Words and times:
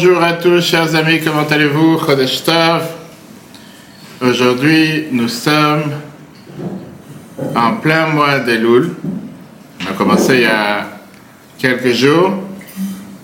Bonjour 0.00 0.22
à 0.22 0.34
tous, 0.34 0.60
chers 0.60 0.94
amis, 0.94 1.20
comment 1.24 1.42
allez-vous? 1.42 1.98
Chodesh. 1.98 2.44
Aujourd'hui, 4.20 5.06
nous 5.10 5.26
sommes 5.26 5.90
en 7.56 7.72
plein 7.78 8.06
mois 8.06 8.38
d'Elul. 8.38 8.94
On 9.82 9.90
a 9.90 9.94
commencé 9.94 10.34
il 10.34 10.40
y 10.42 10.44
a 10.44 10.86
quelques 11.58 11.90
jours, 11.90 12.32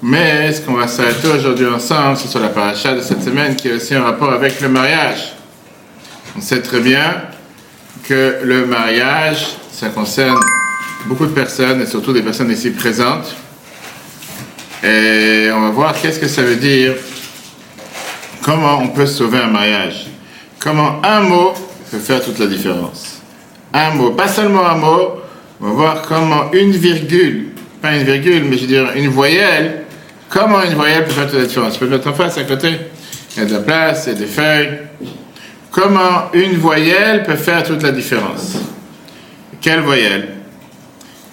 mais 0.02 0.52
ce 0.52 0.62
qu'on 0.62 0.72
va 0.72 0.88
s'arrêter 0.88 1.28
aujourd'hui 1.28 1.68
ensemble, 1.68 2.16
c'est 2.16 2.26
sur 2.26 2.40
la 2.40 2.48
paracha 2.48 2.92
de 2.92 3.02
cette 3.02 3.22
semaine 3.22 3.54
qui 3.54 3.68
est 3.68 3.74
aussi 3.74 3.96
en 3.96 4.02
rapport 4.02 4.32
avec 4.32 4.60
le 4.60 4.68
mariage. 4.68 5.32
On 6.36 6.40
sait 6.40 6.60
très 6.60 6.80
bien 6.80 7.22
que 8.02 8.38
le 8.42 8.66
mariage, 8.66 9.46
ça 9.70 9.90
concerne 9.90 10.40
beaucoup 11.06 11.26
de 11.26 11.32
personnes 11.32 11.80
et 11.82 11.86
surtout 11.86 12.12
des 12.12 12.22
personnes 12.22 12.50
ici 12.50 12.70
présentes. 12.70 13.36
Et 14.84 15.48
on 15.50 15.62
va 15.62 15.70
voir 15.70 15.94
qu'est-ce 15.94 16.20
que 16.20 16.28
ça 16.28 16.42
veut 16.42 16.56
dire, 16.56 16.92
comment 18.42 18.80
on 18.82 18.88
peut 18.88 19.06
sauver 19.06 19.38
un 19.38 19.46
mariage, 19.46 20.08
comment 20.58 21.00
un 21.02 21.20
mot 21.20 21.54
peut 21.90 21.98
faire 21.98 22.22
toute 22.22 22.38
la 22.38 22.46
différence. 22.46 23.22
Un 23.72 23.94
mot, 23.94 24.10
pas 24.10 24.28
seulement 24.28 24.66
un 24.66 24.74
mot, 24.74 25.14
on 25.62 25.68
va 25.68 25.72
voir 25.72 26.02
comment 26.02 26.52
une 26.52 26.72
virgule, 26.72 27.46
pas 27.80 27.96
une 27.96 28.04
virgule, 28.04 28.44
mais 28.44 28.56
je 28.58 28.62
veux 28.62 28.66
dire 28.66 28.90
une 28.94 29.08
voyelle, 29.08 29.84
comment 30.28 30.62
une 30.62 30.74
voyelle 30.74 31.04
peut 31.04 31.12
faire 31.12 31.30
toute 31.30 31.38
la 31.38 31.46
différence. 31.46 31.74
Je 31.74 31.78
peux 31.78 31.88
mettre 31.88 32.08
en 32.08 32.12
face 32.12 32.36
à 32.36 32.44
côté, 32.44 32.76
il 33.34 33.42
y 33.42 33.46
a 33.46 33.48
de 33.48 33.54
la 33.54 33.60
place, 33.60 34.04
il 34.06 34.12
y 34.12 34.16
a 34.16 34.18
des 34.18 34.26
feuilles. 34.26 34.78
Comment 35.70 36.30
une 36.34 36.58
voyelle 36.58 37.22
peut 37.22 37.36
faire 37.36 37.62
toute 37.62 37.82
la 37.82 37.90
différence. 37.90 38.58
Quelle 39.62 39.80
voyelle 39.80 40.28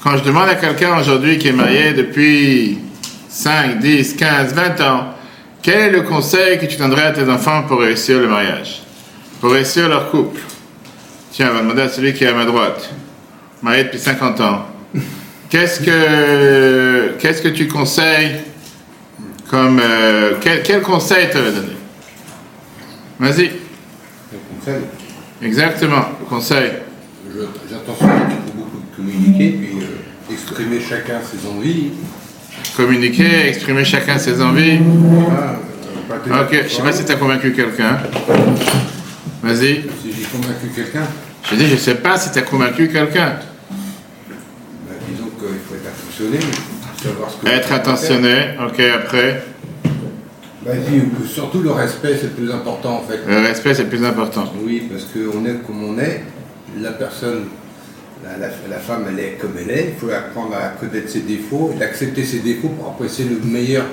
Quand 0.02 0.16
je 0.16 0.24
demande 0.24 0.48
à 0.48 0.56
quelqu'un 0.56 0.98
aujourd'hui 0.98 1.38
qui 1.38 1.50
est 1.50 1.54
marié 1.54 1.92
depuis 1.92 2.80
5, 3.32 3.80
10, 3.80 4.16
15, 4.16 4.54
20 4.54 4.82
ans, 4.82 5.06
quel 5.62 5.80
est 5.80 5.90
le 5.92 6.02
conseil 6.02 6.60
que 6.60 6.66
tu 6.66 6.76
donnerais 6.78 7.04
à 7.04 7.12
tes 7.12 7.30
enfants 7.30 7.64
pour 7.68 7.80
réussir 7.80 8.20
le 8.20 8.28
mariage? 8.28 8.82
Pour 9.40 9.52
réussir 9.52 9.88
leur 9.88 10.12
couple? 10.12 10.40
Tiens, 11.32 11.50
on 11.52 11.54
va 11.56 11.62
demander 11.62 11.84
à 11.84 11.90
celui 11.90 12.14
qui 12.14 12.24
est 12.26 12.28
à 12.28 12.34
ma 12.34 12.46
droite, 12.46 12.90
marié 13.62 13.86
depuis 13.86 14.00
50 14.00 14.42
ans. 14.42 14.66
Qu'est-ce 15.50 15.80
que, 15.82 17.14
qu'est-ce 17.20 17.42
que 17.42 17.48
tu 17.50 17.68
conseilles 17.68 18.36
comme... 19.50 19.80
euh, 19.82 20.34
quel, 20.42 20.62
quel 20.64 20.82
conseil 20.82 21.28
tu 21.32 21.38
vas 21.38 21.52
donner 21.52 21.76
Vas-y. 23.20 23.46
Le 24.32 24.40
conseil, 24.60 24.82
Exactement, 25.42 26.06
conseil. 26.30 26.72
je- 27.34 27.42
j'attends 27.70 27.94
qu'il 27.96 28.08
faut 28.08 28.58
beaucoup 28.58 28.78
de 28.80 28.96
communiquer, 28.96 29.50
puis 29.58 29.78
euh, 29.82 30.34
exprimer 30.34 30.80
chacun 30.82 31.20
ses 31.22 31.48
envies. 31.48 31.92
Communiquer, 32.76 33.50
exprimer 33.50 33.84
chacun 33.84 34.18
ses 34.18 34.42
envies. 34.42 34.80
Tenir 36.24 36.42
Ok, 36.42 36.64
je 36.64 36.70
sais 36.70 36.82
pas 36.82 36.92
si 36.92 37.06
tu 37.06 37.12
as 37.12 37.16
convaincu 37.16 37.52
quelqu'un. 37.54 37.98
Vas-y. 39.44 39.84
Si 40.02 40.12
j'ai 40.18 40.26
convaincu 40.26 40.68
quelqu'un, 40.76 41.04
Je 41.50 41.56
dis, 41.56 41.68
je 41.68 41.76
sais 41.78 41.96
pas 41.96 42.18
si 42.18 42.32
tu 42.32 42.40
as 42.40 42.44
convaincu 42.44 42.88
quelqu'un. 42.90 43.34
bah, 44.88 44.94
disons 45.10 45.30
qu'il 45.40 45.60
faut 45.68 45.76
être 45.76 45.88
attentionné, 45.88 46.40
savoir 47.02 47.30
ce 47.32 47.38
que 47.38 47.48
Être 47.52 47.72
attentionné, 47.74 48.36
ok, 48.68 48.80
après. 48.80 49.44
Bah, 50.64 50.72
dis, 50.76 51.00
que 51.00 51.28
surtout 51.28 51.62
le 51.62 51.72
respect, 51.72 52.16
c'est 52.20 52.28
le 52.28 52.34
plus 52.34 52.52
important 52.52 52.98
en 52.98 53.02
fait. 53.02 53.20
Le 53.28 53.40
respect, 53.40 53.74
c'est 53.74 53.84
le 53.84 53.90
plus 53.90 54.06
important. 54.06 54.52
Oui, 54.64 54.88
parce 54.92 55.06
qu'on 55.06 55.46
est 55.46 55.56
comme 55.66 55.84
on 55.84 55.98
est. 55.98 56.24
La 56.80 56.92
personne, 56.92 57.46
la, 58.24 58.38
la- 58.38 58.54
la 58.70 58.78
femme, 58.80 59.06
elle 59.10 59.20
est 59.20 59.32
comme 59.40 59.54
elle 59.60 59.70
est. 59.72 59.94
Il 59.96 60.00
faut 60.00 60.12
apprendre 60.14 60.56
à 60.56 60.70
connaître 60.80 61.10
ses 61.10 61.22
défauts 61.22 61.72
et 61.76 61.80
d'accepter 61.80 62.24
ses 62.24 62.40
défauts 62.40 62.70
pour 62.70 62.88
apprécier 62.90 63.26
le 63.26 63.38
meilleur 63.48 63.86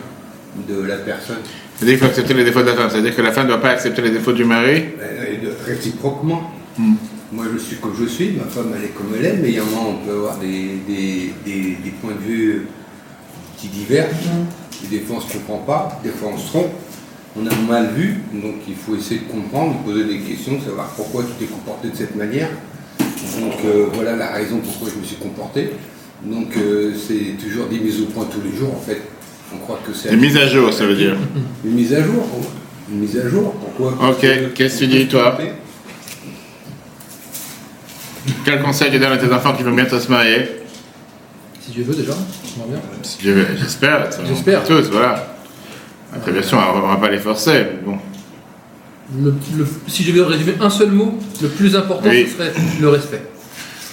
de 0.68 0.82
la 0.82 0.96
personne. 0.96 1.38
C'est-à-dire 1.76 1.96
qu'il 1.98 2.04
faut 2.06 2.10
accepter 2.10 2.34
les 2.34 2.44
défauts 2.44 2.60
de 2.62 2.66
la 2.66 2.74
femme. 2.74 2.88
C'est-à-dire 2.90 3.14
que 3.14 3.22
la 3.22 3.32
femme 3.32 3.44
ne 3.44 3.50
doit 3.52 3.60
pas 3.60 3.70
accepter 3.70 4.02
les 4.02 4.10
défauts 4.10 4.32
du 4.32 4.44
mari. 4.44 4.76
Et 4.76 5.36
de- 5.44 5.52
réciproquement. 5.64 6.50
Hmm. 6.76 6.94
Moi, 7.30 7.44
je 7.52 7.58
suis 7.58 7.76
comme 7.76 7.94
je 7.98 8.06
suis, 8.06 8.30
ma 8.30 8.44
femme, 8.44 8.72
elle 8.76 8.84
est 8.84 8.88
comme 8.88 9.12
elle 9.18 9.26
est, 9.26 9.36
mais 9.36 9.48
il 9.50 9.56
y 9.56 9.60
en 9.60 9.64
a, 9.64 9.86
on 9.86 10.04
peut 10.06 10.12
avoir 10.12 10.38
des, 10.38 10.78
des, 10.88 11.32
des, 11.44 11.76
des 11.84 11.90
points 12.00 12.14
de 12.14 12.26
vue 12.26 12.66
qui 13.58 13.68
divergent. 13.68 14.08
Et 14.84 14.86
des 14.88 15.00
fois, 15.00 15.16
on 15.16 15.24
ne 15.24 15.28
se 15.28 15.32
comprend 15.36 15.58
pas, 15.58 16.00
des 16.02 16.10
fois, 16.10 16.30
on 16.34 16.38
se 16.38 16.46
trompe. 16.48 16.72
On 17.36 17.46
a 17.46 17.54
mal 17.70 17.90
vu, 17.94 18.14
donc 18.32 18.54
il 18.66 18.74
faut 18.74 18.96
essayer 18.96 19.20
de 19.20 19.30
comprendre, 19.30 19.78
de 19.78 19.84
poser 19.92 20.04
des 20.04 20.18
questions, 20.20 20.58
savoir 20.60 20.88
pourquoi 20.96 21.22
tu 21.24 21.32
t'es 21.44 21.44
comporté 21.52 21.88
de 21.90 21.96
cette 21.96 22.16
manière. 22.16 22.48
Donc 23.40 23.54
euh, 23.64 23.86
voilà 23.92 24.16
la 24.16 24.32
raison 24.32 24.58
pourquoi 24.58 24.88
je 24.94 24.98
me 25.00 25.04
suis 25.04 25.16
comporté. 25.16 25.70
Donc 26.24 26.56
euh, 26.56 26.92
c'est 26.94 27.36
toujours 27.42 27.66
des 27.66 27.78
mises 27.78 28.00
au 28.02 28.06
point 28.06 28.26
tous 28.32 28.40
les 28.40 28.56
jours, 28.56 28.74
en 28.74 28.80
fait. 28.80 29.00
On 29.54 29.58
croit 29.58 29.80
que 29.86 29.92
c'est 29.94 30.10
Des 30.10 30.16
mises 30.16 30.36
à 30.36 30.46
jour, 30.46 30.72
ça 30.72 30.84
veut 30.86 30.96
dire. 30.96 31.16
une 31.64 31.72
mise 31.72 31.94
à 31.94 32.02
jour. 32.02 32.26
Une 32.90 33.00
mise 33.00 33.18
à 33.18 33.28
jour, 33.28 33.52
pourquoi 33.54 34.10
Ok, 34.10 34.26
qu'est-ce 34.54 34.80
que 34.80 34.84
tu 34.84 34.86
dis, 34.90 35.06
toi 35.08 35.38
Quel 38.44 38.62
conseil 38.62 38.90
tu 38.90 38.98
donnes 38.98 39.12
à 39.12 39.18
tes 39.18 39.32
enfants 39.32 39.54
qui 39.54 39.62
vont 39.62 39.72
bientôt 39.74 39.98
se 40.00 40.10
marier? 40.10 40.48
Si 41.60 41.70
Dieu 41.72 41.84
veut 41.84 41.94
déjà, 41.94 42.12
bien. 42.56 42.78
Si 43.02 43.18
Dieu 43.18 43.34
veut, 43.34 43.46
J'espère. 43.58 44.08
J'espère. 44.26 44.64
Tous, 44.64 44.88
voilà. 44.90 45.34
Après, 46.14 46.32
bien 46.32 46.42
sûr, 46.42 46.58
on 46.74 46.78
ne 46.86 46.92
va 46.92 46.96
pas 46.96 47.10
les 47.10 47.18
forcer. 47.18 47.52
mais 47.64 47.78
Bon. 47.84 47.98
Le- 49.16 49.34
le- 49.56 49.66
si 49.86 50.02
je 50.04 50.12
devais 50.12 50.22
résumer 50.24 50.54
un 50.60 50.68
seul 50.70 50.90
mot, 50.90 51.14
le 51.40 51.48
plus 51.48 51.74
important, 51.74 52.08
Oui. 52.10 52.26
ce 52.26 52.36
serait 52.36 52.52
le 52.80 52.88
respect. 52.88 53.22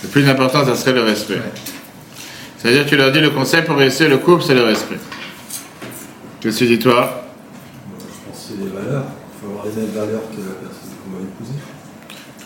Le 0.03 0.09
plus 0.09 0.27
important, 0.27 0.65
ça 0.65 0.75
serait 0.75 0.91
le 0.93 1.03
respect. 1.03 1.39
C'est-à-dire, 2.57 2.85
tu 2.85 2.97
leur 2.97 3.11
dis 3.11 3.21
le 3.21 3.29
conseil 3.29 3.61
pour 3.63 3.77
réussir 3.77 4.09
le 4.09 4.17
couple, 4.17 4.43
c'est 4.43 4.55
le 4.55 4.63
respect. 4.63 4.97
Qu'est-ce 6.41 6.59
que 6.59 6.65
tu 6.65 6.75
dis, 6.77 6.79
toi 6.79 7.23
Je 7.87 8.29
pense 8.29 8.45
que 8.47 8.53
c'est 8.57 8.63
les 8.63 8.69
valeurs. 8.69 9.05
Il 9.05 9.39
faut 9.47 9.51
avoir 9.53 9.65
les 9.67 9.81
mêmes 9.81 9.91
valeurs 9.91 10.21
que 10.31 10.37
la 10.41 10.55
personne 10.67 10.91
qu'on 10.99 11.17
va 11.17 11.23
épouser. 11.23 11.59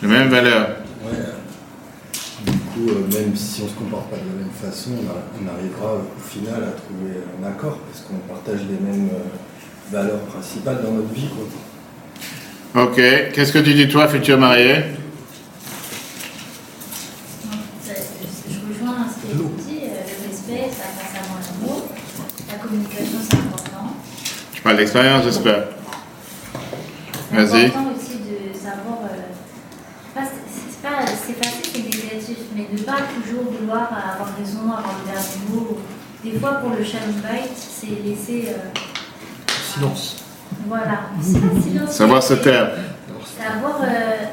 Les 0.02 0.08
mêmes 0.08 0.28
valeurs. 0.28 0.68
Ouais. 1.04 2.46
Du 2.46 2.52
coup, 2.52 2.88
euh, 2.88 3.18
même 3.18 3.34
si 3.36 3.62
on 3.62 3.64
ne 3.64 3.70
se 3.70 3.74
comporte 3.74 4.10
pas 4.10 4.16
de 4.16 4.22
la 4.30 4.44
même 4.46 4.54
façon, 4.62 4.90
on, 4.94 5.10
a- 5.10 5.26
on 5.42 5.58
arrivera 5.58 5.94
au 5.96 6.20
final 6.30 6.62
à 6.62 6.72
trouver 6.78 7.18
un 7.42 7.46
accord 7.48 7.78
parce 7.90 8.04
qu'on 8.06 8.16
partage 8.32 8.60
les 8.70 8.78
mêmes 8.80 9.08
euh, 9.12 9.92
valeurs 9.92 10.20
principales 10.20 10.80
dans 10.84 10.92
notre 10.92 11.12
vie. 11.12 11.28
Quoi. 11.28 11.44
Ok. 12.74 12.94
Qu'est-ce 12.96 13.52
que 13.52 13.58
tu 13.58 13.74
dis, 13.74 13.88
toi, 13.88 14.06
futur 14.08 14.38
marié? 14.38 14.84
Je 17.84 18.58
rejoins 18.68 19.06
ce 19.08 19.26
qui 19.26 19.32
est 19.32 19.34
dit, 19.36 19.84
euh, 19.84 20.02
le 20.06 20.28
respect, 20.28 20.70
ça 20.70 20.84
passe 20.96 21.14
avant 21.20 21.38
l'amour. 21.40 21.88
La 22.48 22.54
communication, 22.58 23.18
c'est 23.28 23.36
important. 23.38 23.94
Tu 24.52 24.62
parles 24.62 24.76
d'expérience, 24.76 25.24
j'espère. 25.24 25.64
C'est 27.30 27.36
Vas-y. 27.36 27.66
important 27.66 27.92
aussi 27.96 28.18
de 28.18 28.56
savoir. 28.56 28.98
euh, 29.04 30.14
pas- 30.14 30.22
c'est 30.26 30.82
pas- 30.82 31.06
c'est 31.06 31.44
facile, 31.44 31.72
c'est 31.72 31.82
négatif, 31.82 32.38
mais 32.54 32.66
ne 32.72 32.78
pas 32.82 32.98
toujours 33.14 33.44
vouloir 33.52 33.88
avoir 33.92 34.28
raison, 34.38 34.62
avoir 34.70 34.94
le 35.04 35.10
dernier 35.12 35.38
mot. 35.52 35.78
Des 36.24 36.38
fois, 36.38 36.52
pour 36.54 36.70
le 36.70 36.84
shalom 36.84 37.14
bite, 37.14 37.56
c'est 37.56 37.86
laisser. 38.04 38.48
euh, 38.50 38.78
Silence. 39.74 40.19
Voilà. 40.66 41.00
Silence. 41.22 41.90
Savoir 41.92 42.22
se 42.22 42.34
taire. 42.34 42.70
Savoir 43.38 43.80
euh, 43.82 43.86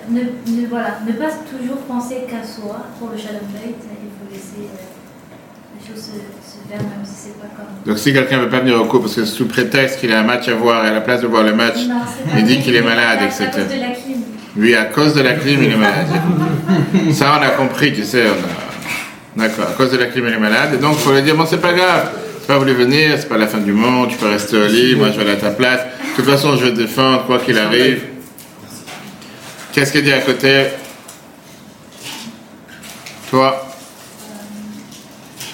ne, 0.09 0.19
ne, 0.61 0.67
voilà, 0.67 0.99
ne 1.07 1.11
pas 1.13 1.29
toujours 1.49 1.77
penser 1.87 2.25
qu'à 2.29 2.45
soi. 2.45 2.77
Pour 2.99 3.09
le 3.11 3.17
shalom 3.17 3.39
bite, 3.53 3.75
il 3.83 4.09
faut 4.17 4.29
laisser 4.31 4.67
euh, 4.67 5.79
les 5.79 5.87
choses 5.87 6.03
se, 6.03 6.11
se 6.11 6.57
faire, 6.69 6.79
même 6.81 7.05
si 7.05 7.13
c'est 7.15 7.39
pas 7.39 7.47
comme. 7.55 7.65
Donc, 7.85 7.97
si 7.97 8.11
quelqu'un 8.11 8.37
ne 8.37 8.41
veut 8.43 8.49
pas 8.49 8.59
venir 8.59 8.79
au 8.81 8.85
cours 8.85 9.01
parce 9.01 9.15
que 9.15 9.23
sous 9.25 9.47
prétexte 9.47 9.99
qu'il 10.01 10.11
a 10.11 10.19
un 10.19 10.23
match 10.23 10.47
à 10.49 10.55
voir 10.55 10.83
et 10.85 10.89
à 10.89 10.93
la 10.93 11.01
place 11.01 11.21
de 11.21 11.27
voir 11.27 11.43
le 11.43 11.53
match, 11.53 11.77
Non, 11.87 12.01
il 12.37 12.43
dit 12.43 12.59
qu'il 12.59 12.75
est 12.75 12.81
malade, 12.81 13.19
etc. 13.23 13.45
À 13.45 13.47
cause 13.51 13.63
de 13.75 13.79
la 13.79 13.91
clim. 13.91 14.17
lui, 14.57 14.75
à 14.75 14.85
cause 14.85 15.13
de 15.13 15.21
la 15.21 15.33
clim, 15.35 15.63
il 15.63 15.71
est 15.71 15.77
malade. 15.77 16.07
Ça, 17.13 17.39
on 17.39 17.43
a 17.43 17.49
compris, 17.51 17.93
tu 17.93 18.03
sais. 18.03 18.25
on 18.27 19.41
a- 19.41 19.47
D'accord. 19.47 19.67
À 19.69 19.73
cause 19.73 19.91
de 19.91 19.97
la 19.97 20.07
clim, 20.07 20.25
il 20.27 20.33
est 20.33 20.39
malade. 20.39 20.73
Et 20.73 20.77
donc, 20.77 20.95
il 20.95 20.99
faut 20.99 21.13
lui 21.13 21.21
dire 21.21 21.35
bon, 21.37 21.45
c'est 21.45 21.61
pas 21.61 21.71
grave. 21.73 22.09
Pas 22.47 22.57
voulu 22.57 22.73
venir, 22.73 23.17
c'est 23.19 23.27
pas 23.27 23.37
la 23.37 23.47
fin 23.47 23.57
du 23.57 23.73
monde, 23.73 24.09
tu 24.09 24.15
peux 24.17 24.29
rester 24.29 24.55
au 24.57 24.67
lit, 24.67 24.95
moi 24.95 25.11
je 25.11 25.17
vais 25.17 25.23
aller 25.23 25.31
à 25.33 25.35
ta 25.35 25.49
place. 25.51 25.81
De 25.81 26.15
toute 26.23 26.25
façon, 26.31 26.55
je 26.55 26.63
vais 26.65 26.71
te 26.71 26.77
défendre, 26.77 27.25
quoi 27.25 27.39
qu'il 27.39 27.57
arrive. 27.57 28.03
Qu'est-ce 29.73 29.91
qu'il 29.91 30.03
dit 30.03 30.13
à 30.13 30.21
côté? 30.21 30.67
Toi? 33.29 33.67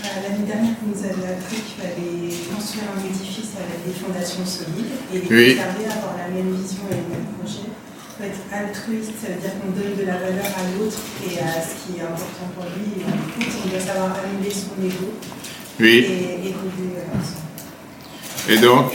Euh, 0.05 0.07
L'année 0.21 0.45
dernière, 0.45 0.75
vous 0.83 0.93
nous 0.93 1.03
avez 1.03 1.33
appris 1.33 1.57
qu'il 1.65 1.81
fallait 1.81 2.29
construire 2.53 2.85
un 2.95 3.01
édifice 3.09 3.57
avec 3.57 3.81
des 3.89 3.95
fondations 3.99 4.45
solides 4.45 4.93
et 5.11 5.17
les 5.17 5.35
Oui. 5.35 5.55
conserver, 5.57 5.85
avoir 5.89 6.13
la 6.21 6.29
même 6.29 6.53
vision 6.53 6.85
et 6.93 7.01
le 7.01 7.09
même 7.09 7.25
projet. 7.41 7.65
Il 7.65 8.13
faut 8.13 8.29
être 8.29 8.45
altruiste, 8.53 9.17
ça 9.17 9.33
veut 9.33 9.41
dire 9.41 9.57
qu'on 9.57 9.73
donne 9.73 9.97
de 9.97 10.05
la 10.05 10.21
valeur 10.21 10.45
à 10.45 10.63
l'autre 10.77 11.01
et 11.25 11.41
à 11.41 11.57
ce 11.57 11.73
qui 11.81 11.97
est 11.97 12.05
important 12.05 12.53
pour 12.53 12.69
lui. 12.77 13.01
Et 13.01 13.09
on 13.09 13.67
doit 13.67 13.81
savoir 13.81 14.13
annuler 14.21 14.53
son 14.53 14.77
ego 14.77 15.17
Oui. 15.79 16.05
ensemble. 16.07 16.53
Et 18.49 18.57
donc 18.57 18.91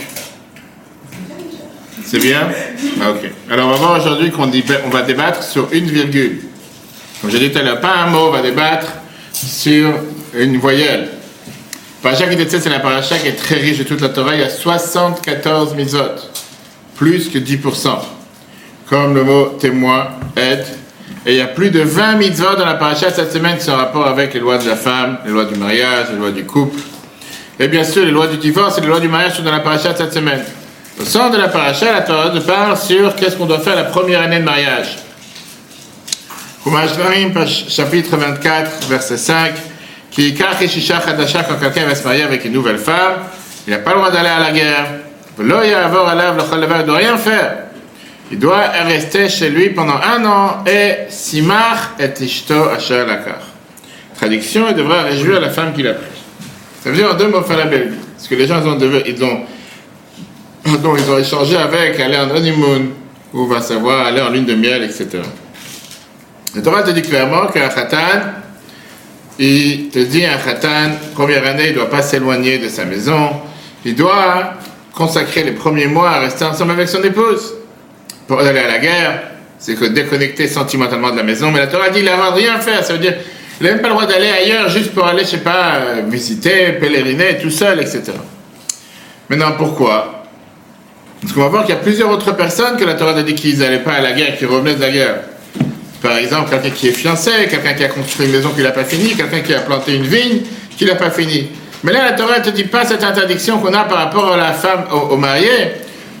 C'est 2.05 2.19
bien 2.19 2.47
Ah, 3.01 3.11
Ok. 3.11 3.29
Alors, 3.49 3.67
on 3.67 3.71
va 3.71 3.77
voir 3.77 3.99
aujourd'hui 3.99 4.31
qu'on 4.31 4.49
on 4.85 4.89
va 4.89 5.01
débattre 5.01 5.43
sur 5.43 5.67
une 5.71 5.85
virgule. 5.85 6.41
Comme 7.21 7.29
j'ai 7.31 7.39
dit 7.39 7.51
tout 7.51 7.59
à 7.59 7.63
l'heure, 7.63 7.81
pas 7.81 7.95
un 7.97 8.07
mot, 8.07 8.27
on 8.27 8.31
va 8.31 8.41
débattre 8.41 8.87
sur 9.33 9.93
une 10.33 10.57
voyelle. 10.57 11.09
Paracha 12.01 12.27
Kitetz, 12.27 12.59
c'est 12.61 12.69
la 12.69 12.79
paracha 12.79 13.17
qui 13.19 13.27
est 13.27 13.33
très 13.35 13.55
riche 13.57 13.79
de 13.79 13.83
toute 13.83 13.99
la 13.99 14.09
Torah. 14.09 14.33
Il 14.35 14.39
y 14.39 14.43
a 14.43 14.49
74 14.49 15.75
mitzvot, 15.75 16.15
plus 16.95 17.29
que 17.29 17.37
10%. 17.37 17.99
Comme 18.89 19.13
le 19.15 19.23
mot 19.23 19.45
témoin, 19.59 20.07
aide. 20.37 20.65
Et 21.25 21.33
il 21.33 21.37
y 21.37 21.41
a 21.41 21.47
plus 21.47 21.69
de 21.69 21.81
20 21.81 22.15
mitzvot 22.15 22.55
dans 22.55 22.65
la 22.65 22.75
paracha 22.75 23.11
cette 23.11 23.33
semaine 23.33 23.57
qui 23.57 23.65
sont 23.65 23.73
en 23.73 23.77
rapport 23.77 24.07
avec 24.07 24.33
les 24.33 24.39
lois 24.39 24.57
de 24.57 24.67
la 24.67 24.75
femme, 24.75 25.17
les 25.25 25.31
lois 25.31 25.45
du 25.45 25.55
mariage, 25.55 26.07
les 26.11 26.17
lois 26.17 26.31
du 26.31 26.45
couple. 26.45 26.79
Et 27.59 27.67
bien 27.67 27.83
sûr, 27.83 28.05
les 28.05 28.11
lois 28.11 28.27
du 28.27 28.37
divorce 28.37 28.77
et 28.77 28.81
les 28.81 28.87
lois 28.87 29.01
du 29.01 29.09
mariage 29.09 29.35
sont 29.35 29.43
dans 29.43 29.51
la 29.51 29.59
paracha 29.59 29.93
cette 29.93 30.13
semaine. 30.13 30.41
Au 30.99 31.03
centre 31.03 31.31
de 31.31 31.37
la 31.37 31.49
paracha, 31.49 31.91
la 31.91 32.01
Torah 32.01 32.29
nous 32.33 32.41
parle 32.41 32.77
sur 32.77 33.15
qu'est-ce 33.15 33.35
qu'on 33.35 33.45
doit 33.45 33.59
faire 33.59 33.75
la 33.75 33.85
première 33.85 34.21
année 34.21 34.39
de 34.39 34.43
mariage. 34.43 34.97
Chumash 36.63 37.69
chapitre 37.69 38.15
24, 38.15 38.87
verset 38.87 39.17
5, 39.17 39.53
qui 40.11 40.33
quand 40.33 40.57
quelqu'un 40.57 41.85
va 41.85 41.95
se 41.95 42.03
marier 42.03 42.23
avec 42.23 42.45
une 42.45 42.53
nouvelle 42.53 42.77
femme, 42.77 43.23
il 43.67 43.71
n'a 43.71 43.79
pas 43.79 43.91
le 43.91 43.97
droit 43.97 44.11
d'aller 44.11 44.29
à 44.29 44.39
la 44.39 44.51
guerre. 44.51 44.85
Il 45.37 45.45
ne 45.45 46.83
doit 46.83 46.97
rien 46.97 47.17
faire. 47.17 47.68
Il 48.31 48.37
doit 48.37 48.67
rester 48.85 49.27
chez 49.27 49.49
lui 49.49 49.71
pendant 49.71 49.95
un 49.95 50.23
an 50.25 50.63
et 50.65 51.09
simach 51.09 51.95
et 51.99 52.23
ishto 52.23 52.69
asher 52.69 53.05
lakar. 53.07 53.39
Traduction, 54.15 54.67
il 54.69 54.75
devra 54.75 55.03
réjouir 55.03 55.39
la 55.41 55.49
femme 55.49 55.73
qu'il 55.73 55.87
a 55.87 55.93
prise. 55.93 56.09
Ça 56.83 56.91
veut 56.91 56.95
dire 56.95 57.11
en 57.11 57.15
deux 57.15 57.27
mots 57.27 57.41
faire 57.41 57.57
la 57.57 57.65
belle 57.65 57.89
vie. 57.89 57.97
Parce 58.15 58.27
que 58.27 58.35
les 58.35 58.45
gens 58.45 58.61
ils 58.61 58.67
ont, 58.67 58.77
ils 59.05 59.23
ont, 59.23 60.95
ils 60.95 61.11
ont 61.11 61.17
échangé 61.17 61.57
avec 61.57 61.99
aller 61.99 62.17
en 62.17 62.29
honeymoon, 62.29 62.89
ou 63.33 63.47
va 63.47 63.61
savoir 63.61 64.05
aller 64.05 64.21
en 64.21 64.29
lune 64.29 64.45
de 64.45 64.55
miel, 64.55 64.83
etc. 64.83 65.21
Le 66.55 66.61
Torah 66.61 66.83
te 66.83 66.91
dit 66.91 67.01
clairement 67.01 67.47
qu'un 67.47 67.69
khatan, 67.69 67.97
il 69.39 69.89
te 69.89 69.99
dit 69.99 70.25
un 70.25 70.37
khatan, 70.37 70.91
première 71.15 71.45
année, 71.47 71.67
il 71.67 71.69
ne 71.71 71.75
doit 71.75 71.89
pas 71.89 72.01
s'éloigner 72.01 72.59
de 72.59 72.69
sa 72.69 72.85
maison, 72.85 73.31
il 73.85 73.95
doit 73.95 74.53
consacrer 74.93 75.43
les 75.43 75.53
premiers 75.53 75.87
mois 75.87 76.11
à 76.11 76.19
rester 76.19 76.45
ensemble 76.45 76.71
avec 76.71 76.89
son 76.89 77.01
épouse. 77.03 77.53
Pour 78.29 78.39
aller 78.39 78.59
à 78.59 78.67
la 78.67 78.77
guerre, 78.77 79.23
c'est 79.57 79.73
que 79.73 79.85
déconnecter 79.85 80.47
sentimentalement 80.47 81.09
de 81.09 81.17
la 81.17 81.23
maison, 81.23 81.51
mais 81.51 81.59
la 81.59 81.65
Torah 81.65 81.89
dit 81.89 82.01
qu'il 82.01 82.05
n'a 82.05 82.29
rien 82.29 82.59
faire, 82.59 82.83
ça 82.85 82.93
veut 82.93 82.99
dire 82.99 83.15
il 83.59 83.65
n'a 83.65 83.73
même 83.73 83.81
pas 83.81 83.87
le 83.87 83.95
droit 83.95 84.05
d'aller 84.05 84.29
ailleurs 84.29 84.69
juste 84.69 84.93
pour 84.93 85.05
aller, 85.05 85.23
je 85.23 85.29
sais 85.29 85.37
pas, 85.39 85.77
euh, 85.77 86.01
visiter, 86.07 86.73
pèleriner 86.73 87.39
tout 87.39 87.49
seul, 87.49 87.79
etc. 87.81 88.03
Maintenant, 89.29 89.53
pourquoi? 89.57 90.25
Parce 91.19 91.33
qu'on 91.33 91.41
va 91.41 91.47
voir 91.47 91.65
qu'il 91.65 91.73
y 91.73 91.77
a 91.77 91.81
plusieurs 91.81 92.11
autres 92.11 92.35
personnes 92.35 92.77
que 92.77 92.85
la 92.85 92.93
Torah 92.93 93.17
a 93.17 93.23
dit 93.23 93.33
qu'ils 93.33 93.57
n'allaient 93.57 93.79
pas 93.79 93.93
à 93.93 94.01
la 94.01 94.11
guerre, 94.11 94.37
qui 94.37 94.45
revenaient 94.45 94.75
de 94.75 94.81
la 94.81 94.91
guerre. 94.91 95.15
Par 96.01 96.15
exemple, 96.15 96.51
quelqu'un 96.51 96.69
qui 96.69 96.87
est 96.89 96.93
fiancé, 96.93 97.31
quelqu'un 97.49 97.73
qui 97.73 97.83
a 97.83 97.89
construit 97.89 98.27
une 98.27 98.33
maison 98.33 98.49
qu'il 98.49 98.63
n'a 98.63 98.71
pas 98.71 98.85
fini, 98.85 99.15
quelqu'un 99.15 99.39
qui 99.39 99.55
a 99.55 99.61
planté 99.61 99.95
une 99.95 100.05
vigne 100.05 100.41
qu'il 100.77 100.87
n'a 100.87 100.95
pas 100.95 101.09
fini. 101.09 101.49
Mais 101.83 101.91
là, 101.91 102.05
la 102.05 102.11
Torah 102.11 102.37
ne 102.37 102.43
te 102.43 102.51
dit 102.51 102.65
pas 102.65 102.85
cette 102.85 103.03
interdiction 103.03 103.57
qu'on 103.57 103.73
a 103.73 103.85
par 103.85 103.97
rapport 103.97 104.33
à 104.33 104.37
la 104.37 104.53
femme, 104.53 104.85
au, 105.09 105.17
marié, 105.17 105.49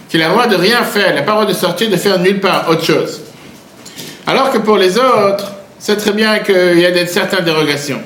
qu'il 0.09 0.21
a 0.21 0.27
le 0.27 0.33
droit 0.33 0.47
de 0.47 0.55
rien 0.55 0.83
faire, 0.83 1.09
il 1.09 1.15
n'a 1.15 1.21
pas 1.21 1.31
le 1.31 1.37
droit 1.37 1.45
de 1.45 1.53
sortir, 1.53 1.89
de 1.89 1.95
faire 1.95 2.19
nulle 2.19 2.39
part 2.39 2.67
autre 2.69 2.83
chose. 2.83 3.21
Alors 4.25 4.51
que 4.51 4.57
pour 4.57 4.77
les 4.77 4.97
autres, 4.97 5.53
c'est 5.77 5.97
très 5.97 6.11
bien 6.11 6.39
qu'il 6.39 6.79
y 6.79 6.85
a 6.85 6.91
des, 6.91 7.05
certaines 7.05 7.45
dérogations. 7.45 8.01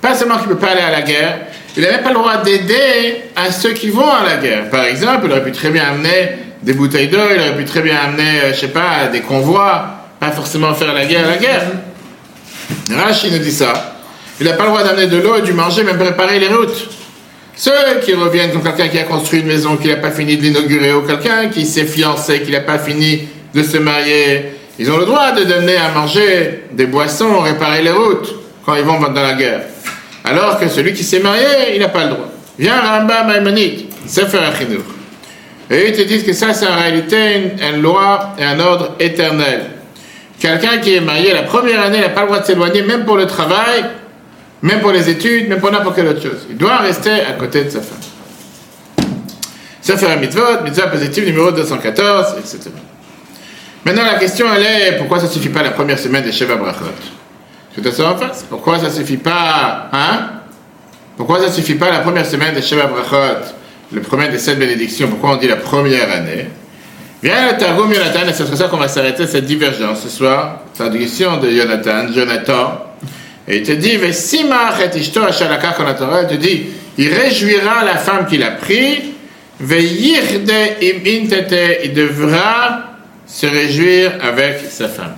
Pas 0.00 0.14
seulement 0.14 0.38
qu'il 0.38 0.48
ne 0.48 0.54
peut 0.54 0.60
pas 0.60 0.72
aller 0.72 0.80
à 0.80 0.90
la 0.90 1.02
guerre, 1.02 1.38
il 1.76 1.82
n'a 1.82 1.90
même 1.90 2.02
pas 2.02 2.10
le 2.10 2.14
droit 2.14 2.36
d'aider 2.38 3.24
à 3.36 3.50
ceux 3.50 3.72
qui 3.72 3.90
vont 3.90 4.10
à 4.10 4.24
la 4.24 4.36
guerre. 4.36 4.70
Par 4.70 4.84
exemple, 4.84 5.22
il 5.24 5.32
aurait 5.32 5.44
pu 5.44 5.52
très 5.52 5.70
bien 5.70 5.84
amener 5.84 6.38
des 6.62 6.74
bouteilles 6.74 7.08
d'eau, 7.08 7.18
il 7.34 7.40
aurait 7.40 7.56
pu 7.56 7.64
très 7.64 7.80
bien 7.80 7.96
amener, 7.96 8.40
euh, 8.44 8.52
je 8.52 8.60
sais 8.60 8.68
pas, 8.68 9.08
des 9.10 9.20
convois, 9.20 9.86
pas 10.20 10.30
forcément 10.30 10.72
faire 10.74 10.94
la 10.94 11.04
guerre 11.04 11.24
à 11.26 11.30
la 11.30 11.36
guerre. 11.36 11.62
Rachid 12.90 13.32
nous 13.32 13.38
dit 13.38 13.52
ça. 13.52 13.96
Il 14.40 14.46
n'a 14.46 14.52
pas 14.54 14.64
le 14.64 14.70
droit 14.70 14.82
d'amener 14.84 15.06
de 15.06 15.18
l'eau 15.18 15.40
du 15.40 15.52
manger, 15.52 15.82
même 15.82 15.98
préparer 15.98 16.38
les 16.38 16.48
routes. 16.48 16.88
Ceux 17.54 18.00
qui 18.02 18.14
reviennent 18.14 18.50
comme 18.50 18.62
quelqu'un 18.62 18.88
qui 18.88 18.98
a 18.98 19.04
construit 19.04 19.40
une 19.40 19.46
maison, 19.46 19.76
qui 19.76 19.88
n'a 19.88 19.96
pas 19.96 20.10
fini 20.10 20.36
de 20.36 20.42
l'inaugurer, 20.42 20.94
ou 20.94 21.02
quelqu'un 21.02 21.48
qui 21.48 21.66
s'est 21.66 21.84
fiancé, 21.84 22.40
qui 22.42 22.50
n'a 22.50 22.60
pas 22.60 22.78
fini 22.78 23.28
de 23.54 23.62
se 23.62 23.76
marier, 23.76 24.54
ils 24.78 24.90
ont 24.90 24.96
le 24.96 25.04
droit 25.04 25.32
de 25.32 25.44
donner 25.44 25.76
à 25.76 25.90
manger 25.90 26.64
des 26.72 26.86
boissons, 26.86 27.40
réparer 27.40 27.82
les 27.82 27.90
routes 27.90 28.34
quand 28.64 28.74
ils 28.74 28.84
vont 28.84 28.98
dans 29.00 29.22
la 29.22 29.34
guerre. 29.34 29.62
Alors 30.24 30.58
que 30.58 30.68
celui 30.68 30.94
qui 30.94 31.04
s'est 31.04 31.20
marié, 31.20 31.74
il 31.74 31.80
n'a 31.80 31.88
pas 31.88 32.04
le 32.04 32.10
droit. 32.10 32.28
Viens 32.58 32.80
Rambam 32.80 33.26
Maïmonide, 33.26 33.86
Sefer 34.06 34.38
Achinour. 34.38 34.82
Et 35.70 35.88
ils 35.88 35.92
te 35.92 36.02
disent 36.02 36.24
que 36.24 36.32
ça, 36.32 36.54
c'est 36.54 36.66
en 36.66 36.76
réalité 36.76 37.52
une 37.60 37.82
loi 37.82 38.34
et 38.38 38.44
un 38.44 38.58
ordre 38.60 38.96
éternel. 38.98 39.62
Quelqu'un 40.38 40.78
qui 40.78 40.94
est 40.94 41.00
marié 41.00 41.32
la 41.32 41.42
première 41.42 41.80
année 41.80 42.00
n'a 42.00 42.08
pas 42.08 42.22
le 42.22 42.26
droit 42.26 42.40
de 42.40 42.46
s'éloigner, 42.46 42.82
même 42.82 43.04
pour 43.04 43.16
le 43.16 43.26
travail, 43.26 43.84
même 44.62 44.80
pour 44.80 44.92
les 44.92 45.08
études, 45.10 45.48
même 45.48 45.60
pour 45.60 45.70
n'importe 45.70 45.96
quelle 45.96 46.08
autre 46.08 46.22
chose. 46.22 46.46
Il 46.48 46.56
doit 46.56 46.78
rester 46.78 47.10
à 47.10 47.32
côté 47.32 47.64
de 47.64 47.70
sa 47.70 47.80
femme. 47.80 47.98
Un 50.10 50.16
mitzvot, 50.16 50.62
mitzvah 50.64 50.86
positif 50.86 51.26
numéro 51.26 51.50
214, 51.50 52.36
etc. 52.38 52.70
Maintenant, 53.84 54.04
la 54.04 54.18
question, 54.18 54.46
elle 54.54 54.62
est 54.62 54.96
pourquoi 54.96 55.18
ça 55.18 55.26
ne 55.26 55.30
suffit 55.30 55.48
pas 55.48 55.62
la 55.62 55.70
première 55.70 55.98
semaine 55.98 56.22
des 56.22 56.30
Sheva 56.30 56.54
Brachot? 56.54 56.84
Tout 57.74 57.82
à 57.86 57.90
ça 57.90 58.12
en 58.12 58.16
face. 58.16 58.46
Pourquoi 58.48 58.78
ça 58.78 58.86
ne 58.86 58.90
suffit 58.90 59.16
pas, 59.16 59.88
hein? 59.92 60.30
Pourquoi 61.16 61.40
ça 61.40 61.48
ne 61.48 61.52
suffit 61.52 61.74
pas 61.74 61.90
la 61.90 61.98
première 61.98 62.24
semaine 62.24 62.54
des 62.54 62.62
Sheva 62.62 62.86
Brachot, 62.86 63.44
le 63.92 64.00
premier 64.00 64.28
des 64.28 64.38
sept 64.38 64.58
bénédictions 64.58 65.08
Pourquoi 65.08 65.32
on 65.32 65.36
dit 65.36 65.48
la 65.48 65.56
première 65.56 66.10
année? 66.12 66.46
Viens 67.22 67.52
le 67.52 67.58
Targum 67.58 67.92
Jonathan, 67.92 68.28
et 68.28 68.32
c'est 68.32 68.46
sur 68.46 68.56
ça 68.56 68.68
qu'on 68.68 68.78
va 68.78 68.88
s'arrêter 68.88 69.26
cette 69.26 69.46
divergence 69.46 70.02
ce 70.02 70.08
soir. 70.08 70.60
Traduction 70.74 71.38
de 71.38 71.50
Jonathan, 71.50 72.12
Jonathan. 72.12 72.86
Et 73.48 73.58
il 73.58 73.62
te 73.62 73.72
dit, 73.72 73.98
Torah, 75.12 76.24
te 76.24 76.34
dit, 76.34 76.66
il 76.98 77.12
réjouira 77.12 77.84
la 77.84 77.96
femme 77.96 78.26
qu'il 78.26 78.42
a 78.42 78.52
pris, 78.52 79.14
il 79.60 79.66
devra 81.94 82.84
se 83.26 83.46
réjouir 83.46 84.12
avec 84.22 84.60
sa 84.70 84.88
femme. 84.88 85.14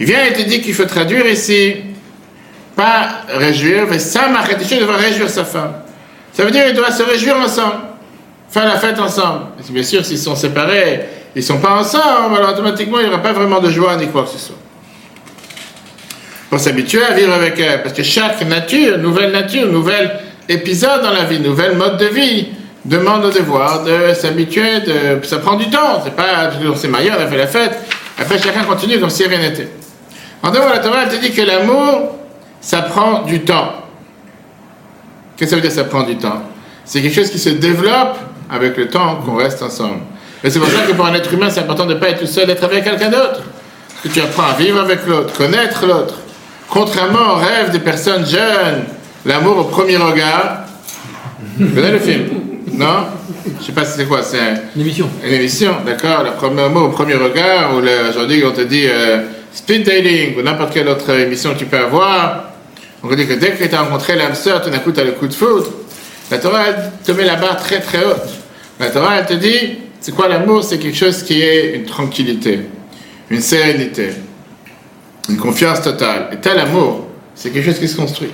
Il 0.00 0.06
vient 0.06 0.24
et 0.24 0.32
te 0.32 0.42
dit 0.42 0.60
qu'il 0.60 0.74
faut 0.74 0.84
traduire 0.84 1.26
ici, 1.26 1.76
pas 2.76 3.22
réjouir, 3.28 3.86
mais 3.88 3.96
Ishto 3.96 4.80
devra 4.80 4.96
réjouir 4.96 5.30
sa 5.30 5.44
femme. 5.44 5.74
Ça 6.32 6.44
veut 6.44 6.50
dire 6.50 6.66
qu'il 6.66 6.74
doit 6.74 6.90
se 6.90 7.02
réjouir 7.02 7.36
ensemble 7.36 7.94
faire 8.54 8.66
la 8.66 8.78
fête 8.78 8.98
ensemble. 9.00 9.46
bien 9.70 9.82
sûr, 9.82 10.04
s'ils 10.04 10.18
sont 10.18 10.36
séparés, 10.36 11.00
ils 11.34 11.40
ne 11.40 11.44
sont 11.44 11.58
pas 11.58 11.76
ensemble, 11.76 12.36
alors 12.36 12.52
automatiquement, 12.52 13.00
il 13.00 13.08
n'y 13.08 13.12
aura 13.12 13.20
pas 13.20 13.32
vraiment 13.32 13.60
de 13.60 13.68
joie 13.68 13.96
ni 13.96 14.06
quoi 14.06 14.22
que 14.22 14.30
ce 14.30 14.38
soit. 14.38 14.56
Pour 16.50 16.60
s'habituer 16.60 17.02
à 17.02 17.12
vivre 17.12 17.32
avec 17.32 17.58
elle, 17.58 17.82
parce 17.82 17.94
que 17.94 18.02
chaque 18.02 18.40
nature, 18.42 18.98
nouvelle 18.98 19.32
nature, 19.32 19.66
nouvel 19.66 20.18
épisode 20.48 21.02
dans 21.02 21.10
la 21.10 21.24
vie, 21.24 21.40
nouvel 21.40 21.76
mode 21.76 21.96
de 21.96 22.06
vie, 22.06 22.48
demande 22.84 23.24
au 23.24 23.30
devoir 23.30 23.82
de 23.82 24.14
s'habituer, 24.14 24.82
ça 25.22 25.38
prend 25.38 25.56
du 25.56 25.68
temps, 25.70 26.00
c'est 26.04 26.14
pas, 26.14 26.50
on 26.64 26.76
s'est 26.76 26.88
marié, 26.88 27.10
on 27.10 27.20
a 27.20 27.26
fait 27.26 27.38
la 27.38 27.46
fête, 27.46 27.78
après 28.18 28.38
chacun 28.38 28.62
continue 28.64 29.00
comme 29.00 29.10
si 29.10 29.26
rien 29.26 29.38
n'était. 29.38 29.68
En 30.42 30.50
dehors, 30.50 30.68
la 30.68 30.78
Torah, 30.78 31.04
elle 31.04 31.18
te 31.18 31.20
dit 31.24 31.32
que 31.32 31.42
l'amour, 31.42 32.16
ça 32.60 32.82
prend 32.82 33.22
du 33.22 33.40
temps. 33.40 33.72
Qu'est-ce 35.36 35.50
que 35.50 35.50
ça 35.50 35.56
veut 35.56 35.62
dire 35.62 35.72
ça 35.72 35.84
prend 35.84 36.02
du 36.02 36.16
temps? 36.16 36.42
C'est 36.84 37.00
quelque 37.00 37.14
chose 37.14 37.30
qui 37.30 37.38
se 37.38 37.48
développe 37.48 38.18
avec 38.50 38.76
le 38.76 38.88
temps 38.88 39.16
qu'on 39.24 39.36
reste 39.36 39.62
ensemble. 39.62 40.00
Et 40.44 40.50
c'est 40.50 40.58
pour 40.58 40.68
ça 40.68 40.82
que 40.86 40.92
pour 40.92 41.06
un 41.06 41.14
être 41.14 41.32
humain, 41.32 41.48
c'est 41.48 41.60
important 41.60 41.86
de 41.86 41.94
ne 41.94 41.98
pas 41.98 42.10
être 42.10 42.20
tout 42.20 42.26
seul, 42.26 42.46
d'être 42.46 42.62
avec 42.62 42.84
quelqu'un 42.84 43.08
d'autre. 43.08 43.40
Que 44.02 44.08
tu 44.08 44.20
apprends 44.20 44.48
à 44.48 44.52
vivre 44.52 44.78
avec 44.78 45.06
l'autre, 45.06 45.32
connaître 45.32 45.86
l'autre. 45.86 46.16
Contrairement 46.74 47.34
au 47.34 47.36
rêve 47.36 47.70
des 47.70 47.78
personnes 47.78 48.26
jeunes, 48.26 48.82
l'amour 49.24 49.58
au 49.58 49.64
premier 49.64 49.96
regard. 49.96 50.64
Vous 51.56 51.72
connaissez 51.72 51.92
le 51.92 51.98
film? 52.00 52.24
Non? 52.72 53.06
Je 53.46 53.60
ne 53.60 53.64
sais 53.64 53.70
pas 53.70 53.84
si 53.84 53.96
c'est 53.96 54.06
quoi, 54.06 54.24
c'est 54.24 54.40
une 54.74 54.82
émission. 54.82 55.08
Une 55.24 55.34
émission, 55.34 55.76
d'accord. 55.86 56.24
Le 56.24 56.32
premier 56.32 56.62
amour 56.62 56.82
au 56.82 56.88
premier 56.88 57.14
regard, 57.14 57.76
ou 57.76 57.82
aujourd'hui 58.08 58.42
on 58.44 58.50
te 58.50 58.62
dit 58.62 58.86
euh, 58.88 59.20
speed 59.52 59.86
dating, 59.86 60.36
ou 60.36 60.42
n'importe 60.42 60.74
quelle 60.74 60.88
autre 60.88 61.10
émission 61.10 61.54
que 61.54 61.60
tu 61.60 61.66
peux 61.66 61.78
avoir. 61.78 62.50
On 63.04 63.08
te 63.08 63.14
dit 63.14 63.28
que 63.28 63.34
dès 63.34 63.52
que 63.52 63.62
tu 63.62 63.72
as 63.72 63.82
rencontré 63.82 64.16
l'âme 64.16 64.34
sœur, 64.34 64.60
tout 64.60 64.70
d'un 64.70 64.80
coup 64.80 64.90
tu 64.90 64.98
as 64.98 65.04
le 65.04 65.12
coup 65.12 65.28
de 65.28 65.32
foudre. 65.32 65.68
La 66.32 66.38
Torah, 66.38 66.64
elle 66.66 66.90
te 67.04 67.12
met 67.12 67.24
la 67.24 67.36
barre 67.36 67.58
très 67.58 67.78
très 67.78 68.04
haute. 68.04 68.30
La 68.80 68.90
Torah, 68.90 69.18
elle 69.20 69.26
te 69.26 69.34
dit, 69.34 69.78
c'est 70.00 70.12
quoi 70.12 70.26
l'amour? 70.26 70.64
C'est 70.64 70.78
quelque 70.78 70.98
chose 70.98 71.22
qui 71.22 71.40
est 71.40 71.76
une 71.76 71.84
tranquillité, 71.84 72.62
une 73.30 73.40
sérénité, 73.40 74.10
une 75.28 75.36
confiance 75.36 75.82
totale. 75.82 76.28
Et 76.32 76.36
tel 76.36 76.58
amour, 76.58 77.06
c'est 77.34 77.50
quelque 77.50 77.64
chose 77.64 77.78
qui 77.78 77.88
se 77.88 77.96
construit. 77.96 78.30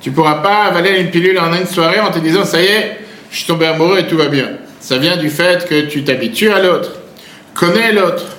Tu 0.00 0.10
ne 0.10 0.14
pourras 0.14 0.36
pas 0.36 0.64
avaler 0.64 1.00
une 1.00 1.10
pilule 1.10 1.38
en 1.38 1.52
une 1.54 1.66
soirée 1.66 2.00
en 2.00 2.10
te 2.10 2.18
disant, 2.18 2.44
ça 2.44 2.60
y 2.60 2.66
est, 2.66 2.98
je 3.30 3.38
suis 3.38 3.46
tombé 3.46 3.66
amoureux 3.66 3.98
et 3.98 4.06
tout 4.06 4.16
va 4.16 4.26
bien. 4.26 4.50
Ça 4.80 4.98
vient 4.98 5.16
du 5.16 5.30
fait 5.30 5.66
que 5.66 5.82
tu 5.82 6.04
t'habitues 6.04 6.50
à 6.50 6.60
l'autre, 6.60 6.92
connais 7.54 7.92
l'autre, 7.92 8.36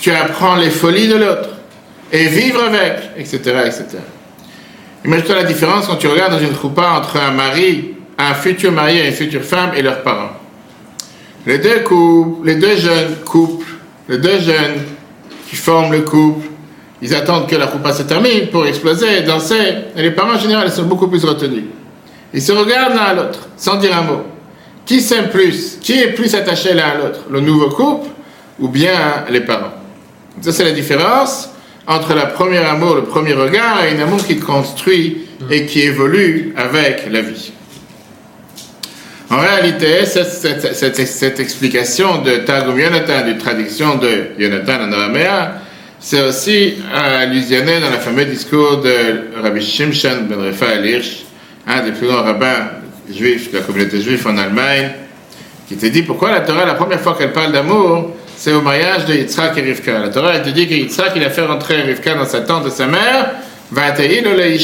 tu 0.00 0.10
apprends 0.10 0.56
les 0.56 0.70
folies 0.70 1.06
de 1.06 1.16
l'autre, 1.16 1.50
et 2.10 2.26
vivre 2.26 2.62
avec, 2.64 3.10
etc. 3.16 3.38
etc. 3.66 3.86
Imagine-toi 5.04 5.36
la 5.36 5.44
différence 5.44 5.86
quand 5.86 5.96
tu 5.96 6.08
regardes 6.08 6.32
dans 6.32 6.38
une 6.40 6.56
choupa 6.56 6.94
entre 6.96 7.18
un 7.18 7.30
mari 7.30 7.94
un 8.18 8.34
futur 8.34 8.72
mari 8.72 8.98
et 8.98 9.06
une 9.08 9.12
future 9.12 9.42
femme 9.42 9.72
et 9.76 9.82
leurs 9.82 10.02
parents. 10.02 10.30
Les 11.46 11.58
deux 11.58 11.80
couples, 11.80 12.46
les 12.46 12.56
deux 12.56 12.76
jeunes 12.76 13.16
couples, 13.24 13.66
les 14.08 14.18
deux 14.18 14.40
jeunes 14.40 14.82
qui 15.48 15.56
forment 15.56 15.92
le 15.92 16.02
couple, 16.02 16.46
ils 17.02 17.14
attendent 17.14 17.48
que 17.48 17.56
la 17.56 17.66
coupe 17.66 17.86
se 17.92 18.02
termine 18.02 18.48
pour 18.48 18.66
exploser, 18.66 19.22
danser. 19.22 19.74
Les 19.96 20.10
parents 20.12 20.34
en 20.34 20.38
général, 20.38 20.70
sont 20.70 20.84
beaucoup 20.84 21.08
plus 21.08 21.24
retenus. 21.24 21.64
Ils 22.32 22.42
se 22.42 22.52
regardent 22.52 22.94
l'un 22.94 23.02
à 23.02 23.14
l'autre, 23.14 23.48
sans 23.56 23.76
dire 23.76 23.96
un 23.96 24.02
mot. 24.02 24.22
Qui 24.86 25.00
s'aime 25.00 25.28
plus? 25.28 25.78
Qui 25.80 26.00
est 26.00 26.08
plus 26.12 26.34
attaché 26.34 26.74
l'un 26.74 26.84
à 26.86 26.94
l'autre? 26.96 27.20
Le 27.30 27.40
nouveau 27.40 27.68
couple 27.68 28.08
ou 28.58 28.68
bien 28.68 29.24
les 29.30 29.40
parents? 29.40 29.72
Ça, 30.40 30.52
c'est 30.52 30.64
la 30.64 30.72
différence 30.72 31.50
entre 31.86 32.14
la 32.14 32.26
première 32.26 32.68
amour, 32.70 32.94
le 32.94 33.04
premier 33.04 33.34
regard, 33.34 33.84
et 33.84 33.96
un 33.96 34.02
amour 34.02 34.24
qui 34.26 34.38
construit 34.38 35.26
et 35.50 35.66
qui 35.66 35.82
évolue 35.82 36.54
avec 36.56 37.04
la 37.10 37.20
vie. 37.20 37.52
En 39.30 39.38
réalité, 39.38 40.04
cette, 40.04 40.28
cette- 40.30 40.74
cette- 40.74 41.06
cette 41.06 41.40
explication 41.40 42.22
de 42.22 42.36
Targum 42.38 42.78
Yonatan, 42.78 43.24
d'une 43.26 43.38
traduction 43.38 43.96
de 43.96 44.28
Yonatan 44.38 44.84
en 44.88 44.92
araméen, 44.92 45.52
c'est 46.04 46.20
aussi 46.20 46.74
allusionné 46.94 47.80
dans 47.80 47.88
le 47.88 47.96
fameux 47.96 48.26
discours 48.26 48.76
de 48.76 49.40
Rabbi 49.42 49.62
Shimshon 49.64 50.26
ben 50.28 50.38
Raphaël 50.38 50.84
Hirsch, 50.84 51.24
un 51.66 51.80
des 51.80 51.92
plus 51.92 52.06
grands 52.06 52.22
rabbins 52.22 52.72
juifs 53.10 53.50
de 53.50 53.56
la 53.56 53.64
communauté 53.64 54.02
juive 54.02 54.22
en 54.26 54.36
Allemagne, 54.36 54.90
qui 55.66 55.78
te 55.78 55.86
dit 55.86 56.02
pourquoi 56.02 56.30
la 56.30 56.40
Torah, 56.40 56.66
la 56.66 56.74
première 56.74 57.00
fois 57.00 57.16
qu'elle 57.16 57.32
parle 57.32 57.52
d'amour, 57.52 58.10
c'est 58.36 58.52
au 58.52 58.60
mariage 58.60 59.06
de 59.06 59.14
Yitzhak 59.14 59.56
et 59.56 59.62
Rivka. 59.62 59.98
La 59.98 60.10
Torah, 60.10 60.34
elle 60.34 60.42
te 60.42 60.50
dit 60.50 60.68
que 60.68 60.74
Yitzhak, 60.74 61.12
il 61.16 61.24
a 61.24 61.30
fait 61.30 61.40
rentrer 61.40 61.80
Rivka 61.80 62.16
dans 62.16 62.26
sa 62.26 62.42
tente 62.42 62.66
de 62.66 62.70
sa 62.70 62.86
mère, 62.86 63.30
elle 63.74 64.12
est 64.12 64.20
devenue 64.20 64.58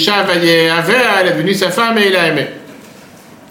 sa 1.54 1.70
femme 1.70 1.96
et 1.96 2.08
il 2.08 2.16
a 2.16 2.26
aimé. 2.26 2.48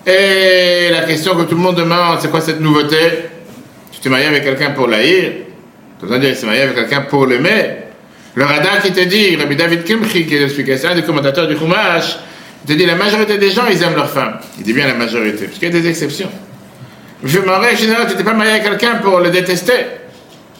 Et 0.05 0.91
la 0.91 1.01
question 1.07 1.35
que 1.35 1.41
tout 1.41 1.55
le 1.55 1.61
monde 1.61 1.77
demande, 1.77 2.19
c'est 2.21 2.29
quoi 2.29 2.41
cette 2.41 2.61
nouveauté? 2.61 2.97
Tu 3.91 3.99
t'es 3.99 4.09
marié 4.09 4.27
avec 4.27 4.43
quelqu'un 4.43 4.69
pour 4.69 4.85
l'haïr? 4.85 5.48
Tu 5.99 6.13
as 6.13 6.17
dire, 6.17 6.29
il 6.29 6.35
s'est 6.35 6.45
marié 6.45 6.61
avec 6.61 6.75
quelqu'un 6.75 7.01
pour 7.01 7.25
l'aimer 7.25 7.77
Le 8.35 8.45
radar 8.45 8.81
qui 8.81 8.91
te 8.91 9.01
dit, 9.01 9.35
Rabbi 9.35 9.55
David 9.55 9.83
Kimchi, 9.83 10.25
qui 10.25 10.35
est 10.35 10.39
l'explication, 10.39 10.89
un 10.89 10.95
des 10.95 11.03
commentateurs 11.03 11.47
du 11.47 11.57
Chumash, 11.57 12.17
il 12.65 12.73
te 12.73 12.77
dit, 12.77 12.85
la 12.85 12.95
majorité 12.95 13.37
des 13.37 13.51
gens, 13.51 13.63
ils 13.69 13.81
aiment 13.83 13.95
leur 13.95 14.09
femme. 14.09 14.39
Il 14.57 14.63
dit 14.63 14.73
bien 14.73 14.87
la 14.87 14.93
majorité, 14.93 15.45
parce 15.45 15.59
qu'il 15.59 15.73
y 15.73 15.77
a 15.77 15.81
des 15.81 15.87
exceptions. 15.87 16.29
Je 17.23 17.39
me 17.39 17.49
en 17.49 17.75
général, 17.75 18.07
tu 18.07 18.15
t'es 18.15 18.23
pas 18.23 18.33
marié 18.33 18.53
avec 18.53 18.63
quelqu'un 18.63 18.95
pour 19.01 19.19
le 19.19 19.29
détester. 19.29 19.73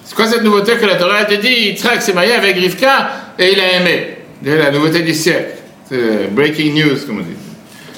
C'est 0.04 0.16
quoi 0.16 0.28
cette 0.28 0.44
nouveauté 0.44 0.74
que 0.76 0.86
la 0.86 0.96
Torah 0.96 1.24
te 1.24 1.36
dit 1.36 1.70
Yitzhak 1.70 2.02
s'est 2.02 2.14
marié 2.14 2.34
avec 2.34 2.56
Rivka 2.56 3.12
et 3.38 3.54
il 3.54 3.60
a 3.60 3.74
aimé. 3.80 4.18
C'est 4.44 4.58
la 4.58 4.72
nouveauté 4.72 5.02
du 5.02 5.14
siècle. 5.14 5.52
C'est 5.88 6.34
breaking 6.34 6.74
news, 6.74 6.98
comme 7.06 7.20
on 7.20 7.22
dit. 7.22 7.36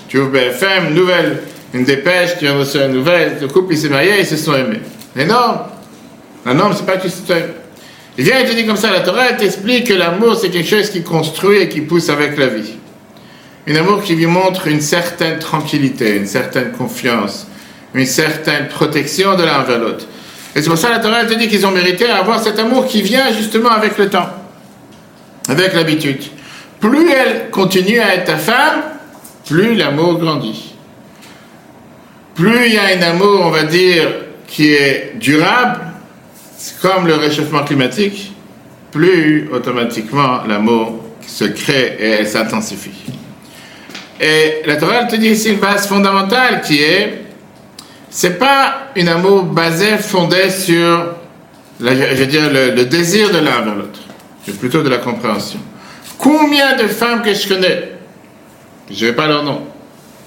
Tu 0.10 0.19
ouvres 0.19 0.31
BFM, 0.31 0.93
nouvelle, 0.93 1.39
une 1.74 1.86
dépêche, 1.86 2.31
tu 2.38 2.48
as 2.48 2.53
reçu 2.53 2.77
une 2.77 2.91
nouvelle, 2.91 3.38
le 3.41 3.48
couple 3.48 3.75
s'est 3.75 3.89
marié, 3.89 4.19
ils 4.19 4.25
se 4.25 4.36
sont 4.36 4.53
aimés. 4.53 4.81
Mais 5.15 5.25
la 6.45 6.53
norme 6.53 6.74
c'est 6.75 6.86
pas 6.86 6.98
t'aimes. 6.98 7.53
Il 8.17 8.25
vient 8.25 8.39
et 8.39 8.45
te 8.45 8.53
dit 8.53 8.65
comme 8.65 8.77
ça, 8.77 8.91
la 8.91 9.01
Torah 9.01 9.29
elle 9.29 9.38
t'explique 9.38 9.88
que 9.88 9.93
l'amour 9.93 10.36
c'est 10.36 10.50
quelque 10.50 10.69
chose 10.69 10.89
qui 10.89 11.03
construit 11.03 11.60
et 11.60 11.69
qui 11.69 11.81
pousse 11.81 12.10
avec 12.10 12.38
la 12.38 12.48
vie. 12.48 12.74
Un 13.67 13.75
amour 13.75 14.03
qui 14.03 14.15
lui 14.15 14.25
montre 14.25 14.67
une 14.67 14.81
certaine 14.81 15.39
tranquillité, 15.39 16.17
une 16.17 16.25
certaine 16.25 16.71
confiance, 16.71 17.48
une 17.93 18.05
certaine 18.05 18.67
protection 18.67 19.36
de 19.36 19.43
l'un 19.43 19.63
vers 19.63 19.79
l'autre. 19.79 20.05
Et 20.55 20.62
c'est 20.62 20.69
pour 20.69 20.77
ça 20.77 20.89
que 20.89 20.93
la 20.93 21.00
Torah 21.00 21.21
elle 21.21 21.27
te 21.27 21.33
dit 21.36 21.48
qu'ils 21.48 21.65
ont 21.65 21.71
mérité 21.71 22.05
avoir 22.10 22.41
cet 22.41 22.60
amour 22.60 22.86
qui 22.88 23.01
vient 23.01 23.31
justement 23.31 23.69
avec 23.69 23.98
le 23.98 24.10
temps, 24.10 24.29
avec 25.48 25.74
l'habitude. 25.74 26.21
Plus 26.79 27.10
elle 27.12 27.50
continue 27.51 28.00
à 28.00 28.15
être 28.15 28.25
ta 28.25 28.38
femme, 28.38 28.81
plus 29.48 29.75
l'amour 29.75 30.17
grandit. 30.17 30.74
Plus 32.36 32.67
il 32.67 32.74
y 32.74 32.77
a 32.77 32.98
un 32.98 33.01
amour, 33.12 33.41
on 33.43 33.51
va 33.51 33.63
dire, 33.63 34.10
qui 34.48 34.74
est 34.74 35.13
durable, 35.19 35.79
comme 36.82 37.08
le 37.08 37.15
réchauffement 37.15 37.63
climatique, 37.63 38.34
plus 38.91 39.50
automatiquement 39.51 40.44
l'amour 40.48 41.03
se 41.25 41.46
crée 41.46 41.98
et 42.00 42.25
s'intensifie. 42.25 42.91
Et 44.20 44.62
la 44.65 44.75
Torah 44.75 45.06
te 45.06 45.15
dit 45.15 45.30
ici 45.30 45.50
une 45.50 45.60
base 45.60 45.88
fondamentale 45.88 46.62
qui 46.62 46.82
est, 46.82 47.24
c'est 48.10 48.38
pas 48.38 48.89
un 48.96 49.08
amour 49.08 49.44
basé, 49.44 49.98
fondé 49.98 50.50
sur, 50.50 51.15
je 51.80 51.86
veux 51.86 52.25
dire, 52.27 52.51
le, 52.51 52.86
désir 52.86 53.32
de 53.32 53.38
l'un 53.38 53.62
vers 53.62 53.75
l'autre, 53.75 54.00
c'est 54.46 54.60
plutôt 54.60 54.84
de 54.84 54.89
la 54.89 54.98
compréhension. 54.98 55.60
Combien 56.18 56.75
de 56.75 56.88
femmes 56.88 57.24
que 57.24 57.34
je 57.34 57.48
connais, 57.48 57.94
je 58.91 59.06
ne 59.06 59.10
vais 59.10 59.15
pas 59.15 59.27
leur 59.27 59.44
nom, 59.44 59.62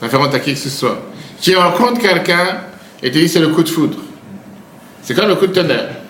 pas 0.01 0.09
faire 0.09 0.21
honte 0.21 0.35
à 0.35 0.41
qui 0.41 0.55
que 0.55 0.59
ce 0.59 0.71
soit, 0.71 1.01
qui 1.41 1.55
rencontrent 1.55 2.01
quelqu'un 2.01 2.63
et 3.03 3.11
te 3.11 3.19
disent 3.19 3.35
c'est 3.35 3.41
le 3.41 3.49
coup 3.49 3.63
de 3.63 3.69
foudre. 3.69 3.99
C'est 5.03 5.15
comme 5.15 5.29
le 5.29 5.37
coup 5.37 5.47
de 5.47 5.53
tonnerre. 5.53 6.04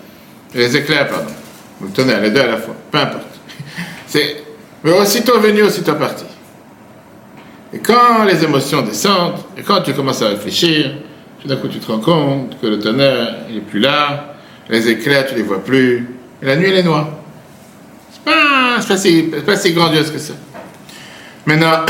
Les 0.54 0.76
éclairs, 0.76 1.08
pardon. 1.08 1.32
Ou 1.80 1.84
le 1.86 1.90
tonnerre, 1.90 2.20
les 2.20 2.30
deux 2.30 2.40
à 2.40 2.46
la 2.46 2.56
fois, 2.58 2.74
peu 2.90 2.98
importe. 2.98 3.24
C'est, 4.06 4.44
mais 4.82 4.92
aussitôt 4.92 5.40
venu, 5.40 5.62
aussitôt 5.62 5.94
parti. 5.94 6.24
Et 7.72 7.78
quand 7.78 8.24
les 8.24 8.44
émotions 8.44 8.82
descendent, 8.82 9.38
et 9.56 9.62
quand 9.62 9.80
tu 9.82 9.92
commences 9.92 10.22
à 10.22 10.28
réfléchir, 10.28 10.92
tout 11.42 11.48
d'un 11.48 11.56
coup 11.56 11.68
tu 11.68 11.78
te 11.78 11.90
rends 11.90 11.98
compte 11.98 12.60
que 12.60 12.66
le 12.68 12.78
tonnerre, 12.78 13.38
il 13.50 13.56
est 13.56 13.60
plus 13.60 13.80
là, 13.80 14.36
les 14.68 14.88
éclairs, 14.88 15.26
tu 15.26 15.34
les 15.34 15.42
vois 15.42 15.62
plus, 15.62 16.08
et 16.40 16.46
la 16.46 16.56
nuit, 16.56 16.68
elle 16.68 16.76
est 16.76 16.82
noire. 16.82 17.08
C'est 18.12 18.22
pas, 18.22 18.78
pas, 18.86 18.96
si, 18.96 19.22
pas 19.44 19.56
si 19.56 19.72
grandiose 19.72 20.10
que 20.10 20.18
ça. 20.18 20.34
Maintenant, 21.46 21.84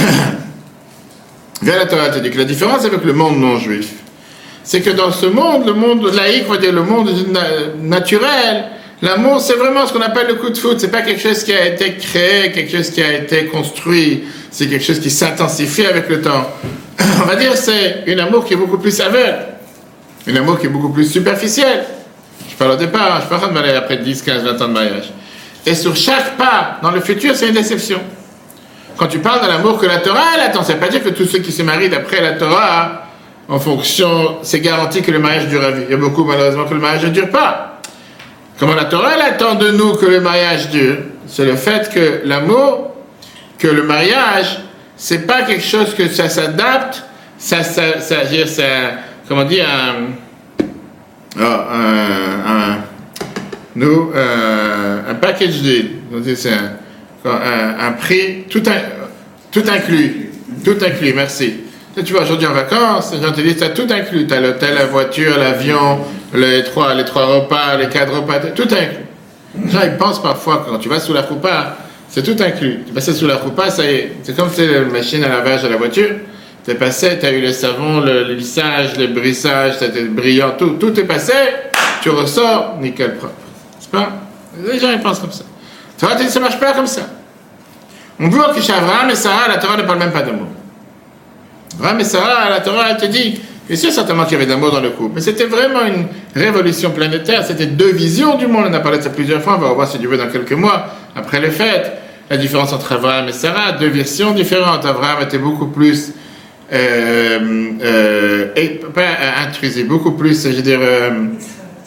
vient 1.62 1.76
la 1.76 1.86
Torah 1.86 2.08
te 2.08 2.18
dit 2.18 2.30
que 2.30 2.38
la 2.38 2.44
différence 2.44 2.84
avec 2.84 3.04
le 3.04 3.12
monde 3.12 3.38
non 3.38 3.58
juif, 3.58 3.94
c'est 4.64 4.80
que 4.80 4.90
dans 4.90 5.12
ce 5.12 5.26
monde, 5.26 5.66
le 5.66 5.74
monde 5.74 6.10
laïque, 6.14 6.44
on 6.48 6.52
va 6.52 6.58
dire 6.58 6.72
le 6.72 6.82
monde 6.82 7.10
na- 7.28 7.40
naturel, 7.78 8.64
l'amour, 9.02 9.40
c'est 9.40 9.54
vraiment 9.54 9.86
ce 9.86 9.92
qu'on 9.92 10.00
appelle 10.00 10.26
le 10.28 10.34
coup 10.34 10.48
de 10.48 10.56
foot. 10.56 10.80
C'est 10.80 10.90
pas 10.90 11.02
quelque 11.02 11.20
chose 11.20 11.44
qui 11.44 11.52
a 11.52 11.66
été 11.66 11.94
créé, 11.94 12.50
quelque 12.50 12.74
chose 12.74 12.90
qui 12.90 13.02
a 13.02 13.12
été 13.12 13.44
construit. 13.46 14.24
C'est 14.50 14.66
quelque 14.66 14.84
chose 14.84 15.00
qui 15.00 15.10
s'intensifie 15.10 15.84
avec 15.84 16.08
le 16.08 16.22
temps. 16.22 16.50
On 17.22 17.26
va 17.26 17.36
dire 17.36 17.56
c'est 17.56 18.04
un 18.08 18.18
amour 18.18 18.44
qui 18.46 18.54
est 18.54 18.56
beaucoup 18.56 18.78
plus 18.78 18.98
aveugle, 19.00 19.36
un 20.26 20.36
amour 20.36 20.58
qui 20.58 20.66
est 20.66 20.70
beaucoup 20.70 20.90
plus 20.90 21.10
superficiel. 21.10 21.84
Je 22.50 22.54
parle 22.56 22.72
au 22.72 22.76
départ, 22.76 23.20
je 23.22 23.36
train 23.36 23.48
de 23.48 23.52
m'aller 23.52 23.72
après 23.72 23.98
10, 23.98 24.22
15, 24.22 24.44
20 24.44 24.62
ans 24.62 24.68
de 24.68 24.72
mariage. 24.72 25.10
Et 25.66 25.74
sur 25.74 25.94
chaque 25.96 26.36
pas, 26.36 26.78
dans 26.82 26.90
le 26.90 27.00
futur, 27.00 27.34
c'est 27.34 27.48
une 27.48 27.54
déception. 27.54 28.00
Quand 28.96 29.08
tu 29.08 29.18
parles 29.18 29.42
de 29.42 29.48
l'amour 29.48 29.78
que 29.78 29.86
la 29.86 29.98
Torah, 29.98 30.22
elle 30.36 30.42
attend, 30.42 30.62
ça 30.62 30.74
veut 30.74 30.78
pas 30.78 30.88
dire 30.88 31.02
que 31.02 31.08
tous 31.08 31.26
ceux 31.26 31.40
qui 31.40 31.50
se 31.52 31.62
marient 31.62 31.88
d'après 31.88 32.20
la 32.20 32.32
Torah, 32.32 33.03
en 33.48 33.58
fonction, 33.58 34.38
c'est 34.42 34.60
garanti 34.60 35.02
que 35.02 35.10
le 35.10 35.18
mariage 35.18 35.48
dure 35.48 35.62
à 35.62 35.70
vie. 35.70 35.82
Il 35.88 35.90
y 35.90 35.94
a 35.94 35.98
beaucoup, 35.98 36.24
malheureusement, 36.24 36.64
que 36.64 36.74
le 36.74 36.80
mariage 36.80 37.04
ne 37.04 37.10
dure 37.10 37.28
pas. 37.30 37.80
Comment 38.58 38.74
la 38.74 38.84
Torah, 38.84 39.10
attend 39.10 39.54
de 39.56 39.70
nous 39.70 39.94
que 39.94 40.06
le 40.06 40.20
mariage 40.20 40.70
dure 40.70 40.96
C'est 41.26 41.44
le 41.44 41.56
fait 41.56 41.90
que 41.92 42.20
l'amour, 42.24 42.94
que 43.58 43.68
le 43.68 43.82
mariage, 43.82 44.60
c'est 44.96 45.26
pas 45.26 45.42
quelque 45.42 45.64
chose 45.64 45.94
que 45.94 46.08
ça 46.08 46.28
s'adapte, 46.28 47.02
ça, 47.36 47.62
ça, 47.62 48.00
ça, 48.00 48.16
comment 49.28 49.44
dire, 49.44 49.66
un, 49.68 50.64
ah, 51.40 51.66
un, 51.72 52.52
un- 52.52 52.78
euh, 53.76 55.10
un 55.10 55.14
package 55.14 55.60
deal, 55.62 55.90
c'est 56.36 56.52
un, 56.52 57.86
un, 57.88 57.92
prix 57.92 58.44
tout, 58.48 58.62
tout 59.50 59.64
inclus, 59.68 60.30
tout 60.64 60.76
inclus, 60.80 61.12
merci. 61.12 61.63
Tu 62.02 62.12
vas 62.12 62.22
aujourd'hui 62.22 62.48
en 62.48 62.52
vacances, 62.52 63.14
gens 63.22 63.30
te 63.30 63.40
disent, 63.40 63.58
t'as 63.58 63.68
tout 63.68 63.86
inclus, 63.88 64.26
t'as 64.26 64.40
l'hôtel, 64.40 64.74
la 64.74 64.86
voiture, 64.86 65.38
l'avion, 65.38 66.00
les 66.34 66.64
trois, 66.64 66.92
les 66.92 67.04
trois 67.04 67.24
repas, 67.26 67.76
les 67.76 67.88
quatre 67.88 68.12
repas, 68.12 68.40
t'as 68.40 68.48
tout 68.48 68.62
inclus. 68.64 69.06
Les 69.62 69.70
gens, 69.70 69.80
ils 69.84 69.96
pensent 69.96 70.20
parfois 70.20 70.58
que 70.58 70.70
quand 70.70 70.78
tu 70.78 70.88
vas 70.88 70.98
sous 70.98 71.12
la 71.12 71.22
roupa, 71.22 71.76
c'est 72.08 72.24
tout 72.24 72.42
inclus. 72.42 72.80
Tu 72.84 72.92
passes 72.92 73.12
sous 73.12 73.28
la 73.28 73.36
roupa, 73.36 73.70
ça 73.70 73.84
y 73.84 73.94
est, 73.94 74.12
c'est 74.24 74.36
comme 74.36 74.50
c'est 74.52 74.66
la 74.66 74.80
machine 74.80 75.22
à 75.22 75.28
lavage 75.28 75.62
de 75.62 75.68
la 75.68 75.76
voiture. 75.76 76.10
T'es 76.64 76.74
passé, 76.74 77.16
t'as 77.20 77.30
eu 77.30 77.40
le 77.40 77.52
savon, 77.52 78.00
le, 78.00 78.24
lissage, 78.34 78.96
le 78.96 79.08
brissage, 79.08 79.74
c'était 79.78 80.02
brillant, 80.02 80.54
tout, 80.58 80.76
tout 80.80 80.98
est 80.98 81.04
passé, 81.04 81.34
tu 82.02 82.10
ressors, 82.10 82.76
nickel 82.80 83.16
propre. 83.16 83.34
C'est 83.78 83.90
pas? 83.90 84.08
Les 84.66 84.80
gens, 84.80 84.90
ils 84.90 85.00
pensent 85.00 85.20
comme 85.20 85.30
ça. 85.30 85.44
Tu 85.96 86.06
vois, 86.06 86.18
ça 86.18 86.40
marche 86.40 86.58
pas 86.58 86.72
comme 86.72 86.88
ça. 86.88 87.02
On 88.18 88.28
voit 88.28 88.52
que 88.52 88.60
chez 88.60 88.72
Abraham 88.72 89.10
et 89.10 89.14
Sarah, 89.14 89.46
la 89.46 89.58
Torah 89.58 89.76
ne 89.76 89.82
parle 89.82 89.98
même 90.00 90.12
pas 90.12 90.22
d'amour. 90.22 90.48
Abraham 91.78 92.00
et 92.00 92.04
Sarah, 92.04 92.50
la 92.50 92.60
Torah, 92.60 92.86
elle 92.90 92.96
te 92.96 93.06
dit, 93.06 93.40
bien 93.68 93.76
sûr, 93.76 93.90
certainement 93.90 94.24
qu'il 94.24 94.34
y 94.34 94.36
avait 94.36 94.46
d'amour 94.46 94.70
dans 94.72 94.80
le 94.80 94.90
couple, 94.90 95.12
mais 95.16 95.20
c'était 95.20 95.44
vraiment 95.46 95.84
une 95.86 96.06
révolution 96.34 96.90
planétaire, 96.90 97.44
c'était 97.44 97.66
deux 97.66 97.92
visions 97.92 98.36
du 98.36 98.46
monde, 98.46 98.66
on 98.68 98.72
a 98.74 98.80
parlé 98.80 98.98
de 98.98 99.02
ça 99.02 99.10
plusieurs 99.10 99.42
fois, 99.42 99.56
on 99.56 99.60
va 99.60 99.68
revoir 99.70 99.88
si 99.88 99.98
Dieu 99.98 100.08
veut 100.08 100.16
dans 100.16 100.28
quelques 100.28 100.52
mois, 100.52 100.86
après 101.16 101.40
les 101.40 101.50
fêtes, 101.50 101.92
la 102.30 102.36
différence 102.36 102.72
entre 102.72 102.92
Abraham 102.92 103.28
et 103.28 103.32
Sarah, 103.32 103.72
deux 103.72 103.88
versions 103.88 104.32
différentes. 104.32 104.86
Abraham 104.86 105.22
était 105.22 105.36
beaucoup 105.38 105.66
plus, 105.66 106.12
euh, 106.72 107.38
euh, 107.82 108.46
et- 108.56 108.80
pas 108.94 109.02
intrusif, 109.46 109.86
beaucoup 109.86 110.12
plus, 110.12 110.42
je 110.44 110.48
veux 110.56 110.62
dire, 110.62 110.78
euh, 110.80 111.10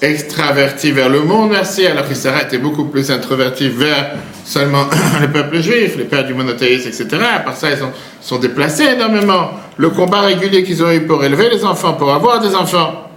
extraverti 0.02 0.92
vers 0.92 1.10
le 1.10 1.22
monde, 1.22 1.50
merci, 1.52 1.86
alors 1.86 2.08
que 2.08 2.14
Sarah 2.14 2.44
était 2.44 2.60
beaucoup 2.60 2.86
plus 2.86 3.10
introvertie 3.10 3.70
vers 3.70 4.12
seulement 4.46 4.86
le 5.22 5.28
peuple 5.32 5.60
juif, 5.62 5.96
les 5.98 6.04
pères 6.04 6.26
du 6.26 6.34
monothéisme, 6.34 6.90
etc. 6.90 7.08
Par 7.44 7.56
ça, 7.56 7.72
ils 7.72 7.78
sont, 7.78 7.92
sont 8.22 8.38
déplacés 8.38 8.86
énormément. 8.94 9.52
Le 9.78 9.90
combat 9.90 10.22
régulier 10.22 10.64
qu'ils 10.64 10.84
ont 10.84 10.92
eu 10.92 11.02
pour 11.02 11.24
élever 11.24 11.50
les 11.50 11.66
enfants, 11.66 11.94
pour 11.94 12.14
avoir 12.14 12.40
des 12.40 12.56
enfants, 12.56 13.10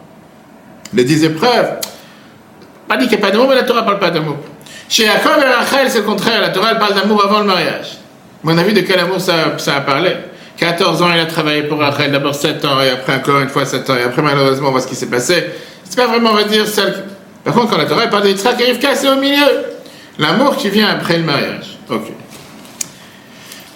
les 0.95 1.05
dix 1.05 1.25
épreuves, 1.25 1.79
pas 2.89 2.97
dit 2.97 3.07
qu'il 3.07 3.19
n'y 3.19 3.25
a 3.25 3.27
pas 3.27 3.31
d'amour, 3.31 3.49
mais 3.49 3.55
la 3.55 3.63
Torah 3.63 3.83
ne 3.83 3.87
parle 3.87 4.01
pas 4.01 4.11
d'amour. 4.11 4.37
Chez 4.89 5.05
Jacob 5.05 5.41
et 5.41 5.55
Rachel, 5.55 5.89
c'est 5.91 5.99
le 5.99 6.05
contraire, 6.05 6.41
la 6.41 6.49
Torah 6.49 6.75
parle 6.75 6.95
d'amour 6.95 7.25
avant 7.25 7.41
le 7.41 7.47
mariage. 7.47 7.99
Mais 8.43 8.55
on 8.55 8.59
a 8.59 8.63
vu 8.63 8.73
de 8.73 8.81
quel 8.81 8.99
amour 8.99 9.21
ça, 9.21 9.57
ça 9.59 9.77
a 9.77 9.81
parlé? 9.83 10.17
14 10.61 11.01
ans, 11.01 11.09
il 11.15 11.19
a 11.19 11.25
travaillé 11.25 11.63
pour 11.63 11.79
Rachel, 11.79 12.13
d'abord 12.13 12.35
7 12.35 12.63
ans, 12.67 12.79
et 12.83 12.91
après 12.91 13.15
encore 13.15 13.41
une 13.41 13.49
fois 13.49 13.65
7 13.65 13.89
ans, 13.89 13.97
et 13.97 14.03
après 14.03 14.21
malheureusement, 14.21 14.69
on 14.69 14.73
voit 14.73 14.83
ce 14.83 14.87
qui 14.87 14.95
s'est 14.95 15.07
passé. 15.07 15.47
C'est 15.89 15.97
pas 15.97 16.07
vraiment, 16.07 16.33
on 16.33 16.35
va 16.35 16.45
dire, 16.45 16.69
celle. 16.69 17.03
Par 17.43 17.55
contre, 17.55 17.71
quand 17.71 17.79
la 17.79 17.87
Torah 17.87 18.07
parle 18.09 18.25
d'Yitzhak 18.25 18.61
et 18.61 18.65
Rivka, 18.65 18.95
c'est 18.95 19.09
au 19.09 19.17
milieu. 19.17 19.47
L'amour 20.19 20.59
qui 20.59 20.69
vient 20.69 20.89
après 20.89 21.17
le 21.17 21.25
mariage. 21.25 21.79
Ok. 21.89 22.13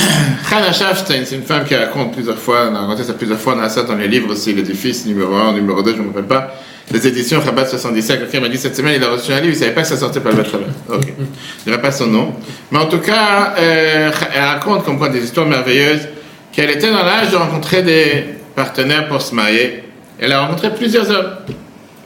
Hannah 0.52 0.72
Shafstein, 0.72 1.22
c'est 1.24 1.36
une 1.36 1.44
femme 1.44 1.64
qui 1.64 1.76
raconte 1.76 2.14
plusieurs 2.14 2.36
fois, 2.36 2.68
on 2.68 2.74
a 2.74 2.80
raconté 2.80 3.04
ça 3.04 3.12
plusieurs 3.12 3.38
fois, 3.38 3.54
on 3.56 3.62
a 3.62 3.68
ça 3.68 3.84
dans 3.84 3.94
les 3.94 4.08
livres 4.08 4.32
aussi, 4.32 4.52
l'édifice 4.52 5.06
numéro 5.06 5.32
1, 5.36 5.52
numéro 5.52 5.82
2, 5.82 5.92
je 5.92 5.96
ne 5.98 6.02
me 6.02 6.08
rappelle 6.08 6.24
pas. 6.24 6.52
Les 6.90 7.06
éditions 7.06 7.38
Rabat 7.38 7.66
77, 7.66 8.18
quelqu'un 8.18 8.40
m'a 8.40 8.48
dit 8.48 8.58
cette 8.58 8.74
semaine, 8.74 8.94
il 8.96 9.04
a 9.04 9.10
reçu 9.10 9.32
un 9.32 9.36
livre, 9.36 9.52
il 9.52 9.54
ne 9.54 9.58
savait 9.60 9.74
pas 9.74 9.82
que 9.82 9.88
ça 9.88 9.96
sortait 9.96 10.18
par 10.18 10.32
le 10.32 10.38
Beth 10.38 10.52
Ok. 10.88 11.04
Je 11.06 11.10
ne 11.20 11.64
dirai 11.66 11.80
pas 11.80 11.92
son 11.92 12.08
nom. 12.08 12.34
Mais 12.72 12.78
en 12.78 12.86
tout 12.86 12.98
cas, 12.98 13.54
euh, 13.56 14.10
elle 14.34 14.42
raconte 14.42 14.84
comme 14.84 14.98
quoi 14.98 15.08
des 15.08 15.22
histoires 15.22 15.46
merveilleuses, 15.46 16.08
qu'elle 16.52 16.70
était 16.70 16.90
dans 16.90 17.04
l'âge 17.04 17.30
de 17.30 17.36
rencontrer 17.36 17.82
des 17.82 18.24
partenaires 18.54 19.08
pour 19.08 19.22
se 19.22 19.34
marier. 19.34 19.84
Elle 20.18 20.32
a 20.32 20.40
rencontré 20.40 20.74
plusieurs 20.74 21.10
hommes. 21.10 21.36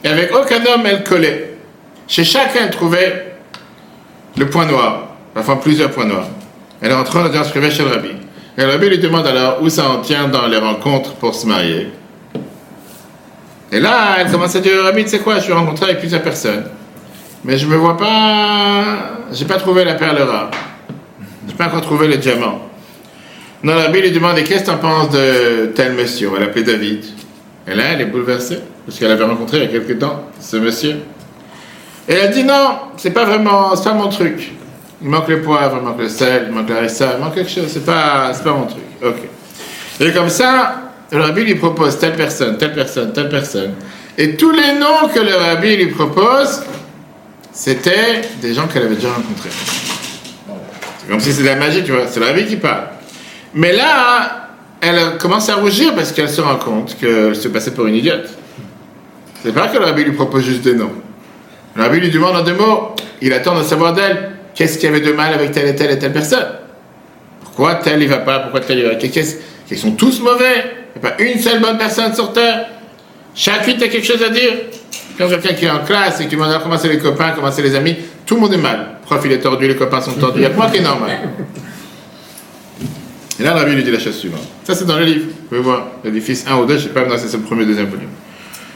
Et 0.03 0.07
avec 0.07 0.33
aucun 0.35 0.63
homme, 0.65 0.85
elle 0.85 1.03
collait. 1.03 1.57
Chez 2.07 2.23
chacun, 2.23 2.61
elle 2.63 2.69
trouvait 2.69 3.37
le 4.37 4.49
point 4.49 4.65
noir, 4.65 5.15
parfois 5.33 5.59
plusieurs 5.59 5.91
points 5.91 6.05
noirs. 6.05 6.27
Elle 6.81 6.91
est 6.91 6.95
rentrée 6.95 7.19
en 7.19 7.25
audience 7.25 7.49
privée 7.49 7.71
chez 7.71 7.83
le 7.83 7.89
rabbi. 7.89 8.11
Et 8.57 8.61
le 8.61 8.69
rabbi 8.69 8.89
lui 8.89 8.99
demande 8.99 9.25
alors 9.25 9.61
où 9.61 9.69
ça 9.69 9.89
en 9.89 10.01
tient 10.01 10.27
dans 10.27 10.47
les 10.47 10.57
rencontres 10.57 11.15
pour 11.15 11.33
se 11.33 11.47
marier. 11.47 11.89
Et 13.71 13.79
là, 13.79 14.17
elle 14.19 14.31
commence 14.31 14.55
à 14.55 14.59
dire, 14.59 14.83
Rabbi, 14.83 15.03
tu 15.03 15.09
sais 15.09 15.19
quoi, 15.19 15.35
je 15.37 15.41
suis 15.41 15.53
rencontrée 15.53 15.85
avec 15.85 15.99
plusieurs 15.99 16.21
personnes. 16.21 16.65
Mais 17.43 17.57
je 17.57 17.67
me 17.67 17.75
vois 17.75 17.97
pas, 17.97 19.17
j'ai 19.33 19.45
pas 19.45 19.57
trouvé 19.57 19.83
la 19.83 19.95
perle 19.95 20.21
rare. 20.21 20.51
J'ai 21.47 21.55
pas 21.55 21.67
encore 21.67 21.81
trouvé 21.81 22.07
le 22.07 22.17
diamant. 22.17 22.61
Non, 23.65 23.73
le 23.73 23.79
rabbi 23.79 23.99
lui 23.99 24.11
demande, 24.11 24.37
et 24.37 24.43
qu'est-ce 24.43 24.59
que 24.59 24.65
tu 24.65 24.71
en 24.75 24.77
penses 24.77 25.09
de 25.09 25.71
tel 25.73 25.93
monsieur? 25.93 26.29
On 26.29 26.33
va 26.33 26.39
l'appeler 26.39 26.63
David. 26.63 27.03
Et 27.67 27.73
là, 27.73 27.85
elle 27.93 28.01
est 28.01 28.05
bouleversée, 28.05 28.59
parce 28.85 28.99
qu'elle 28.99 29.09
avait 29.09 29.23
rencontré 29.23 29.57
il 29.57 29.63
y 29.63 29.65
a 29.65 29.69
quelque 29.69 29.93
temps 29.93 30.29
ce 30.39 30.57
monsieur. 30.57 30.97
Et 32.07 32.13
elle 32.13 32.29
dit, 32.29 32.43
non, 32.43 32.77
c'est 32.95 33.09
pas 33.09 33.25
vraiment, 33.25 33.75
c'est 33.75 33.85
pas 33.85 33.95
mon 33.95 34.07
truc. 34.09 34.51
Il 35.01 35.09
manque 35.09 35.29
le 35.29 35.41
poivre, 35.41 35.79
il 35.81 35.83
manque 35.83 35.99
le 35.99 36.09
sel, 36.09 36.45
il 36.47 36.53
manque 36.53 36.69
la 36.69 36.81
rissa, 36.81 37.13
il 37.17 37.23
manque 37.23 37.33
quelque 37.33 37.49
chose, 37.49 37.65
c'est 37.69 37.83
pas, 37.83 38.33
pas 38.33 38.53
mon 38.53 38.67
truc. 38.67 38.83
Ok. 39.03 39.29
Et 39.99 40.11
comme 40.11 40.29
ça, 40.29 40.75
le 41.11 41.21
rabbi 41.21 41.43
lui 41.43 41.55
propose 41.55 41.97
telle 41.97 42.13
personne, 42.13 42.59
telle 42.59 42.73
personne, 42.73 43.13
telle 43.13 43.29
personne. 43.29 43.73
Et 44.15 44.35
tous 44.35 44.51
les 44.51 44.73
noms 44.73 45.07
que 45.11 45.19
le 45.19 45.33
rabbi 45.33 45.75
lui 45.75 45.87
propose, 45.87 46.61
c'était 47.51 48.21
des 48.39 48.53
gens 48.53 48.67
qu'elle 48.67 48.83
avait 48.83 48.93
déjà 48.93 49.09
rencontrés. 49.09 49.49
C'est 50.99 51.09
comme 51.09 51.19
si 51.19 51.33
c'était 51.33 51.49
la 51.49 51.55
magie, 51.55 51.83
tu 51.83 51.93
vois, 51.93 52.05
c'est 52.07 52.19
le 52.19 52.27
rabbi 52.27 52.45
qui 52.45 52.57
parle. 52.57 52.89
Mais 53.55 53.71
là, 53.71 54.49
elle 54.81 55.17
commence 55.17 55.47
à 55.49 55.55
rougir 55.55 55.95
parce 55.95 56.11
qu'elle 56.11 56.29
se 56.29 56.41
rend 56.41 56.57
compte 56.57 56.97
qu'elle 56.97 57.35
se 57.35 57.47
passait 57.47 57.71
pour 57.71 57.87
une 57.87 57.95
idiote. 57.95 58.27
C'est 59.41 59.53
pas 59.53 59.67
que 59.67 59.77
le 59.77 59.85
rabbi 59.85 60.03
lui 60.03 60.11
propose 60.11 60.43
juste 60.43 60.61
des 60.61 60.75
noms. 60.75 60.91
Le 61.75 61.83
rabbi 61.83 62.01
lui 62.01 62.09
demande 62.09 62.35
en 62.35 62.43
deux 62.43 62.53
mots, 62.53 62.95
il 63.21 63.31
attend 63.31 63.57
de 63.57 63.63
savoir 63.63 63.93
d'elle 63.93 64.31
qu'est-ce 64.53 64.77
qu'il 64.77 64.89
y 64.89 64.93
avait 64.93 65.05
de 65.05 65.13
mal 65.13 65.33
avec 65.33 65.51
telle 65.51 65.67
et 65.67 65.75
telle 65.75 65.91
et 65.91 65.99
telle 65.99 66.11
personne? 66.11 66.45
Pourquoi 67.43 67.75
tel 67.75 68.01
il 68.01 68.09
va 68.09 68.17
pas, 68.17 68.39
pourquoi 68.39 68.59
tel 68.59 68.79
il 68.79 68.85
va 68.85 68.95
qu'est-ce 68.95 69.37
qu'ils 69.67 69.77
sont 69.77 69.91
tous 69.91 70.19
mauvais. 70.19 70.65
Il 70.95 71.01
n'y 71.01 71.07
a 71.07 71.11
pas 71.11 71.23
une 71.23 71.39
seule 71.39 71.61
bonne 71.61 71.77
personne 71.77 72.13
sur 72.13 72.33
terre. 72.33 72.67
Chacune 73.33 73.81
a 73.81 73.87
quelque 73.87 74.05
chose 74.05 74.21
à 74.21 74.29
dire? 74.29 74.51
Quand 75.17 75.29
quelqu'un 75.29 75.53
qui 75.53 75.65
est 75.65 75.69
en 75.69 75.79
classe 75.79 76.19
et 76.19 76.27
qui 76.27 76.35
demande 76.35 76.59
comment 76.61 76.77
c'est 76.77 76.89
les 76.89 76.99
copains, 76.99 77.31
comment 77.33 77.51
c'est 77.51 77.61
les 77.61 77.75
amis, 77.75 77.95
tout 78.25 78.35
le 78.35 78.41
monde 78.41 78.53
est 78.53 78.57
mal. 78.57 78.79
Le 79.01 79.05
prof 79.05 79.21
il 79.23 79.31
est 79.31 79.39
tordu, 79.39 79.67
les 79.67 79.75
copains 79.75 80.01
sont 80.01 80.11
tordus. 80.13 80.39
Il 80.39 80.43
y 80.43 80.45
a 80.45 80.49
que 80.49 80.55
moi 80.55 80.67
qui 80.69 80.77
est 80.77 80.81
normal. 80.81 81.11
Et 83.39 83.43
là, 83.43 83.53
rabbi 83.53 83.73
lui 83.73 83.83
dit 83.83 83.91
la 83.91 83.99
chose 83.99 84.17
suivante. 84.17 84.47
Ça, 84.63 84.75
c'est 84.75 84.85
dans 84.85 84.97
le 84.97 85.05
livre. 85.05 85.25
Vous 85.27 85.47
pouvez 85.49 85.61
voir. 85.61 85.87
L'édifice 86.03 86.45
1 86.47 86.55
ou 86.57 86.65
2, 86.65 86.77
je 86.77 86.83
ne 86.83 86.87
sais 86.87 86.93
pas, 86.93 87.17
c'est 87.17 87.37
le 87.37 87.43
premier, 87.43 87.65
deuxième 87.65 87.87
volume. 87.87 88.09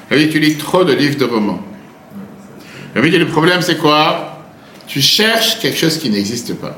Rabbi, 0.10 0.30
tu 0.30 0.40
lis 0.40 0.56
trop 0.56 0.84
de 0.84 0.94
livres 0.94 1.18
de 1.18 1.26
romans. 1.26 1.62
Le 2.94 3.02
rabbi 3.02 3.12
dit 3.12 3.20
le 3.20 3.28
problème, 3.28 3.62
c'est 3.62 3.78
quoi? 3.78 4.44
Tu 4.88 5.02
cherches 5.02 5.60
quelque 5.60 5.78
chose 5.78 5.98
qui 5.98 6.10
n'existe 6.10 6.56
pas. 6.56 6.78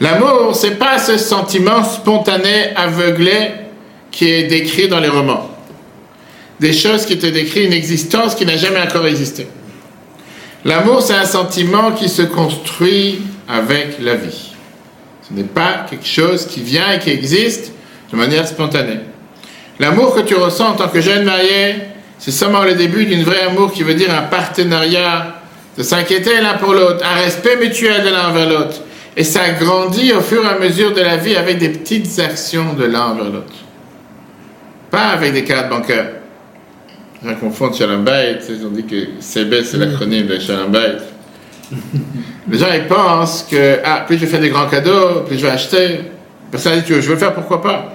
L'amour, 0.00 0.54
c'est 0.54 0.76
pas 0.76 0.98
ce 0.98 1.18
sentiment 1.18 1.84
spontané, 1.84 2.74
aveuglé 2.74 3.50
qui 4.10 4.28
est 4.28 4.44
décrit 4.44 4.88
dans 4.88 5.00
les 5.00 5.08
romans. 5.08 5.50
Des 6.58 6.72
choses 6.72 7.04
qui 7.04 7.18
te 7.18 7.26
décrivent 7.26 7.66
une 7.66 7.72
existence 7.72 8.34
qui 8.34 8.46
n'a 8.46 8.56
jamais 8.56 8.80
encore 8.80 9.06
existé. 9.06 9.46
L'amour, 10.64 11.02
c'est 11.02 11.14
un 11.14 11.26
sentiment 11.26 11.92
qui 11.92 12.08
se 12.08 12.22
construit 12.22 13.20
avec 13.48 14.00
la 14.00 14.14
vie. 14.14 14.53
Ce 15.28 15.34
n'est 15.34 15.42
pas 15.44 15.86
quelque 15.88 16.06
chose 16.06 16.46
qui 16.46 16.60
vient 16.60 16.92
et 16.92 16.98
qui 16.98 17.10
existe 17.10 17.72
de 18.12 18.16
manière 18.16 18.46
spontanée. 18.46 19.00
L'amour 19.80 20.14
que 20.14 20.20
tu 20.20 20.34
ressens 20.34 20.70
en 20.70 20.74
tant 20.74 20.88
que 20.88 21.00
jeune 21.00 21.24
marié, 21.24 21.76
c'est 22.18 22.30
seulement 22.30 22.62
le 22.62 22.74
début 22.74 23.06
d'une 23.06 23.24
vraie 23.24 23.42
amour 23.42 23.72
qui 23.72 23.82
veut 23.82 23.94
dire 23.94 24.14
un 24.14 24.22
partenariat, 24.22 25.40
de 25.76 25.82
s'inquiéter 25.82 26.40
l'un 26.40 26.54
pour 26.54 26.72
l'autre, 26.72 27.04
un 27.04 27.16
respect 27.16 27.56
mutuel 27.56 28.04
de 28.04 28.10
l'un 28.10 28.28
envers 28.28 28.48
l'autre. 28.48 28.76
Et 29.16 29.24
ça 29.24 29.50
grandit 29.50 30.12
au 30.12 30.20
fur 30.20 30.44
et 30.44 30.48
à 30.48 30.58
mesure 30.58 30.92
de 30.92 31.00
la 31.00 31.16
vie 31.16 31.36
avec 31.36 31.58
des 31.58 31.70
petites 31.70 32.18
actions 32.20 32.74
de 32.74 32.84
l'un 32.84 33.06
envers 33.06 33.24
l'autre. 33.24 33.54
Pas 34.90 35.08
avec 35.08 35.32
des 35.32 35.44
cartes 35.44 35.68
bancaires. 35.68 36.10
On 37.26 37.34
confond 37.34 37.72
Shalom 37.72 38.04
Bayit, 38.04 38.38
ils 38.48 38.66
ont 38.66 38.70
dit 38.70 38.84
que 38.84 39.20
CB 39.20 39.64
c'est 39.64 39.78
l'acronyme 39.78 40.26
de 40.26 40.38
Shalom 40.38 40.70
Bayit. 40.70 41.13
Les 42.50 42.58
gens 42.58 42.66
ils 42.74 42.86
pensent 42.86 43.46
que 43.50 43.78
ah, 43.84 44.04
plus 44.06 44.18
je 44.18 44.26
fais 44.26 44.38
des 44.38 44.50
grands 44.50 44.66
cadeaux, 44.66 45.22
plus 45.26 45.38
je 45.38 45.46
vais 45.46 45.52
acheter. 45.52 46.00
Personne 46.50 46.80
dit 46.80 46.84
je 46.88 46.94
veux 47.00 47.14
le 47.14 47.16
faire, 47.16 47.34
pourquoi 47.34 47.62
pas? 47.62 47.94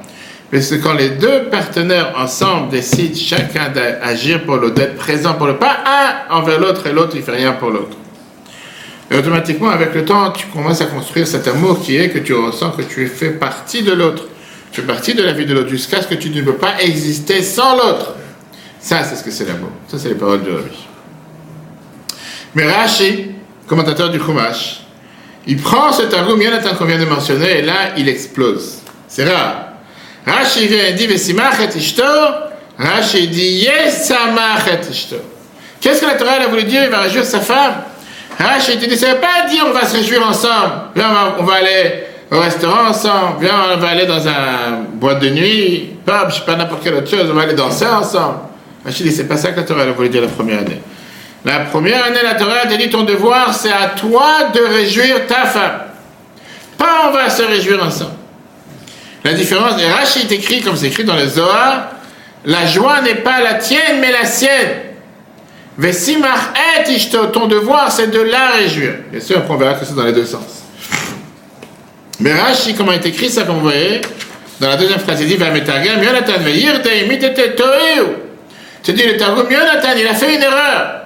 Mais 0.51 0.61
c'est 0.61 0.79
quand 0.79 0.93
les 0.93 1.11
deux 1.11 1.43
partenaires 1.51 2.13
ensemble 2.17 2.69
décident 2.69 3.15
chacun 3.15 3.69
d'agir 3.69 4.43
pour 4.45 4.55
l'autre, 4.55 4.75
d'être 4.75 4.95
présent 4.95 5.35
pour 5.35 5.45
le 5.45 5.57
pas 5.57 5.77
un 5.85 6.35
envers 6.35 6.59
l'autre 6.59 6.87
et 6.87 6.91
l'autre 6.91 7.11
il 7.15 7.21
fait 7.21 7.35
rien 7.35 7.53
pour 7.53 7.69
l'autre. 7.69 7.95
Et 9.11 9.17
automatiquement, 9.17 9.69
avec 9.69 9.93
le 9.95 10.05
temps, 10.05 10.31
tu 10.31 10.45
commences 10.47 10.81
à 10.81 10.85
construire 10.85 11.27
cet 11.27 11.47
amour 11.47 11.81
qui 11.81 11.97
est 11.97 12.09
que 12.09 12.19
tu 12.19 12.33
ressens 12.33 12.71
que 12.71 12.83
tu 12.83 13.07
fais 13.07 13.31
partie 13.31 13.81
de 13.81 13.91
l'autre. 13.91 14.25
Tu 14.71 14.81
fais 14.81 14.87
partie 14.87 15.15
de 15.15 15.23
la 15.23 15.33
vie 15.33 15.45
de 15.45 15.53
l'autre 15.53 15.69
jusqu'à 15.69 16.01
ce 16.01 16.07
que 16.07 16.15
tu 16.15 16.29
ne 16.29 16.43
peux 16.43 16.53
pas 16.53 16.79
exister 16.81 17.41
sans 17.41 17.75
l'autre. 17.75 18.13
Ça, 18.79 19.03
c'est 19.03 19.15
ce 19.15 19.23
que 19.23 19.31
c'est 19.31 19.45
l'amour. 19.45 19.71
Ça, 19.87 19.97
c'est 19.97 20.09
les 20.09 20.15
paroles 20.15 20.43
de 20.43 20.51
Rabbi. 20.51 20.87
Mais 22.53 22.71
Rashi, 22.71 23.31
commentateur 23.69 24.09
du 24.09 24.19
Chumash, 24.19 24.81
il 25.47 25.61
prend 25.61 25.93
ce 25.93 26.03
targum 26.03 26.41
Yonatan 26.41 26.75
qu'on 26.75 26.85
vient 26.85 26.99
de 26.99 27.05
mentionner 27.05 27.59
et 27.59 27.61
là, 27.61 27.93
il 27.95 28.09
explose. 28.09 28.79
C'est 29.07 29.23
rare. 29.23 29.69
Rashi 30.25 30.67
vient 30.67 30.85
et 30.87 30.93
dit 30.93 31.07
Vesimachet 31.07 31.77
ishto. 31.77 32.03
Rashi 32.77 33.27
dit 33.27 33.65
Yesamachet 33.65 34.81
ishto. 34.91 35.15
Qu'est-ce 35.79 36.01
que 36.01 36.07
la 36.07 36.13
Torah 36.13 36.33
a 36.33 36.47
voulu 36.47 36.63
dire? 36.63 36.83
Il 36.83 36.89
va 36.89 36.99
réjouir 36.99 37.23
sa 37.23 37.39
femme. 37.39 37.75
Rashi 38.37 38.77
dit 38.77 38.97
Ça 38.97 39.07
ne 39.07 39.13
veut 39.13 39.19
pas 39.19 39.49
dire 39.49 39.65
on 39.67 39.71
va 39.71 39.85
se 39.85 39.95
réjouir 39.95 40.27
ensemble. 40.27 40.73
Viens, 40.95 41.35
on 41.39 41.43
va, 41.43 41.53
aller 41.55 42.03
au 42.31 42.39
restaurant 42.39 42.89
ensemble. 42.89 43.41
Viens, 43.41 43.75
on 43.75 43.77
va 43.77 43.87
aller 43.87 44.05
dans 44.05 44.27
un 44.27 44.83
boîte 44.93 45.21
de 45.21 45.29
nuit. 45.29 45.95
Pub, 46.05 46.29
je 46.29 46.35
sais 46.35 46.45
pas 46.45 46.55
n'importe 46.55 46.83
quelle 46.83 46.95
autre 46.95 47.09
chose. 47.09 47.29
On 47.31 47.33
va 47.33 47.43
aller 47.43 47.53
danser 47.53 47.85
ensemble. 47.85 48.39
Rashi 48.85 49.03
dit 49.03 49.11
C'est 49.11 49.27
pas 49.27 49.37
ça 49.37 49.51
que 49.51 49.57
la 49.57 49.63
Torah 49.63 49.83
a 49.83 49.91
voulu 49.91 50.09
dire 50.09 50.21
la 50.21 50.27
première 50.27 50.59
année. 50.59 50.81
La 51.45 51.59
première 51.61 52.05
année, 52.05 52.19
la 52.21 52.35
Torah 52.35 52.67
t'a 52.67 52.75
dit 52.75 52.89
ton 52.89 53.03
devoir, 53.03 53.53
c'est 53.53 53.71
à 53.71 53.89
toi 53.89 54.49
de 54.53 54.59
réjouir 54.59 55.25
ta 55.25 55.45
femme. 55.45 55.79
Pas 56.77 57.07
on 57.07 57.11
va 57.11 57.29
se 57.29 57.43
réjouir 57.43 57.83
ensemble. 57.83 58.11
La 59.23 59.33
différence, 59.33 59.81
et 59.81 59.87
Rachid 59.87 60.31
écrit, 60.31 60.61
comme 60.61 60.75
c'est 60.75 60.87
écrit 60.87 61.03
dans 61.03 61.15
le 61.15 61.27
Zohar, 61.27 61.91
la 62.45 62.65
joie 62.65 63.01
n'est 63.01 63.15
pas 63.15 63.41
la 63.41 63.55
tienne, 63.55 63.99
mais 63.99 64.11
la 64.11 64.25
sienne. 64.25 64.69
Vesimach 65.77 66.51
et 66.87 66.91
ishto, 66.91 67.27
ton 67.27 67.47
devoir, 67.47 67.91
c'est 67.91 68.11
de 68.11 68.19
la 68.19 68.49
réjouir. 68.57 68.93
Bien 69.11 69.21
sûr, 69.21 69.37
après 69.37 69.53
on 69.53 69.57
verra 69.57 69.73
que 69.75 69.85
c'est 69.85 69.95
dans 69.95 70.03
les 70.03 70.13
deux 70.13 70.25
sens. 70.25 70.63
Mais 72.19 72.33
Rashi, 72.33 72.75
comment 72.75 72.91
est 72.91 73.05
écrit 73.05 73.29
ça, 73.29 73.43
comme 73.43 73.55
vous 73.55 73.61
voyez, 73.61 74.01
dans 74.59 74.67
la 74.67 74.75
deuxième 74.75 74.99
phrase, 74.99 75.21
il 75.21 75.27
dit, 75.27 75.35
Vametagam, 75.35 76.03
Yonatan, 76.03 76.33
toeu. 77.55 78.17
Dis, 78.83 79.03
le 79.03 79.17
Targum, 79.17 79.49
Yonatan, 79.49 79.89
il 79.97 80.07
a 80.07 80.13
fait 80.13 80.35
une 80.35 80.43
erreur. 80.43 80.98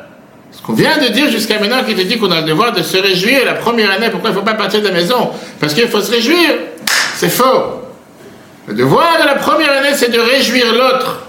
Qu'on 0.64 0.74
vient 0.74 0.98
de 0.98 1.08
dire 1.12 1.30
jusqu'à 1.30 1.60
maintenant, 1.60 1.84
qui 1.84 1.94
te 1.94 2.02
dit 2.02 2.18
qu'on 2.18 2.32
a 2.32 2.40
le 2.40 2.48
devoir 2.48 2.72
de 2.72 2.82
se 2.82 2.98
réjouir 2.98 3.44
la 3.46 3.56
première 3.56 3.92
année, 3.92 4.10
pourquoi 4.10 4.30
il 4.30 4.34
ne 4.34 4.40
faut 4.40 4.46
pas 4.46 4.54
partir 4.54 4.82
de 4.82 4.88
la 4.88 4.94
maison? 4.94 5.32
Parce 5.60 5.74
qu'il 5.74 5.88
faut 5.90 6.00
se 6.00 6.12
réjouir. 6.12 6.50
C'est 7.16 7.30
faux. 7.30 7.82
Le 8.68 8.74
devoir 8.74 9.20
de 9.22 9.26
la 9.26 9.36
première 9.36 9.72
année, 9.72 9.94
c'est 9.94 10.10
de 10.10 10.20
réjouir 10.20 10.74
l'autre. 10.74 11.20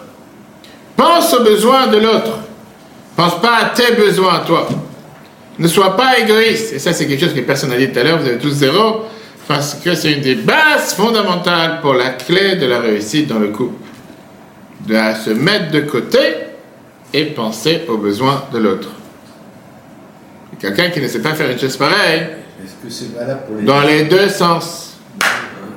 Pense 0.96 1.34
aux 1.34 1.42
besoins 1.42 1.88
de 1.88 1.98
l'autre. 1.98 2.38
Pense 3.16 3.40
pas 3.40 3.56
à 3.56 3.64
tes 3.66 3.94
besoins, 3.94 4.40
toi. 4.46 4.68
Ne 5.58 5.66
sois 5.66 5.96
pas 5.96 6.18
égoïste. 6.18 6.74
Et 6.74 6.78
ça, 6.78 6.92
c'est 6.92 7.08
quelque 7.08 7.24
chose 7.24 7.34
que 7.34 7.40
personne 7.40 7.70
n'a 7.70 7.76
dit 7.76 7.90
tout 7.90 7.98
à 7.98 8.04
l'heure, 8.04 8.18
vous 8.18 8.26
avez 8.26 8.38
tous 8.38 8.50
zéro, 8.50 9.02
parce 9.48 9.74
que 9.74 9.96
c'est 9.96 10.12
une 10.12 10.20
des 10.20 10.36
bases 10.36 10.94
fondamentales 10.94 11.80
pour 11.80 11.94
la 11.94 12.10
clé 12.10 12.54
de 12.54 12.66
la 12.66 12.78
réussite 12.78 13.26
dans 13.26 13.40
le 13.40 13.48
couple. 13.48 13.82
De 14.86 14.94
se 15.24 15.30
mettre 15.30 15.72
de 15.72 15.80
côté 15.80 16.18
et 17.12 17.24
penser 17.26 17.82
aux 17.88 17.96
besoins 17.96 18.44
de 18.52 18.58
l'autre. 18.58 18.90
Quelqu'un 20.60 20.90
qui 20.90 21.00
ne 21.00 21.08
sait 21.08 21.20
pas 21.20 21.34
faire 21.34 21.50
une 21.50 21.58
chose 21.58 21.76
pareille, 21.76 22.28
Est-ce 22.62 22.86
que 22.86 22.90
c'est 22.90 23.14
valable 23.16 23.40
pour 23.46 23.56
les 23.56 23.64
dans 23.64 23.80
les 23.82 24.04
deux 24.04 24.28
sens. 24.28 24.90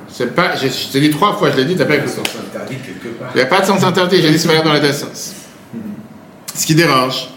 C'est 0.08 0.34
pas, 0.34 0.56
je, 0.56 0.66
je 0.66 0.92
t'ai 0.92 1.00
dit 1.00 1.10
trois 1.10 1.36
fois, 1.36 1.50
je 1.50 1.56
l'ai 1.56 1.64
dit, 1.64 1.76
t'as 1.76 1.84
pas 1.84 1.96
écouté. 1.96 2.12
sens 2.12 2.26
interdit 2.48 2.76
quelque 2.76 3.14
part. 3.18 3.30
Il 3.34 3.36
n'y 3.36 3.42
a 3.42 3.46
pas 3.46 3.60
de 3.60 3.66
sens 3.66 3.84
interdit, 3.84 4.20
j'ai 4.20 4.30
dit 4.30 4.38
c'est 4.38 4.48
valable 4.48 4.66
dans 4.66 4.74
les 4.74 4.80
deux 4.80 4.92
sens. 4.92 5.34
Ce 6.54 6.66
qui 6.66 6.74
dérange. 6.74 7.28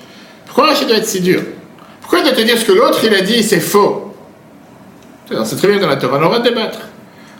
Pourquoi 0.45 0.67
Rachid 0.67 0.87
doit 0.87 0.97
être 0.97 1.07
si 1.07 1.21
dur? 1.21 1.41
Pourquoi 2.01 2.19
il 2.19 2.25
doit 2.25 2.33
te 2.33 2.41
dire 2.41 2.57
ce 2.57 2.65
que 2.65 2.71
l'autre 2.71 2.99
il 3.03 3.13
a 3.13 3.21
dit 3.21 3.43
c'est 3.43 3.59
faux? 3.59 4.15
C'est 5.45 5.55
très 5.55 5.67
bien 5.67 5.79
dans 5.79 5.87
la 5.87 5.95
Torah, 5.95 6.17
on 6.17 6.17
a 6.17 6.21
le 6.21 6.25
droit 6.25 6.39
de 6.39 6.49
débattre. 6.49 6.79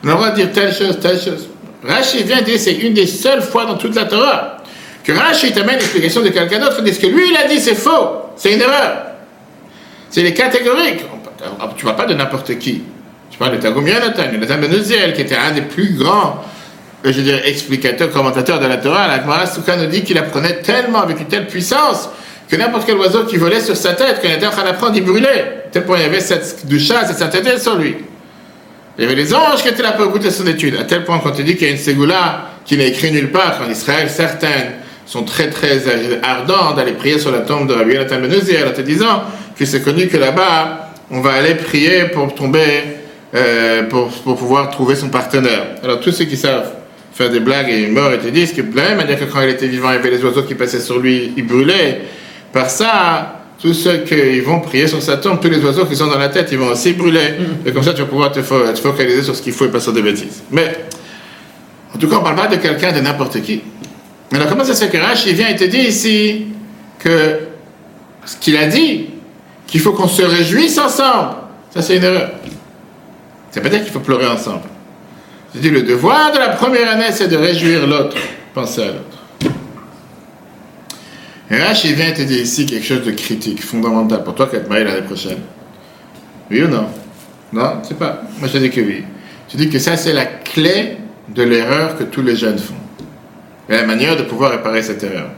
On 0.04 0.08
a 0.08 0.12
le 0.12 0.18
droit 0.18 0.30
de 0.30 0.36
dire 0.36 0.52
telle 0.52 0.74
chose, 0.74 1.00
telle 1.00 1.20
chose. 1.20 1.50
Rachid 1.84 2.26
vient 2.26 2.42
dire 2.42 2.60
c'est 2.60 2.76
une 2.76 2.94
des 2.94 3.08
seules 3.08 3.42
fois 3.42 3.66
dans 3.66 3.76
toute 3.78 3.96
la 3.96 4.06
Torah 4.06 4.58
que 5.04 5.12
Rachid 5.12 5.54
t'amène 5.54 5.78
l'explication 5.78 6.22
de 6.22 6.30
quelqu'un 6.30 6.60
d'autre 6.60 6.80
et 6.80 6.84
dit 6.84 6.94
ce 6.94 7.00
que 7.00 7.08
lui 7.08 7.30
il 7.32 7.36
a 7.36 7.48
dit 7.48 7.60
c'est 7.60 7.76
faux, 7.76 8.30
c'est 8.36 8.54
une 8.54 8.62
erreur. 8.62 9.11
C'est 10.12 10.24
les 10.24 10.34
catégoriques. 10.34 11.06
Tu 11.78 11.86
ne 11.86 11.91
pas 11.93 12.06
de 12.06 12.13
n'importe 12.13 12.60
qui. 12.60 12.84
Tu 13.32 13.38
parles 13.39 13.54
de 13.54 13.62
Tagum 13.62 13.88
Yonatan, 13.88 14.24
Yonatan 14.34 14.58
Ben 14.60 14.74
Uziel, 14.74 15.13
qui 15.13 15.21
était 15.21 15.38
un 15.38 15.52
des 15.52 15.62
plus 15.62 15.95
grands, 15.95 16.43
je 17.04 17.21
dirais, 17.21 17.50
explicateurs, 17.50 18.12
commentateurs 18.12 18.60
de 18.60 18.67
la 18.67 18.78
Torah. 18.78 19.08
La 19.08 19.21
Gemara 19.21 19.45
nous 19.78 19.86
dit 19.88 20.04
qu'il 20.04 20.17
apprenait 20.17 20.60
tellement, 20.60 21.02
avec 21.02 21.19
une 21.21 21.28
telle 21.28 21.47
puissance, 21.47 22.10
que 22.50 22.58
n'importe 22.58 22.86
quel 22.86 22.97
oiseau 22.97 23.24
qui 23.24 23.38
volait 23.38 23.62
sur 23.62 23.78
sa 23.78 23.93
tête, 23.93 24.19
quand 24.21 24.28
il 24.28 24.36
était 24.36 24.45
en 24.45 24.52
train 24.52 24.65
d'apprendre, 24.65 24.93
il 24.97 25.04
brûlait. 25.06 25.63
Tel 25.71 25.86
point 25.86 25.97
il 25.97 26.04
y 26.04 26.06
avait 26.06 26.19
cette 26.19 26.67
doucha, 26.67 27.06
cette 27.08 27.17
sainteté 27.17 27.58
sur 27.58 27.78
lui. 27.78 27.95
Il 28.97 29.06
y 29.06 29.08
avait 29.08 29.15
les 29.15 29.34
anges 29.34 29.62
qui 29.63 29.69
étaient 29.69 29.82
là 29.82 29.93
pour 29.93 30.06
écouter 30.06 30.30
son 30.30 30.45
étude. 30.45 30.76
À 30.76 30.84
tel 30.84 31.06
point 31.06 31.19
qu'on 31.19 31.32
te 31.32 31.41
dit 31.41 31.56
qu'il 31.56 31.67
y 31.67 31.69
a 31.69 31.74
une 31.74 31.80
ségoula 31.80 32.50
qui 32.65 32.76
n'est 32.76 32.89
écrite 32.89 33.13
nulle 33.13 33.32
part 33.32 33.58
qu'en 33.58 33.69
Israël, 33.69 34.10
certaines 34.10 34.74
sont 35.12 35.24
très 35.24 35.50
très 35.50 35.82
ardentes 36.24 36.78
d'aller 36.78 36.93
prier 36.93 37.19
sur 37.19 37.32
la 37.32 37.39
tombe 37.39 37.67
de 37.67 37.74
Rabbi 37.74 37.93
Yonatan 37.95 38.21
Ben 38.21 38.32
en 38.34 38.71
te 38.71 38.82
disant 38.82 39.24
que 39.58 39.65
c'est 39.65 39.82
connu 39.84 40.08
que 40.08 40.15
là-bas, 40.17 40.89
on 41.10 41.19
va 41.19 41.34
aller 41.34 41.56
prier 41.56 42.06
pour 42.13 42.34
tomber, 42.34 42.67
euh, 43.36 43.84
pour, 43.84 44.08
pour 44.08 44.38
pouvoir 44.38 44.69
trouver 44.69 44.95
son 44.95 45.10
partenaire. 45.10 45.76
Alors 45.84 46.00
tous 46.00 46.12
ceux 46.13 46.24
qui 46.26 46.38
savent 46.38 46.71
faire 47.13 47.30
des 47.30 47.41
blagues 47.41 47.69
et 47.69 47.88
mort, 47.88 48.10
ils 48.13 48.19
te 48.19 48.30
disent 48.30 48.54
que 48.54 48.62
de 48.62 48.74
la 48.78 48.84
même 48.89 48.97
manière 48.97 49.19
que 49.19 49.26
quand 49.26 49.41
il 49.41 49.50
était 49.50 49.67
vivant, 49.67 49.89
il 49.91 49.95
y 49.95 49.97
avait 49.97 50.12
les 50.12 50.24
oiseaux 50.24 50.43
qui 50.43 50.56
passaient 50.56 50.80
sur 50.80 50.97
lui, 51.00 51.34
ils 51.36 51.45
brûlaient. 51.45 52.04
Par 52.54 52.69
ça, 52.69 53.36
tous 53.62 53.74
ceux 53.74 53.97
qui 53.97 54.39
vont 54.39 54.62
prier 54.62 54.88
sur 54.88 55.02
sa 55.02 55.17
tombe, 55.17 55.41
tous 55.41 55.50
les 55.50 55.60
oiseaux 55.60 55.86
qui 55.86 55.95
sont 55.97 56.08
dans 56.08 56.17
la 56.17 56.30
tête, 56.30 56.47
ils 56.54 56.58
vont 56.58 56.69
aussi 56.71 56.93
brûler. 56.93 57.34
Et 57.65 57.74
comme 57.74 57.84
ça, 57.84 57.93
tu 57.93 58.00
vas 58.02 58.08
pouvoir 58.08 58.32
te, 58.32 58.39
fo- 58.39 58.74
te 58.74 58.80
focaliser 58.80 59.24
sur 59.24 59.36
ce 59.36 59.41
qu'il 59.41 59.52
faut 59.52 59.65
et 59.65 59.71
pas 59.71 59.82
sur 59.82 59.91
des 59.91 60.02
bêtises. 60.02 60.41
Mais, 60.52 60.74
en 61.93 61.97
tout 61.97 62.08
cas, 62.08 62.15
on 62.15 62.19
ne 62.19 62.24
parle 62.24 62.38
pas 62.38 62.47
de 62.47 62.62
quelqu'un 62.62 62.93
de 62.93 63.02
n'importe 63.02 63.41
qui. 63.41 63.62
Alors, 64.34 64.48
comment 64.48 64.63
ça 64.63 64.74
se 64.74 64.86
fait 64.86 64.89
que 64.89 64.98
Rach, 64.98 65.26
il 65.26 65.34
vient 65.34 65.50
et 65.50 65.56
te 65.56 65.65
dit 65.65 65.80
ici 65.80 66.46
que 67.00 67.39
ce 68.26 68.38
qu'il 68.38 68.56
a 68.56 68.67
dit, 68.67 69.10
qu'il 69.67 69.82
faut 69.82 69.91
qu'on 69.91 70.08
se 70.08 70.22
réjouisse 70.22 70.78
ensemble, 70.78 71.36
ça 71.74 71.82
c'est 71.82 71.98
une 71.98 72.04
erreur. 72.04 72.32
Ça 73.52 73.60
veut 73.60 73.63
pas 73.63 73.70
dire 73.70 73.84
qu'il 73.84 73.91
faut 73.91 74.00
pleurer 74.00 74.28
ensemble. 74.28 74.62
Je 75.54 75.60
dis, 75.60 75.70
le 75.70 75.82
devoir 75.82 76.32
de 76.32 76.38
la 76.38 76.50
première 76.50 76.89
année, 76.89 77.12
c'est 77.12 77.28
de 77.28 77.36
réjouir 77.36 77.86
l'autre, 77.86 78.15
penser 78.54 78.84
à 78.84 78.88
l'autre. 78.88 79.54
Et 81.50 81.58
Rach, 81.58 81.84
il 81.84 81.96
vient 81.96 82.08
et 82.08 82.13
te 82.13 82.22
dit 82.22 82.39
ici 82.39 82.65
quelque 82.65 82.86
chose 82.86 83.04
de 83.04 83.12
critique, 83.12 83.62
fondamental 83.62 84.24
pour 84.24 84.36
toi 84.36 84.48
qui 84.48 84.56
vas 84.56 84.62
te 84.62 84.70
marier 84.70 84.86
l'année 84.86 85.02
prochaine. 85.02 85.39
Oui 86.50 86.63
ou 86.63 86.70
non? 86.70 86.88
Non, 87.52 87.82
c'est 87.84 87.98
pas. 87.98 88.22
Moi, 88.39 88.48
je 88.48 88.58
dis 88.58 88.70
que 88.70 88.80
oui. 88.80 89.04
Je 89.52 89.58
dis 89.58 89.70
que 89.70 89.80
ça, 89.80 89.98
c'est 89.98 90.13
la 90.13 90.26
clé 90.26 90.98
de 91.28 91.44
l'erreur 91.44 91.98
que 91.98 92.04
tous 92.06 92.22
les 92.22 92.38
jeunes 92.38 92.58
font. 92.58 92.76
La 93.72 93.84
manière 93.86 94.18
de 94.18 94.24
pouvoir 94.24 94.52
réparer 94.52 94.84
cette 94.84 95.02
erreur. 95.04 95.30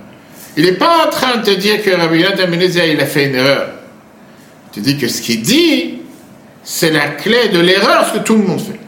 Il 0.57 0.65
n'est 0.65 0.71
pas 0.73 1.05
en 1.05 1.09
train 1.09 1.37
de 1.37 1.43
te 1.45 1.51
dire 1.51 1.83
que 1.83 1.91
Rabbi 1.91 2.19
Yonatan 2.19 2.47
Ben 2.49 2.61
il 2.61 2.99
a 2.99 3.05
fait 3.05 3.25
une 3.27 3.35
erreur. 3.35 3.69
Tu 4.71 4.79
dis 4.81 4.97
que 4.97 5.07
ce 5.07 5.21
qu'il 5.21 5.41
dit, 5.43 5.99
c'est 6.63 6.89
la 6.91 7.09
clé 7.09 7.49
de 7.49 7.59
l'erreur, 7.59 8.07
ce 8.07 8.17
que 8.17 8.23
tout 8.23 8.35
le 8.35 8.43
monde 8.43 8.59
fait. 8.59 8.79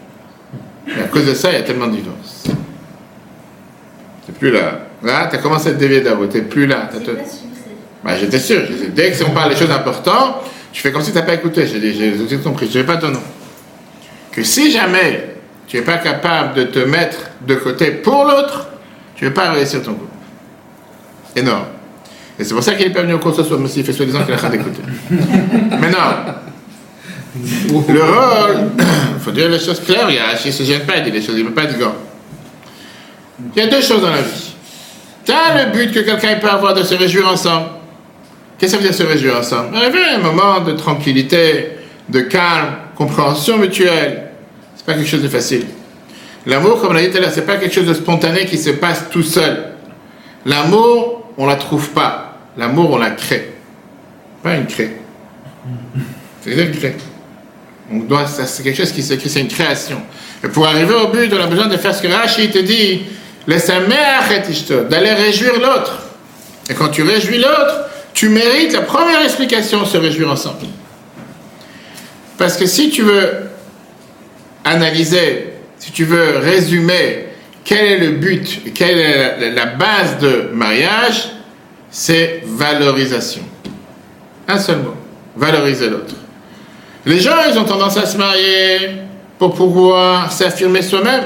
Et 0.97 1.01
à 1.01 1.05
cause 1.05 1.25
de 1.27 1.35
ça, 1.35 1.51
il 1.51 1.55
y 1.55 1.57
a 1.57 1.61
tellement 1.61 1.87
de 1.87 1.95
divorces. 1.97 2.43
T'es 4.25 4.31
plus 4.33 4.51
là. 4.51 4.79
Là, 5.03 5.27
tu 5.29 5.35
as 5.35 5.39
commencé 5.39 5.69
à 5.69 5.71
te 5.73 5.77
dévier 5.77 6.01
d'abord. 6.01 6.27
T'es 6.27 6.41
plus 6.41 6.65
là. 6.65 6.89
T'as 6.91 6.99
te- 6.99 7.11
bah, 8.03 8.17
j'étais 8.19 8.39
sûr. 8.39 8.61
Je 8.67 8.87
Dès 8.87 9.11
que 9.11 9.23
on 9.23 9.31
parle 9.31 9.51
des 9.51 9.55
choses 9.59 9.69
importantes, 9.71 10.37
tu 10.71 10.81
fais 10.81 10.91
comme 10.91 11.03
si 11.03 11.11
tu 11.11 11.17
n'as 11.17 11.23
pas 11.23 11.35
écouté. 11.35 11.67
J'ai 11.67 11.79
dit, 11.79 11.93
j'ai 12.29 12.37
compris. 12.37 12.67
Je 12.71 12.79
n'ai 12.79 12.83
pas 12.85 12.97
ton 12.97 13.09
nom. 13.09 13.21
Que 14.31 14.41
si 14.43 14.71
jamais 14.71 15.35
tu 15.67 15.77
n'es 15.77 15.83
pas 15.83 15.97
capable 15.97 16.55
de 16.55 16.63
te 16.63 16.79
mettre 16.79 17.17
de 17.47 17.55
côté 17.55 17.91
pour 17.91 18.23
l'autre, 18.25 18.69
tu 19.15 19.23
ne 19.23 19.29
vais 19.29 19.33
pas 19.33 19.51
réussir 19.51 19.81
ton 19.81 19.93
couple. 19.93 20.11
Énorme. 21.35 21.65
Et 22.37 22.43
c'est 22.43 22.53
pour 22.53 22.63
ça 22.63 22.73
qu'il 22.73 22.87
n'est 22.87 22.93
pas 22.93 23.01
venu 23.01 23.13
au 23.13 23.19
cours 23.19 23.35
ce 23.35 23.43
soir, 23.43 23.59
mais 23.59 23.67
s'il 23.67 23.85
fait 23.85 23.93
soi-disant 23.93 24.23
qu'il 24.23 24.31
est 24.31 24.35
en 24.35 24.39
train 24.39 24.49
d'écouter. 24.49 24.81
Mais 25.09 25.89
non. 25.89 26.33
Le 27.89 28.01
rôle, 28.01 28.71
il 28.77 29.19
faut 29.21 29.31
dire 29.31 29.49
les 29.49 29.59
choses 29.59 29.81
claires. 29.81 30.07
Il 30.09 30.15
y 30.15 30.19
a, 30.19 30.39
il 30.43 30.47
ne 30.47 30.51
se 30.51 30.63
gêne 30.63 30.81
pas, 30.81 30.97
il 30.97 31.03
dit 31.05 31.11
les 31.11 31.21
choses, 31.21 31.35
il 31.37 31.43
ne 31.43 31.49
veut 31.49 31.53
pas 31.53 31.65
de 31.65 31.77
gants. 31.77 31.95
Il 33.55 33.61
y 33.61 33.65
a 33.65 33.67
deux 33.67 33.81
choses 33.81 34.01
dans 34.01 34.09
la 34.09 34.21
vie. 34.21 34.53
Tu 35.25 35.31
as 35.31 35.65
le 35.65 35.71
but 35.71 35.91
que 35.93 35.99
quelqu'un 36.01 36.35
peut 36.35 36.49
avoir 36.49 36.73
de 36.73 36.83
se 36.83 36.93
réjouir 36.95 37.27
ensemble. 37.27 37.67
Qu'est-ce 38.57 38.75
que 38.75 38.77
ça 38.77 38.83
veut 38.83 38.89
dire 38.89 38.97
se 38.97 39.03
réjouir 39.03 39.37
ensemble? 39.37 39.75
Arriver 39.75 40.03
à 40.03 40.15
un 40.15 40.19
moment 40.19 40.61
de 40.61 40.73
tranquillité, 40.73 41.71
de 42.07 42.21
calme, 42.21 42.75
compréhension 42.95 43.57
mutuelle. 43.57 44.31
C'est 44.75 44.85
pas 44.85 44.93
quelque 44.93 45.09
chose 45.09 45.23
de 45.23 45.27
facile. 45.27 45.65
L'amour, 46.45 46.79
comme 46.79 46.91
on 46.91 46.93
l'a 46.93 47.01
dit 47.01 47.09
tout 47.09 47.17
à 47.17 47.21
l'heure, 47.21 47.31
c'est 47.33 47.45
pas 47.45 47.57
quelque 47.57 47.73
chose 47.73 47.87
de 47.87 47.93
spontané 47.93 48.45
qui 48.45 48.57
se 48.57 48.69
passe 48.69 49.05
tout 49.09 49.23
seul. 49.23 49.73
L'amour, 50.45 51.31
on 51.37 51.45
la 51.47 51.55
trouve 51.55 51.89
pas. 51.89 52.37
L'amour, 52.57 52.91
on 52.91 52.97
la 52.97 53.11
crée. 53.11 53.53
Pas 54.43 54.55
une 54.55 54.67
crée. 54.67 54.91
C'est 56.41 56.51
une 56.51 56.71
crée. 56.71 56.95
On 57.91 57.99
doit, 57.99 58.25
c'est 58.27 58.63
quelque 58.63 58.77
chose 58.77 58.91
qui 58.91 59.01
se 59.03 59.15
c'est 59.17 59.41
une 59.41 59.47
création. 59.47 60.01
Et 60.43 60.47
pour 60.47 60.67
arriver 60.67 60.93
au 60.93 61.07
but, 61.07 61.31
on 61.33 61.41
a 61.41 61.47
besoin 61.47 61.67
de 61.67 61.77
faire 61.77 61.93
ce 61.93 62.01
que 62.01 62.07
Rachid 62.07 62.51
te 62.51 62.59
dit, 62.59 63.03
d'aller 63.47 65.13
réjouir 65.13 65.53
l'autre. 65.59 66.03
Et 66.69 66.73
quand 66.73 66.89
tu 66.89 67.03
réjouis 67.03 67.37
l'autre, 67.37 67.85
tu 68.13 68.29
mérites 68.29 68.73
la 68.73 68.81
première 68.81 69.21
explication, 69.21 69.85
se 69.85 69.97
réjouir 69.97 70.31
ensemble. 70.31 70.67
Parce 72.37 72.57
que 72.57 72.65
si 72.65 72.89
tu 72.89 73.03
veux 73.03 73.31
analyser, 74.63 75.54
si 75.85 75.91
tu 75.91 76.03
veux 76.03 76.39
résumer 76.39 77.27
quel 77.63 77.85
est 77.85 77.97
le 77.99 78.11
but, 78.13 78.73
quelle 78.73 78.97
est 78.97 79.51
la, 79.51 79.67
base 79.67 80.17
de 80.19 80.49
mariage, 80.51 81.29
c'est 81.91 82.41
valorisation. 82.43 83.43
Un 84.47 84.57
seul 84.57 84.77
mot, 84.77 84.95
valoriser 85.35 85.91
l'autre. 85.91 86.15
Les 87.05 87.19
gens, 87.19 87.35
ils 87.51 87.59
ont 87.59 87.65
tendance 87.65 87.97
à 87.97 88.07
se 88.07 88.17
marier 88.17 88.93
pour 89.37 89.53
pouvoir 89.53 90.31
s'affirmer 90.31 90.81
soi-même, 90.81 91.23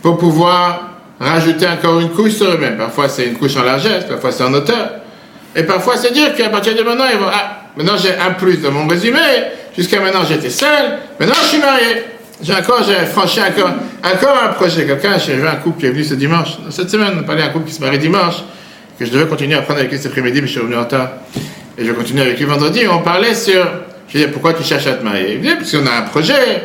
pour 0.00 0.16
pouvoir 0.16 0.92
rajouter 1.20 1.68
encore 1.68 2.00
une 2.00 2.12
couche 2.12 2.32
sur 2.32 2.50
eux-mêmes. 2.50 2.78
Parfois, 2.78 3.10
c'est 3.10 3.26
une 3.26 3.34
couche 3.34 3.58
en 3.58 3.62
largesse, 3.62 4.04
parfois, 4.04 4.32
c'est 4.32 4.44
en 4.44 4.54
hauteur. 4.54 4.90
Et 5.54 5.64
parfois, 5.64 5.98
c'est 5.98 6.14
dire 6.14 6.34
qu'à 6.34 6.48
partir 6.48 6.74
de 6.74 6.82
maintenant, 6.82 7.08
ils 7.12 7.18
vont, 7.18 7.28
ah, 7.30 7.64
maintenant 7.76 7.98
j'ai 7.98 8.16
un 8.16 8.32
plus 8.32 8.56
dans 8.56 8.72
mon 8.72 8.88
résumé, 8.88 9.20
jusqu'à 9.76 10.00
maintenant 10.00 10.24
j'étais 10.26 10.48
seul, 10.48 10.98
maintenant 11.20 11.36
je 11.42 11.48
suis 11.48 11.58
marié. 11.58 12.15
J'ai 12.42 12.52
encore, 12.52 12.82
j'ai 12.82 13.06
franchi 13.06 13.40
encore, 13.40 13.70
encore 14.04 14.42
un 14.44 14.48
projet. 14.52 14.86
Quelqu'un, 14.86 15.16
j'ai 15.18 15.34
vu 15.34 15.46
un 15.46 15.56
couple 15.56 15.80
qui 15.80 15.86
est 15.86 15.90
venu 15.90 16.04
ce 16.04 16.14
dimanche. 16.14 16.58
Cette 16.70 16.90
semaine, 16.90 17.12
on 17.18 17.22
parlait 17.22 17.42
d'un 17.42 17.48
couple 17.48 17.66
qui 17.68 17.74
se 17.74 17.80
marie 17.80 17.98
dimanche, 17.98 18.36
que 18.98 19.06
je 19.06 19.10
devais 19.10 19.26
continuer 19.26 19.54
à 19.54 19.62
prendre 19.62 19.78
avec 19.80 19.90
lui 19.90 19.98
cet 19.98 20.08
après-midi, 20.08 20.42
mais 20.42 20.46
je 20.46 20.52
suis 20.52 20.60
revenu 20.60 20.76
en 20.76 20.80
retard. 20.80 21.08
Et 21.78 21.84
je 21.84 21.90
vais 21.90 21.96
continuer 21.96 22.22
avec 22.22 22.38
lui 22.38 22.44
vendredi. 22.44 22.80
On 22.90 22.98
parlait 22.98 23.34
sur, 23.34 23.66
je 24.08 24.18
disais, 24.18 24.28
pourquoi 24.28 24.52
tu 24.52 24.62
cherches 24.62 24.86
à 24.86 24.94
te 24.94 25.04
marier? 25.04 25.34
Il 25.34 25.38
me 25.38 25.44
dit, 25.44 25.54
parce 25.54 25.72
qu'on 25.72 25.86
a 25.86 25.98
un 25.98 26.02
projet, 26.02 26.62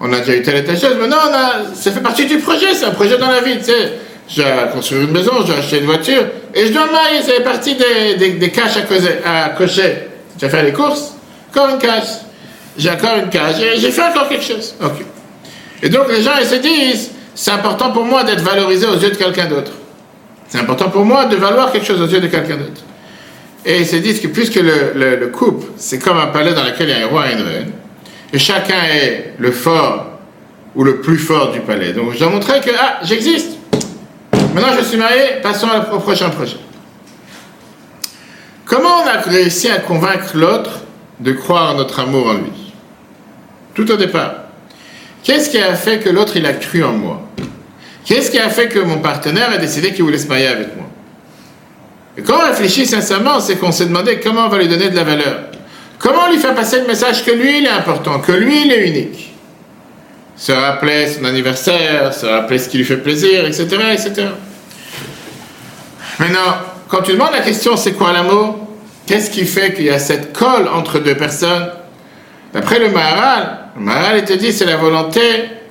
on 0.00 0.12
a 0.12 0.20
déjà 0.20 0.36
eu 0.36 0.42
telle 0.42 0.56
et 0.56 0.64
telle 0.64 0.78
chose, 0.78 0.96
maintenant 1.00 1.16
on 1.30 1.34
a, 1.34 1.74
ça 1.74 1.90
fait 1.90 2.00
partie 2.00 2.26
du 2.26 2.38
projet, 2.38 2.74
c'est 2.74 2.84
un 2.84 2.90
projet 2.90 3.16
dans 3.16 3.30
la 3.30 3.40
vie, 3.40 3.56
tu 3.58 3.64
sais. 3.64 3.92
Je 4.28 4.42
dois 4.42 4.64
construire 4.72 5.02
une 5.02 5.12
maison, 5.12 5.32
je 5.42 5.46
dois 5.48 5.56
acheter 5.56 5.78
une 5.80 5.86
voiture, 5.86 6.22
et 6.54 6.66
je 6.66 6.72
dois 6.72 6.86
me 6.86 6.92
marier, 6.92 7.22
ça 7.22 7.32
fait 7.32 7.42
partie 7.42 7.76
des, 7.76 8.30
des, 8.30 8.50
caches 8.50 8.76
à, 9.24 9.44
à 9.44 9.48
cocher. 9.50 10.08
Tu 10.38 10.44
vas 10.44 10.50
faire 10.50 10.64
les 10.64 10.72
courses? 10.72 11.14
Encore 11.50 11.68
une 11.70 11.78
cache. 11.78 12.23
J'ai 12.76 12.90
encore 12.90 13.16
une 13.16 13.28
cache, 13.30 13.56
j'ai 13.76 13.90
fait 13.90 14.02
encore 14.02 14.28
quelque 14.28 14.44
chose. 14.44 14.74
Et 15.82 15.88
donc 15.88 16.08
les 16.10 16.22
gens, 16.22 16.32
ils 16.40 16.46
se 16.46 16.56
disent, 16.56 17.10
c'est 17.34 17.50
important 17.52 17.90
pour 17.92 18.04
moi 18.04 18.24
d'être 18.24 18.42
valorisé 18.42 18.86
aux 18.86 18.96
yeux 18.96 19.10
de 19.10 19.16
quelqu'un 19.16 19.46
d'autre. 19.46 19.72
C'est 20.48 20.58
important 20.58 20.90
pour 20.90 21.04
moi 21.04 21.24
de 21.26 21.36
valoir 21.36 21.70
quelque 21.72 21.86
chose 21.86 22.00
aux 22.00 22.06
yeux 22.06 22.20
de 22.20 22.26
quelqu'un 22.28 22.56
d'autre. 22.56 22.82
Et 23.64 23.80
ils 23.80 23.86
se 23.86 23.96
disent 23.96 24.20
que 24.20 24.26
puisque 24.28 24.56
le, 24.56 24.92
le- 24.94 25.16
le 25.16 25.26
couple, 25.28 25.66
c'est 25.76 25.98
comme 25.98 26.18
un 26.18 26.26
palais 26.26 26.52
dans 26.52 26.64
lequel 26.64 26.88
il 26.90 26.98
y 26.98 27.00
a 27.02 27.06
un 27.06 27.08
roi 27.08 27.30
et 27.30 27.32
une 27.34 27.42
reine, 27.42 27.72
et 28.32 28.38
chacun 28.38 28.82
est 28.92 29.34
le 29.38 29.52
fort 29.52 30.06
ou 30.74 30.84
le 30.84 31.00
plus 31.00 31.18
fort 31.18 31.50
du 31.52 31.60
palais. 31.60 31.92
Donc 31.92 32.12
je 32.12 32.18
dois 32.18 32.28
montrer 32.28 32.60
que, 32.60 32.70
ah, 32.78 32.98
j'existe. 33.04 33.52
Maintenant 34.54 34.72
je 34.78 34.84
suis 34.84 34.98
marié, 34.98 35.40
passons 35.42 35.68
au 35.92 35.98
prochain 36.00 36.28
projet. 36.30 36.56
Comment 38.66 39.02
on 39.04 39.06
a 39.08 39.20
réussi 39.20 39.68
à 39.70 39.78
convaincre 39.78 40.32
l'autre 40.36 40.80
de 41.20 41.32
croire 41.32 41.72
en 41.72 41.78
notre 41.78 42.00
amour 42.00 42.26
en 42.28 42.34
lui? 42.34 42.63
Tout 43.74 43.90
au 43.90 43.96
départ. 43.96 44.34
Qu'est-ce 45.22 45.50
qui 45.50 45.58
a 45.58 45.74
fait 45.74 45.98
que 45.98 46.08
l'autre 46.08 46.36
il 46.36 46.46
a 46.46 46.52
cru 46.52 46.84
en 46.84 46.92
moi? 46.92 47.28
Qu'est-ce 48.04 48.30
qui 48.30 48.38
a 48.38 48.48
fait 48.50 48.68
que 48.68 48.78
mon 48.78 48.98
partenaire 48.98 49.50
a 49.50 49.56
décidé 49.56 49.92
qu'il 49.92 50.04
voulait 50.04 50.18
se 50.18 50.28
marier 50.28 50.46
avec 50.46 50.76
moi? 50.76 50.86
Et 52.16 52.22
quand 52.22 52.36
on 52.36 52.46
réfléchit 52.46 52.86
sincèrement, 52.86 53.40
c'est 53.40 53.56
qu'on 53.56 53.72
s'est 53.72 53.86
demandé 53.86 54.20
comment 54.20 54.46
on 54.46 54.48
va 54.48 54.58
lui 54.58 54.68
donner 54.68 54.90
de 54.90 54.96
la 54.96 55.04
valeur. 55.04 55.44
Comment 55.98 56.28
lui 56.28 56.38
faire 56.38 56.54
passer 56.54 56.80
le 56.80 56.86
message 56.86 57.24
que 57.24 57.30
lui 57.30 57.58
il 57.58 57.64
est 57.64 57.70
important, 57.70 58.20
que 58.20 58.32
lui 58.32 58.66
il 58.66 58.72
est 58.72 58.88
unique? 58.88 59.34
se 60.36 60.52
rappeler 60.52 61.08
son 61.08 61.24
anniversaire, 61.24 62.12
se 62.12 62.26
rappeler 62.26 62.58
ce 62.58 62.68
qui 62.68 62.78
lui 62.78 62.84
fait 62.84 62.96
plaisir, 62.96 63.44
etc., 63.46 63.66
etc. 63.92 64.28
Maintenant, 66.18 66.58
quand 66.88 67.02
tu 67.02 67.12
demandes 67.12 67.32
la 67.32 67.40
question 67.40 67.76
c'est 67.76 67.92
quoi 67.92 68.12
l'amour? 68.12 68.58
Qu'est-ce 69.06 69.30
qui 69.30 69.44
fait 69.44 69.74
qu'il 69.74 69.84
y 69.84 69.90
a 69.90 69.98
cette 69.98 70.32
colle 70.36 70.68
entre 70.68 70.98
deux 70.98 71.16
personnes? 71.16 71.70
D'après 72.52 72.78
le 72.78 72.90
Maharal, 72.90 73.58
le 73.76 73.82
Maharal 73.82 74.18
il 74.18 74.24
te 74.24 74.32
dit 74.34 74.52
c'est 74.52 74.64
la 74.66 74.76
volonté 74.76 75.20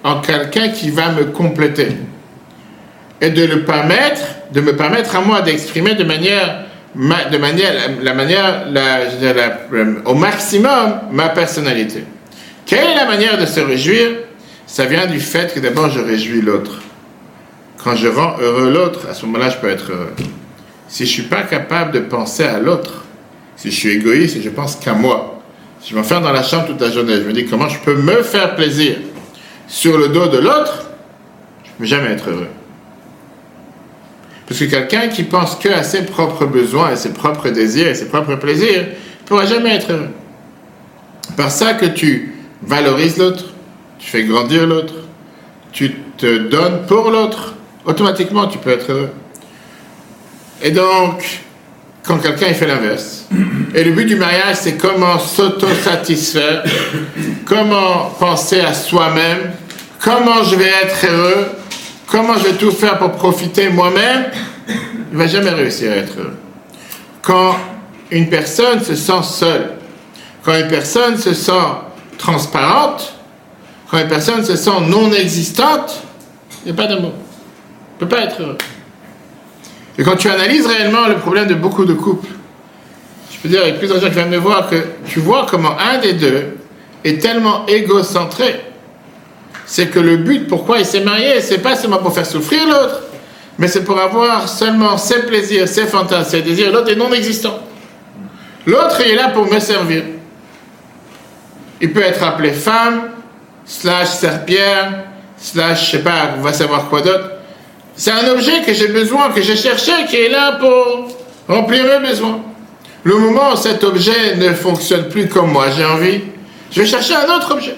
en 0.03 0.19
quelqu'un 0.21 0.69
qui 0.69 0.89
va 0.89 1.11
me 1.11 1.25
compléter 1.25 1.87
et 3.21 3.29
de 3.29 3.45
le 3.45 3.63
permettre, 3.63 4.21
de 4.51 4.59
me 4.61 4.75
permettre 4.75 5.15
à 5.15 5.21
moi 5.21 5.41
d'exprimer 5.41 5.93
de 5.95 6.03
manière, 6.03 6.65
ma- 6.93 7.25
de 7.25 7.37
manière, 7.37 7.71
la 8.01 8.13
manière, 8.13 8.65
la- 8.69 10.03
au 10.05 10.13
maximum 10.13 10.99
ma 11.11 11.29
personnalité. 11.29 12.03
Quelle 12.65 12.89
est 12.91 12.95
la 12.95 13.05
manière 13.05 13.37
de 13.39 13.45
se 13.45 13.59
réjouir? 13.61 14.09
Ça 14.67 14.85
vient 14.85 15.05
du 15.05 15.19
fait 15.19 15.53
que 15.53 15.59
d'abord 15.59 15.89
je 15.89 15.99
réjouis 16.01 16.41
l'autre. 16.41 16.81
Quand 17.81 17.95
je 17.95 18.07
rends 18.07 18.35
heureux 18.41 18.71
l'autre, 18.71 19.07
à 19.09 19.13
ce 19.13 19.25
moment-là, 19.25 19.49
je 19.49 19.57
peux 19.57 19.69
être 19.69 19.91
heureux. 19.91 20.13
Si 20.87 21.05
je 21.05 21.11
suis 21.11 21.23
pas 21.23 21.43
capable 21.43 21.91
de 21.91 21.99
penser 21.99 22.43
à 22.43 22.59
l'autre, 22.59 23.05
si 23.55 23.71
je 23.71 23.75
suis 23.75 23.89
égoïste 23.91 24.37
et 24.37 24.41
je 24.41 24.49
pense 24.49 24.75
qu'à 24.77 24.93
moi, 24.93 25.32
je 25.85 25.95
m'enferme 25.95 26.23
dans 26.23 26.31
la 26.31 26.43
chambre 26.43 26.67
toute 26.67 26.81
la 26.81 26.91
journée, 26.91 27.15
je 27.15 27.27
me 27.27 27.33
dis 27.33 27.45
comment 27.45 27.67
je 27.67 27.79
peux 27.79 27.95
me 27.95 28.23
faire 28.23 28.55
plaisir 28.55 28.97
sur 29.67 29.97
le 29.97 30.09
dos 30.09 30.27
de 30.27 30.37
l'autre, 30.37 30.85
je 31.63 31.69
ne 31.69 31.75
peux 31.79 31.85
jamais 31.85 32.11
être 32.11 32.29
heureux. 32.29 32.47
Parce 34.47 34.59
que 34.59 34.65
quelqu'un 34.65 35.07
qui 35.07 35.23
pense 35.23 35.55
que 35.55 35.69
à 35.69 35.83
ses 35.83 36.05
propres 36.05 36.45
besoins 36.45 36.91
et 36.91 36.95
ses 36.95 37.13
propres 37.13 37.49
désirs 37.49 37.87
et 37.87 37.95
ses 37.95 38.07
propres 38.07 38.35
plaisirs 38.35 38.81
ne 38.81 39.27
pourra 39.27 39.45
jamais 39.45 39.75
être 39.75 39.91
heureux. 39.91 40.09
Par 41.35 41.49
ça 41.49 41.73
que 41.73 41.85
tu 41.85 42.35
valorises 42.61 43.17
l'autre, 43.17 43.45
tu 43.99 44.09
fais 44.09 44.23
grandir 44.23 44.67
l'autre, 44.67 44.93
tu 45.71 45.95
te 46.17 46.37
donnes 46.49 46.85
pour 46.87 47.09
l'autre, 47.09 47.55
automatiquement 47.85 48.47
tu 48.47 48.57
peux 48.57 48.71
être 48.71 48.91
heureux. 48.91 49.09
Et 50.61 50.71
donc, 50.71 51.41
quand 52.03 52.17
quelqu'un 52.19 52.53
fait 52.53 52.67
l'inverse, 52.67 53.25
et 53.73 53.83
le 53.83 53.91
but 53.91 54.05
du 54.05 54.15
mariage 54.15 54.57
c'est 54.61 54.77
comment 54.77 55.17
s'auto-satisfaire, 55.17 56.63
comment 57.45 58.11
penser 58.19 58.59
à 58.59 58.73
soi-même, 58.73 59.51
comment 59.99 60.43
je 60.43 60.55
vais 60.55 60.71
être 60.83 61.07
heureux, 61.09 61.47
comment 62.07 62.37
je 62.37 62.49
vais 62.49 62.53
tout 62.53 62.71
faire 62.71 62.97
pour 62.99 63.11
profiter 63.13 63.69
moi-même, 63.69 64.25
il 64.67 65.17
va 65.17 65.27
jamais 65.27 65.51
réussir 65.51 65.91
à 65.91 65.95
être 65.95 66.17
heureux. 66.17 66.37
Quand 67.21 67.55
une 68.11 68.29
personne 68.29 68.83
se 68.83 68.95
sent 68.95 69.23
seule, 69.23 69.71
quand 70.43 70.55
une 70.55 70.67
personne 70.67 71.17
se 71.17 71.33
sent 71.33 71.51
transparente, 72.17 73.13
quand 73.89 73.99
une 73.99 74.07
personne 74.07 74.43
se 74.43 74.55
sent 74.55 74.81
non 74.87 75.11
existante, 75.11 76.03
il 76.65 76.73
n'y 76.73 76.79
a 76.79 76.83
pas 76.83 76.87
d'amour. 76.87 77.13
Il 77.13 78.03
ne 78.03 78.09
peut 78.09 78.15
pas 78.15 78.23
être 78.23 78.41
heureux. 78.41 78.57
Et 79.97 80.03
quand 80.03 80.15
tu 80.15 80.29
analyses 80.29 80.65
réellement 80.65 81.07
le 81.07 81.15
problème 81.15 81.47
de 81.47 81.53
beaucoup 81.53 81.85
de 81.85 81.93
couples, 81.93 82.27
je 83.31 83.37
peux 83.39 83.49
dire 83.49 83.61
avec 83.61 83.77
plusieurs 83.77 83.99
gens 83.99 84.07
qui 84.07 84.15
viennent 84.15 84.29
me 84.29 84.37
voir 84.37 84.69
que 84.69 84.83
tu 85.05 85.19
vois 85.19 85.45
comment 85.49 85.77
un 85.77 85.99
des 85.99 86.13
deux 86.13 86.57
est 87.03 87.21
tellement 87.21 87.65
égocentré. 87.67 88.61
C'est 89.65 89.87
que 89.87 89.99
le 89.99 90.17
but 90.17 90.47
pourquoi 90.47 90.79
il 90.79 90.85
s'est 90.85 91.03
marié, 91.03 91.41
c'est 91.41 91.59
pas 91.59 91.75
seulement 91.75 91.97
pour 91.97 92.13
faire 92.13 92.25
souffrir 92.25 92.65
l'autre, 92.67 93.01
mais 93.57 93.67
c'est 93.67 93.83
pour 93.83 93.99
avoir 93.99 94.49
seulement 94.49 94.97
ses 94.97 95.23
plaisirs, 95.23 95.67
ses 95.67 95.85
fantasmes, 95.85 96.29
ses 96.31 96.41
désirs. 96.41 96.71
L'autre 96.71 96.91
est 96.91 96.95
non 96.95 97.11
existant. 97.13 97.59
L'autre 98.65 99.01
est 99.01 99.15
là 99.15 99.29
pour 99.29 99.51
me 99.51 99.59
servir. 99.59 100.03
Il 101.81 101.91
peut 101.91 102.01
être 102.01 102.23
appelé 102.23 102.51
femme, 102.51 103.09
slash 103.65 104.07
serpillère, 104.07 105.03
slash 105.37 105.87
je 105.87 105.91
sais 105.91 106.03
pas, 106.03 106.35
on 106.37 106.41
va 106.41 106.53
savoir 106.53 106.89
quoi 106.89 107.01
d'autre. 107.01 107.32
C'est 107.95 108.11
un 108.11 108.27
objet 108.29 108.61
que 108.65 108.73
j'ai 108.73 108.87
besoin, 108.87 109.29
que 109.29 109.41
j'ai 109.41 109.55
cherché, 109.55 109.91
qui 110.09 110.17
est 110.17 110.29
là 110.29 110.53
pour 110.53 111.07
remplir 111.47 111.83
mes 111.85 112.09
besoins. 112.09 112.39
Le 113.03 113.17
moment 113.17 113.53
où 113.53 113.55
cet 113.55 113.83
objet 113.83 114.35
ne 114.37 114.53
fonctionne 114.53 115.09
plus 115.09 115.27
comme 115.27 115.51
moi 115.51 115.67
j'ai 115.75 115.85
envie, 115.85 116.21
je 116.71 116.81
vais 116.81 116.87
chercher 116.87 117.15
un 117.15 117.35
autre 117.35 117.53
objet. 117.53 117.75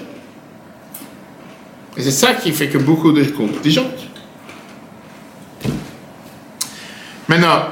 Et 1.97 2.01
c'est 2.01 2.11
ça 2.11 2.33
qui 2.33 2.51
fait 2.51 2.67
que 2.67 2.77
beaucoup 2.77 3.11
de 3.11 3.23
disjonctent. 3.63 4.05
Maintenant, 7.27 7.63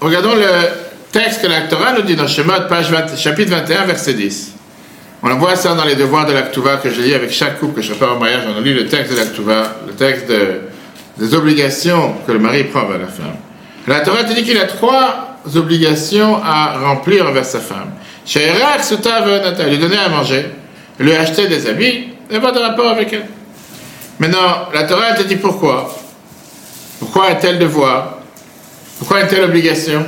regardons 0.00 0.34
le 0.34 0.46
texte 1.12 1.42
que 1.42 1.46
la 1.48 1.62
Torah 1.62 1.92
nous 1.92 2.02
dit 2.02 2.16
dans 2.16 2.26
Shemot, 2.26 2.66
page 2.68 2.90
20, 2.90 3.16
chapitre 3.16 3.50
21, 3.50 3.84
verset 3.84 4.14
10. 4.14 4.54
On 5.22 5.34
voit 5.34 5.54
ça 5.54 5.74
dans 5.74 5.84
les 5.84 5.96
devoirs 5.96 6.24
de 6.24 6.32
l'Aktuva 6.32 6.78
que 6.78 6.88
je 6.88 7.02
lis 7.02 7.12
avec 7.12 7.30
chaque 7.30 7.60
couple 7.60 7.74
que 7.74 7.82
je 7.82 7.92
prépare 7.92 8.16
au 8.16 8.18
mariage. 8.18 8.44
On 8.56 8.60
lit 8.60 8.72
le 8.72 8.86
texte 8.86 9.12
de 9.12 9.18
l'Aktuva, 9.18 9.76
le 9.86 9.92
texte 9.92 10.30
de, 10.30 10.60
des 11.20 11.34
obligations 11.34 12.14
que 12.26 12.32
le 12.32 12.38
mari 12.38 12.64
prend 12.64 12.86
vers 12.86 12.98
la 12.98 13.06
femme. 13.06 13.36
La 13.86 14.00
Torah 14.00 14.24
te 14.24 14.32
dit 14.32 14.42
qu'il 14.42 14.56
a 14.58 14.64
trois 14.64 15.38
obligations 15.54 16.42
à 16.42 16.78
remplir 16.78 17.26
envers 17.26 17.44
sa 17.44 17.60
femme. 17.60 17.90
Lui 18.34 19.78
donner 19.78 19.98
à 19.98 20.08
manger, 20.08 20.46
lui 20.98 21.12
acheter 21.12 21.46
des 21.46 21.68
habits 21.68 22.08
et 22.30 22.36
avoir 22.36 22.52
de 22.52 22.58
rapport 22.58 22.88
avec 22.88 23.12
elle. 23.12 23.26
Maintenant, 24.18 24.68
la 24.72 24.84
Torah 24.84 25.12
te 25.12 25.22
dit 25.22 25.36
pourquoi? 25.36 25.94
Pourquoi 26.98 27.30
un 27.30 27.34
tel 27.34 27.58
devoir 27.58 28.18
Pourquoi 28.98 29.20
une 29.20 29.26
telle 29.26 29.44
obligation? 29.44 30.04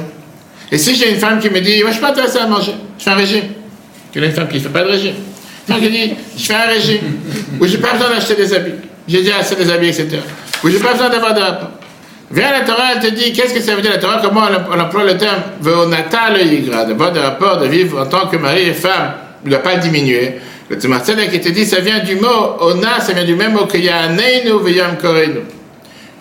Et 0.70 0.79
si 0.79 0.94
j'ai 0.94 1.11
une 1.11 1.18
femme 1.18 1.40
qui 1.40 1.51
me 1.51 1.61
dit, 1.61 1.81
moi 1.83 1.88
je 1.88 1.96
suis 1.96 2.03
pas 2.03 2.11
intéressé 2.12 2.38
à 2.38 2.46
manger, 2.46 2.75
je 2.98 3.05
fais 3.05 3.11
un 3.11 3.14
régime. 3.14 3.44
Tu 4.12 4.22
as 4.22 4.27
une 4.27 4.33
femme 4.33 4.48
qui 4.48 4.57
ne 4.57 4.61
fait 4.62 4.68
pas 4.68 4.83
de 4.83 4.88
régime. 4.88 5.14
Une 5.68 5.75
femme 5.75 5.83
qui 5.83 5.90
dit, 5.90 6.14
je 6.37 6.42
fais 6.42 6.55
un 6.55 6.66
régime, 6.66 7.01
où 7.61 7.66
j'ai 7.66 7.79
pas 7.79 7.92
besoin 7.92 8.11
d'acheter 8.11 8.35
des 8.35 8.55
habits. 8.55 8.75
J'ai 9.09 9.18
déjà 9.18 9.38
assez 9.38 9.57
des 9.57 9.70
habits, 9.70 9.88
etc. 9.88 10.18
Où 10.64 10.68
j'ai 10.68 10.79
pas 10.79 10.92
besoin 10.92 11.09
d'avoir 11.09 11.35
de. 11.35 11.40
Viens 12.33 12.51
la 12.51 12.61
Torah, 12.61 12.94
elle 12.94 13.01
te 13.01 13.14
dit, 13.14 13.33
qu'est-ce 13.33 13.53
que 13.53 13.61
ça 13.61 13.75
veut 13.75 13.83
dire 13.83 13.90
la 13.90 13.98
Torah 13.98 14.20
Comment 14.22 14.42
on 14.70 14.81
emploie 14.81 15.05
le 15.05 15.18
terme 15.18 15.42
Veonata 15.61 16.31
le 16.31 16.42
yigra, 16.44 16.85
d'avoir 16.87 17.12
des 17.12 17.20
rapports, 17.20 17.59
de 17.59 17.66
vivre 17.66 18.01
en 18.01 18.07
tant 18.07 18.27
que 18.27 18.38
mari 18.38 18.68
et 18.68 18.72
femme, 18.72 19.12
ne 19.44 19.51
doit 19.51 19.59
pas 19.59 19.77
diminuer. 19.77 20.40
Le 20.70 20.77
Tzemach 20.77 21.03
qui 21.03 21.40
te 21.40 21.51
dit, 21.51 21.66
ça 21.66 21.81
vient 21.81 21.98
du 21.98 22.14
mot 22.16 22.57
ona, 22.61 23.01
ça 23.01 23.12
vient 23.12 23.25
du 23.25 23.35
même 23.35 23.53
mot 23.53 23.66
que 23.66 23.77
yaneinu 23.77 24.62
veyam 24.64 24.96
korenu. 24.96 25.40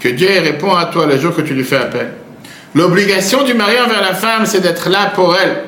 Que 0.02 0.10
Dieu 0.10 0.28
répond 0.42 0.76
à 0.76 0.86
toi 0.86 1.06
le 1.06 1.18
jour 1.18 1.34
que 1.34 1.42
tu 1.42 1.54
lui 1.54 1.64
fais 1.64 1.78
appel. 1.78 2.10
L'obligation 2.76 3.44
du 3.44 3.54
mari 3.54 3.76
envers 3.80 4.02
la 4.02 4.14
femme, 4.14 4.46
c'est 4.46 4.60
d'être 4.60 4.90
là 4.90 5.12
pour 5.16 5.36
elle, 5.38 5.64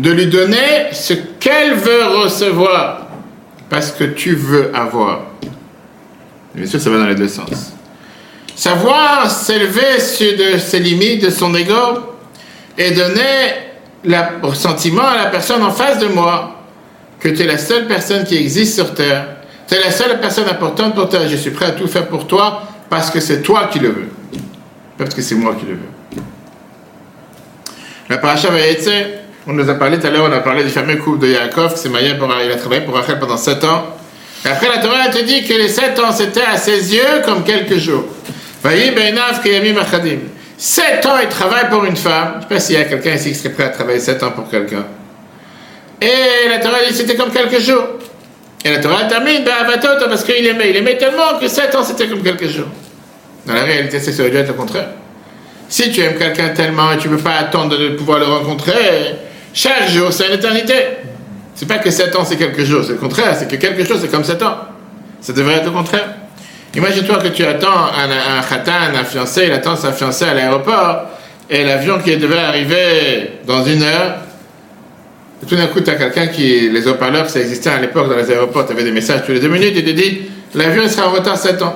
de 0.00 0.10
lui 0.10 0.26
donner 0.26 0.88
ce 0.92 1.14
qu'elle 1.38 1.74
veut 1.74 2.06
recevoir, 2.22 3.06
parce 3.68 3.92
que 3.92 4.04
tu 4.04 4.34
veux 4.34 4.74
avoir. 4.74 5.26
Bien 6.54 6.66
sûr, 6.66 6.80
ça 6.80 6.90
va 6.90 6.98
dans 6.98 7.06
les 7.06 7.14
deux 7.14 7.28
sens. 7.28 7.74
Savoir 8.60 9.30
s'élever 9.30 9.98
sur 9.98 10.36
de 10.36 10.58
ses 10.58 10.80
limites, 10.80 11.22
de 11.22 11.30
son 11.30 11.54
ego, 11.54 11.72
et 12.76 12.90
donner 12.90 13.54
la, 14.04 14.32
au 14.42 14.52
sentiment 14.52 15.06
à 15.06 15.16
la 15.16 15.26
personne 15.30 15.62
en 15.62 15.70
face 15.70 15.98
de 15.98 16.08
moi 16.08 16.56
que 17.18 17.30
tu 17.30 17.40
es 17.40 17.46
la 17.46 17.56
seule 17.56 17.86
personne 17.86 18.22
qui 18.24 18.36
existe 18.36 18.74
sur 18.74 18.92
Terre. 18.92 19.28
Tu 19.66 19.76
es 19.76 19.80
la 19.80 19.90
seule 19.90 20.20
personne 20.20 20.46
importante 20.46 20.94
pour 20.94 21.08
toi. 21.08 21.20
Je 21.26 21.36
suis 21.36 21.52
prêt 21.52 21.64
à 21.64 21.70
tout 21.70 21.86
faire 21.86 22.06
pour 22.08 22.26
toi 22.26 22.64
parce 22.90 23.10
que 23.10 23.18
c'est 23.18 23.40
toi 23.40 23.70
qui 23.72 23.78
le 23.78 23.88
veux. 23.88 24.08
Parce 24.98 25.14
que 25.14 25.22
c'est 25.22 25.36
moi 25.36 25.56
qui 25.58 25.64
le 25.64 25.76
veux. 25.76 26.22
La 28.10 28.18
paracha 28.18 28.50
Vayetze, 28.50 28.90
on 29.46 29.54
nous 29.54 29.70
a 29.70 29.74
parlé 29.76 29.98
tout 29.98 30.06
à 30.06 30.10
l'heure, 30.10 30.28
on 30.28 30.32
a 30.36 30.40
parlé 30.40 30.64
du 30.64 30.68
fameux 30.68 30.96
couple 30.96 31.20
de 31.20 31.28
Yaakov 31.28 31.76
s'est 31.76 31.88
marié 31.88 32.12
pour, 32.12 32.28
il 32.44 32.52
a 32.52 32.56
travaillé 32.56 32.82
pour 32.82 32.94
Rachel 32.94 33.18
pendant 33.18 33.38
7 33.38 33.64
ans. 33.64 33.86
Et 34.44 34.48
après 34.48 34.68
la 34.68 34.82
Torah, 34.82 35.08
te 35.08 35.24
dit 35.24 35.44
que 35.44 35.54
les 35.54 35.68
7 35.68 35.98
ans, 36.00 36.12
c'était 36.12 36.42
à 36.42 36.58
ses 36.58 36.94
yeux 36.94 37.22
comme 37.24 37.42
quelques 37.42 37.78
jours. 37.78 38.04
7 40.60 41.06
ans, 41.06 41.18
il 41.22 41.28
travaille 41.28 41.70
pour 41.70 41.84
une 41.86 41.96
femme. 41.96 42.32
Je 42.32 42.36
ne 42.36 42.42
sais 42.42 42.48
pas 42.48 42.60
s'il 42.60 42.78
y 42.78 42.78
a 42.78 42.84
quelqu'un 42.84 43.14
ici 43.14 43.30
qui 43.30 43.34
serait 43.34 43.48
prêt 43.50 43.64
à 43.64 43.68
travailler 43.70 43.98
7 43.98 44.22
ans 44.22 44.32
pour 44.32 44.50
quelqu'un. 44.50 44.84
Et 46.02 46.48
la 46.48 46.58
Torah 46.58 46.78
dit 46.86 46.94
c'était 46.94 47.16
comme 47.16 47.30
quelques 47.30 47.60
jours. 47.60 47.86
Et 48.62 48.70
la 48.70 48.78
Torah 48.78 49.04
termine, 49.04 49.42
ben 49.42 49.54
avatoto, 49.58 50.06
parce 50.08 50.22
qu'il 50.22 50.46
aimait. 50.46 50.70
Il 50.70 50.76
aimait 50.76 50.98
tellement 50.98 51.38
que 51.40 51.48
7 51.48 51.74
ans 51.74 51.82
c'était 51.82 52.08
comme 52.08 52.22
quelques 52.22 52.48
jours. 52.48 52.68
Dans 53.46 53.54
la 53.54 53.62
réalité, 53.62 53.98
c'est 54.00 54.12
ça 54.12 54.28
dû 54.28 54.36
être 54.36 54.48
le 54.48 54.52
contraire. 54.54 54.88
Si 55.68 55.90
tu 55.90 56.00
aimes 56.02 56.18
quelqu'un 56.18 56.50
tellement 56.50 56.92
et 56.92 56.98
tu 56.98 57.08
ne 57.08 57.16
peux 57.16 57.22
pas 57.22 57.36
attendre 57.36 57.78
de 57.78 57.90
pouvoir 57.90 58.18
le 58.18 58.26
rencontrer, 58.26 59.14
chaque 59.54 59.88
jour 59.88 60.12
c'est 60.12 60.26
une 60.26 60.34
éternité. 60.34 60.74
C'est 61.54 61.66
pas 61.66 61.78
que 61.78 61.90
7 61.90 62.14
ans 62.16 62.24
c'est 62.26 62.36
quelques 62.36 62.64
jours, 62.64 62.84
c'est 62.84 62.92
le 62.92 62.98
contraire, 62.98 63.34
c'est 63.38 63.48
que 63.48 63.56
quelque 63.56 63.86
chose 63.86 64.00
c'est 64.02 64.10
comme 64.10 64.24
7 64.24 64.42
ans. 64.42 64.58
Ça 65.22 65.32
devrait 65.32 65.54
être 65.54 65.64
le 65.64 65.70
contraire. 65.70 66.08
Imagine-toi 66.74 67.18
que 67.18 67.28
tu 67.28 67.44
attends 67.44 67.68
un, 67.68 68.38
un 68.38 68.42
khatan, 68.42 68.94
un 68.94 69.04
fiancé, 69.04 69.46
il 69.46 69.52
attend 69.52 69.76
sa 69.76 69.92
fiancée 69.92 70.24
à 70.24 70.34
l'aéroport, 70.34 71.06
et 71.48 71.64
l'avion 71.64 71.98
qui 71.98 72.16
devait 72.16 72.38
arriver 72.38 73.40
dans 73.46 73.64
une 73.64 73.82
heure, 73.82 74.18
tout 75.48 75.56
d'un 75.56 75.66
coup, 75.66 75.80
tu 75.80 75.90
as 75.90 75.94
quelqu'un 75.94 76.26
qui, 76.28 76.68
les 76.68 76.86
haut-parleurs, 76.86 77.28
ça 77.28 77.40
existait 77.40 77.70
à 77.70 77.80
l'époque 77.80 78.08
dans 78.08 78.16
les 78.16 78.30
aéroports, 78.30 78.66
tu 78.66 78.72
avais 78.72 78.84
des 78.84 78.92
messages 78.92 79.22
tous 79.24 79.32
les 79.32 79.40
deux 79.40 79.48
minutes, 79.48 79.72
il 79.74 79.84
te 79.84 79.90
dit 79.90 80.30
l'avion 80.54 80.86
sera 80.88 81.08
en 81.08 81.12
retard 81.12 81.36
7 81.36 81.62
ans. 81.62 81.74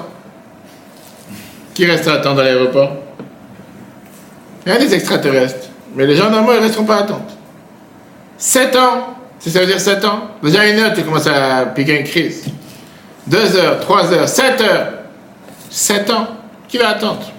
Qui 1.72 1.87
restera 1.87 2.16
à 2.16 2.18
attendre 2.18 2.40
à 2.40 2.44
l'aéroport? 2.44 2.92
Il 4.64 4.72
y 4.72 4.76
a 4.76 4.78
des 4.78 4.94
extraterrestres, 4.94 5.68
mais 5.96 6.07
les 6.07 6.14
gens 6.14 6.30
normaux, 6.30 6.52
ils 6.52 6.59
ne 6.59 6.62
resteront 6.62 6.85
pas 6.85 6.96
à 6.96 7.00
attendre. 7.00 7.26
7 8.38 8.76
ans, 8.76 9.16
si 9.40 9.50
ça 9.50 9.61
veut 9.61 9.66
dire 9.66 9.80
7 9.80 10.04
ans, 10.04 10.30
déjà 10.42 10.66
une 10.68 10.78
heure, 10.78 10.92
tu 10.94 11.02
commences 11.02 11.26
à 11.26 11.66
piquer 11.66 11.98
une 11.98 12.07
crise. 12.07 12.44
2 13.26 13.56
heures, 13.56 13.80
3 13.80 14.12
heures, 14.12 14.28
7 14.28 14.60
heures, 14.60 14.88
7 15.70 16.10
ans. 16.10 16.26
Qui 16.68 16.78
va 16.78 16.90
attendre? 16.90 17.30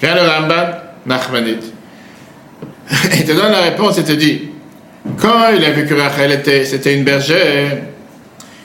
Viens 0.00 0.14
le 0.14 0.20
Rambam, 0.28 0.74
Nachmanide. 1.06 1.62
Il 3.14 3.24
te 3.24 3.32
donne 3.32 3.50
la 3.52 3.62
réponse 3.62 3.98
et 3.98 4.04
te 4.04 4.12
dit 4.12 4.50
quand 5.20 5.48
il 5.56 5.64
a 5.64 5.70
vu 5.70 5.86
que 5.86 5.94
Rachel 5.94 6.32
était, 6.32 6.64
c'était 6.64 6.94
une 6.94 7.04
bergère, 7.04 7.78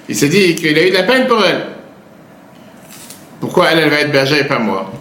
il 0.10 0.16
s'est 0.16 0.28
dit 0.30 0.56
qu'il 0.56 0.78
a 0.78 0.86
eu 0.86 0.90
de 0.90 0.96
la 0.96 1.04
peine 1.04 1.28
pour 1.28 1.44
elle. 1.44 1.62
Pourquoi 3.40 3.72
elle, 3.72 3.80
elle 3.80 3.90
va 3.90 4.00
être 4.02 4.12
bergère 4.12 4.40
et 4.42 4.48
pas 4.48 4.60
moi? 4.60 4.92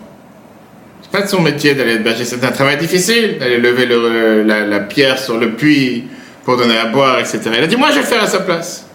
C'est 1.03 1.11
pas 1.11 1.23
de 1.23 1.29
son 1.29 1.41
métier 1.43 1.75
d'aller 1.75 1.95
être 1.95 2.03
berger, 2.05 2.25
c'est 2.25 2.43
un 2.45 2.53
travail 2.53 2.77
difficile, 2.79 3.39
d'aller 3.39 3.59
lever 3.59 3.87
le- 3.87 4.43
la, 4.43 4.61
la 4.67 4.81
pierre 4.81 5.19
sur 5.19 5.37
le 5.39 5.53
puits 5.53 6.05
pour 6.45 6.57
donner 6.57 6.77
à 6.79 6.87
boire, 6.87 7.19
etc. 7.19 7.41
Il 7.57 7.65
a 7.65 7.67
dit, 7.67 7.77
moi 7.77 7.89
je 7.91 7.97
vais 8.01 8.07
faire 8.07 8.23
à 8.23 8.27
sa 8.27 8.41
place. 8.41 8.87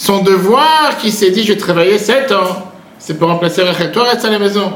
Son 0.00 0.22
devoir, 0.22 0.96
qui 0.98 1.10
s'est 1.10 1.30
dit, 1.30 1.44
je 1.44 1.52
vais 1.52 1.58
travailler 1.58 1.98
7 1.98 2.32
ans, 2.32 2.72
c'est 2.98 3.18
pour 3.18 3.28
remplacer 3.28 3.62
Rachel. 3.62 3.92
Toi, 3.92 4.04
reste 4.04 4.24
à 4.24 4.30
la 4.30 4.38
maison. 4.38 4.72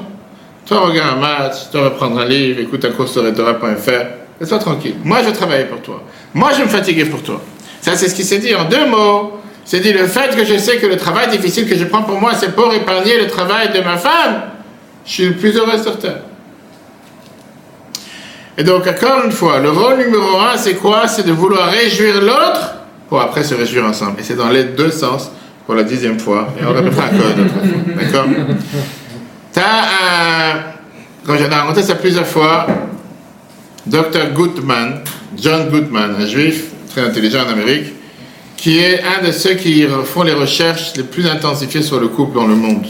Toi, 0.66 0.80
regarde 0.80 1.16
un 1.16 1.18
match, 1.18 1.54
toi, 1.72 1.80
va 1.80 1.90
prendre 1.92 2.18
un 2.18 2.26
livre, 2.26 2.60
écoute 2.60 2.84
un 2.84 2.90
cours 2.90 3.08
sur 3.08 3.26
Etora.fr. 3.26 3.90
Laisse-toi 4.38 4.58
tranquille. 4.58 4.96
Moi, 5.02 5.20
je 5.22 5.28
vais 5.28 5.32
travailler 5.32 5.64
pour 5.64 5.80
toi. 5.80 6.02
Moi, 6.34 6.50
je 6.54 6.64
me 6.64 6.68
fatiguer 6.68 7.06
pour 7.06 7.22
toi. 7.22 7.40
Ça, 7.80 7.96
c'est 7.96 8.10
ce 8.10 8.14
qu'il 8.14 8.26
s'est 8.26 8.36
dit 8.36 8.54
en 8.54 8.64
deux 8.64 8.86
mots. 8.86 9.40
Il 9.64 9.70
s'est 9.70 9.80
dit 9.80 9.94
le 9.94 10.06
fait 10.06 10.36
que 10.36 10.44
je 10.44 10.58
sais 10.58 10.76
que 10.76 10.86
le 10.86 10.98
travail 10.98 11.30
difficile 11.30 11.66
que 11.66 11.74
je 11.74 11.84
prends 11.84 12.02
pour 12.02 12.20
moi, 12.20 12.34
c'est 12.34 12.54
pour 12.54 12.74
épargner 12.74 13.18
le 13.18 13.26
travail 13.26 13.72
de 13.72 13.80
ma 13.80 13.96
femme. 13.96 14.42
Je 15.06 15.10
suis 15.10 15.24
le 15.24 15.36
plus 15.36 15.56
heureux 15.56 15.82
sur 15.82 15.98
terre. 15.98 16.20
Et 18.58 18.62
donc, 18.62 18.86
encore 18.86 19.24
une 19.24 19.32
fois, 19.32 19.58
le 19.58 19.70
rôle 19.70 19.96
numéro 19.96 20.38
un, 20.38 20.58
c'est 20.58 20.74
quoi? 20.74 21.08
C'est 21.08 21.26
de 21.26 21.32
vouloir 21.32 21.70
réjouir 21.70 22.20
l'autre 22.20 22.74
pour 23.08 23.20
après 23.20 23.44
se 23.44 23.54
réjouir 23.54 23.84
ensemble. 23.84 24.20
Et 24.20 24.22
c'est 24.22 24.36
dans 24.36 24.48
les 24.50 24.64
deux 24.64 24.90
sens 24.90 25.30
pour 25.66 25.74
la 25.74 25.82
dixième 25.82 26.18
fois. 26.18 26.48
Et 26.60 26.64
on 26.64 26.72
répétera 26.72 27.06
encore 27.06 27.30
une 27.36 27.44
autre 27.44 27.54
fois. 27.54 27.94
D'accord? 28.02 28.26
T'as 29.52 29.62
un. 29.62 30.62
Quand 31.26 31.36
j'en 31.38 31.46
ai 31.46 31.54
raconté 31.54 31.82
ça 31.82 31.94
plusieurs 31.94 32.26
fois, 32.26 32.66
Dr. 33.86 34.32
Gutman, 34.34 35.00
John 35.38 35.70
Gutman, 35.70 36.16
un 36.18 36.26
juif 36.26 36.66
très 36.90 37.02
intelligent 37.02 37.40
en 37.46 37.52
Amérique, 37.52 37.92
qui 38.56 38.78
est 38.78 39.02
un 39.02 39.26
de 39.26 39.32
ceux 39.32 39.54
qui 39.54 39.86
font 40.04 40.22
les 40.22 40.32
recherches 40.32 40.94
les 40.96 41.02
plus 41.02 41.26
intensifiées 41.26 41.82
sur 41.82 42.00
le 42.00 42.08
couple 42.08 42.34
dans 42.34 42.46
le 42.46 42.54
monde. 42.54 42.86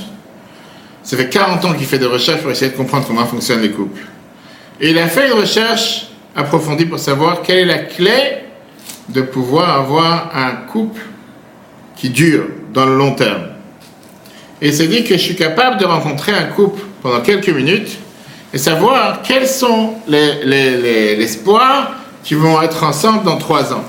Ça 1.03 1.17
fait 1.17 1.29
40 1.29 1.65
ans 1.65 1.75
qu'il 1.75 1.87
fait 1.87 1.99
des 1.99 2.07
recherches 2.07 2.41
pour 2.41 2.51
essayer 2.51 2.71
de 2.71 2.77
comprendre 2.77 3.07
comment 3.07 3.27
fonctionnent 3.27 3.61
les 3.61 3.71
couples. 3.71 4.01
Et 4.81 4.91
il 4.91 4.99
a 4.99 5.07
fait 5.07 5.27
une 5.27 5.35
recherche 5.35 6.09
approfondie 6.35 6.87
pour 6.87 6.99
savoir 6.99 7.43
quelle 7.43 7.59
est 7.59 7.65
la 7.65 7.79
clé 7.79 8.44
de 9.09 9.23
pouvoir 9.23 9.81
avoir 9.81 10.31
un 10.35 10.53
couple 10.67 11.01
qui 11.97 12.11
dure 12.11 12.47
dans 12.73 12.87
le 12.87 12.97
long 12.97 13.15
terme. 13.15 13.49
Et 14.61 14.69
il 14.69 14.75
s'est 14.75 14.87
dit 14.87 15.05
que 15.05 15.15
je 15.15 15.21
suis 15.23 15.37
capable 15.37 15.79
de 15.79 15.85
rencontrer 15.85 16.33
un 16.33 16.45
couple 16.45 16.83
pendant 17.03 17.21
quelques 17.21 17.49
minutes 17.49 17.99
et 18.53 18.59
savoir 18.59 19.23
quels 19.23 19.49
sont 19.49 19.95
les, 20.09 20.45
les, 20.45 20.77
les, 20.77 21.17
les 21.17 21.25
espoirs 21.25 21.93
qui 22.23 22.35
vont 22.35 22.63
être 22.63 22.83
ensemble 22.83 23.25
dans 23.25 23.37
trois 23.37 23.73
ans. 23.73 23.85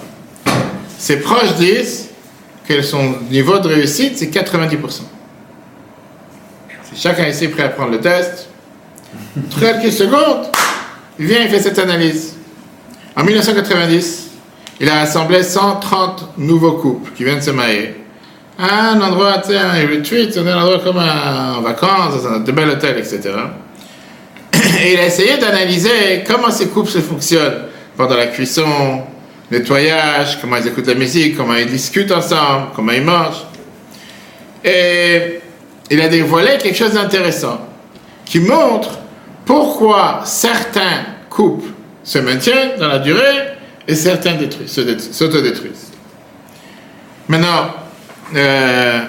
Ses 0.97 1.19
proches 1.19 1.55
disent 1.55 2.09
que 2.67 2.81
son 2.81 3.15
niveau 3.29 3.59
de 3.59 3.67
réussite, 3.67 4.17
c'est 4.17 4.27
90%. 4.27 5.01
Si 6.83 7.01
chacun 7.01 7.27
ici 7.27 7.45
est 7.45 7.49
prêt 7.49 7.63
à 7.63 7.69
prendre 7.69 7.91
le 7.91 7.99
test, 7.99 8.49
quelques 9.59 9.91
secondes, 9.91 10.47
il 11.19 11.27
vient 11.27 11.43
et 11.43 11.47
fait 11.47 11.61
cette 11.61 11.79
analyse. 11.79 12.35
En 13.15 13.23
1990, 13.23 14.31
il 14.79 14.89
a 14.89 14.99
rassemblé 14.99 15.43
130 15.43 16.37
nouveaux 16.37 16.73
couples 16.73 17.11
qui 17.15 17.23
viennent 17.23 17.41
se 17.41 17.51
marier. 17.51 17.95
Un 18.57 18.99
endroit, 19.01 19.39
tu 19.39 19.51
sais, 19.51 19.57
un 19.57 19.87
retreat, 19.87 20.37
un 20.37 20.57
endroit 20.57 20.79
comme 20.79 20.97
en 20.97 21.61
vacances, 21.61 22.23
dans 22.23 22.29
un 22.29 22.39
bel 22.39 22.69
hôtel, 22.69 22.97
etc. 22.97 23.21
Et 24.81 24.93
il 24.93 24.99
a 24.99 25.05
essayé 25.05 25.37
d'analyser 25.37 26.23
comment 26.25 26.51
ces 26.51 26.67
couples 26.67 26.89
se 26.89 26.99
fonctionnent 26.99 27.65
pendant 27.97 28.15
la 28.15 28.27
cuisson, 28.27 29.03
nettoyage, 29.51 30.39
comment 30.41 30.57
ils 30.57 30.67
écoutent 30.67 30.87
la 30.87 30.95
musique, 30.95 31.37
comment 31.37 31.55
ils 31.55 31.69
discutent 31.69 32.11
ensemble, 32.11 32.67
comment 32.75 32.91
ils 32.91 33.03
mangent. 33.03 33.45
Et 34.63 35.39
il 35.89 36.01
a 36.01 36.07
dévoilé 36.07 36.57
quelque 36.57 36.77
chose 36.77 36.93
d'intéressant 36.93 37.59
qui 38.25 38.39
montre 38.39 38.99
pourquoi 39.45 40.21
certains 40.23 41.03
couples 41.29 41.69
se 42.03 42.19
maintiennent 42.19 42.77
dans 42.79 42.87
la 42.87 42.99
durée 42.99 43.54
et 43.87 43.95
certains 43.95 44.33
détruisent, 44.35 44.71
se 44.71 44.81
dé- 44.81 44.99
s'autodétruisent. 44.99 45.91
Maintenant, 47.27 47.73
euh, 48.35 48.99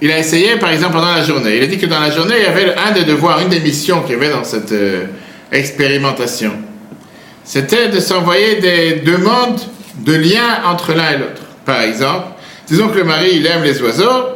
il 0.00 0.10
a 0.10 0.18
essayé, 0.18 0.56
par 0.56 0.70
exemple, 0.70 0.94
pendant 0.94 1.12
la 1.14 1.22
journée. 1.22 1.56
Il 1.58 1.62
a 1.62 1.66
dit 1.66 1.78
que 1.78 1.86
dans 1.86 2.00
la 2.00 2.10
journée, 2.10 2.36
il 2.38 2.42
y 2.42 2.46
avait 2.46 2.74
un 2.76 2.92
des 2.92 3.04
devoirs, 3.04 3.40
une 3.40 3.48
des 3.48 3.60
missions 3.60 4.02
qu'il 4.02 4.12
y 4.12 4.14
avait 4.16 4.30
dans 4.30 4.44
cette 4.44 4.72
euh, 4.72 5.04
expérimentation. 5.52 6.52
C'était 7.44 7.88
de 7.88 8.00
s'envoyer 8.00 8.56
des 8.56 8.92
demandes 9.00 9.60
de 9.98 10.14
lien 10.14 10.62
entre 10.66 10.92
l'un 10.94 11.10
et 11.12 11.18
l'autre. 11.18 11.42
Par 11.64 11.80
exemple, 11.82 12.28
disons 12.68 12.88
que 12.88 12.98
le 12.98 13.04
mari, 13.04 13.30
il 13.34 13.46
aime 13.46 13.62
les 13.64 13.80
oiseaux, 13.82 14.26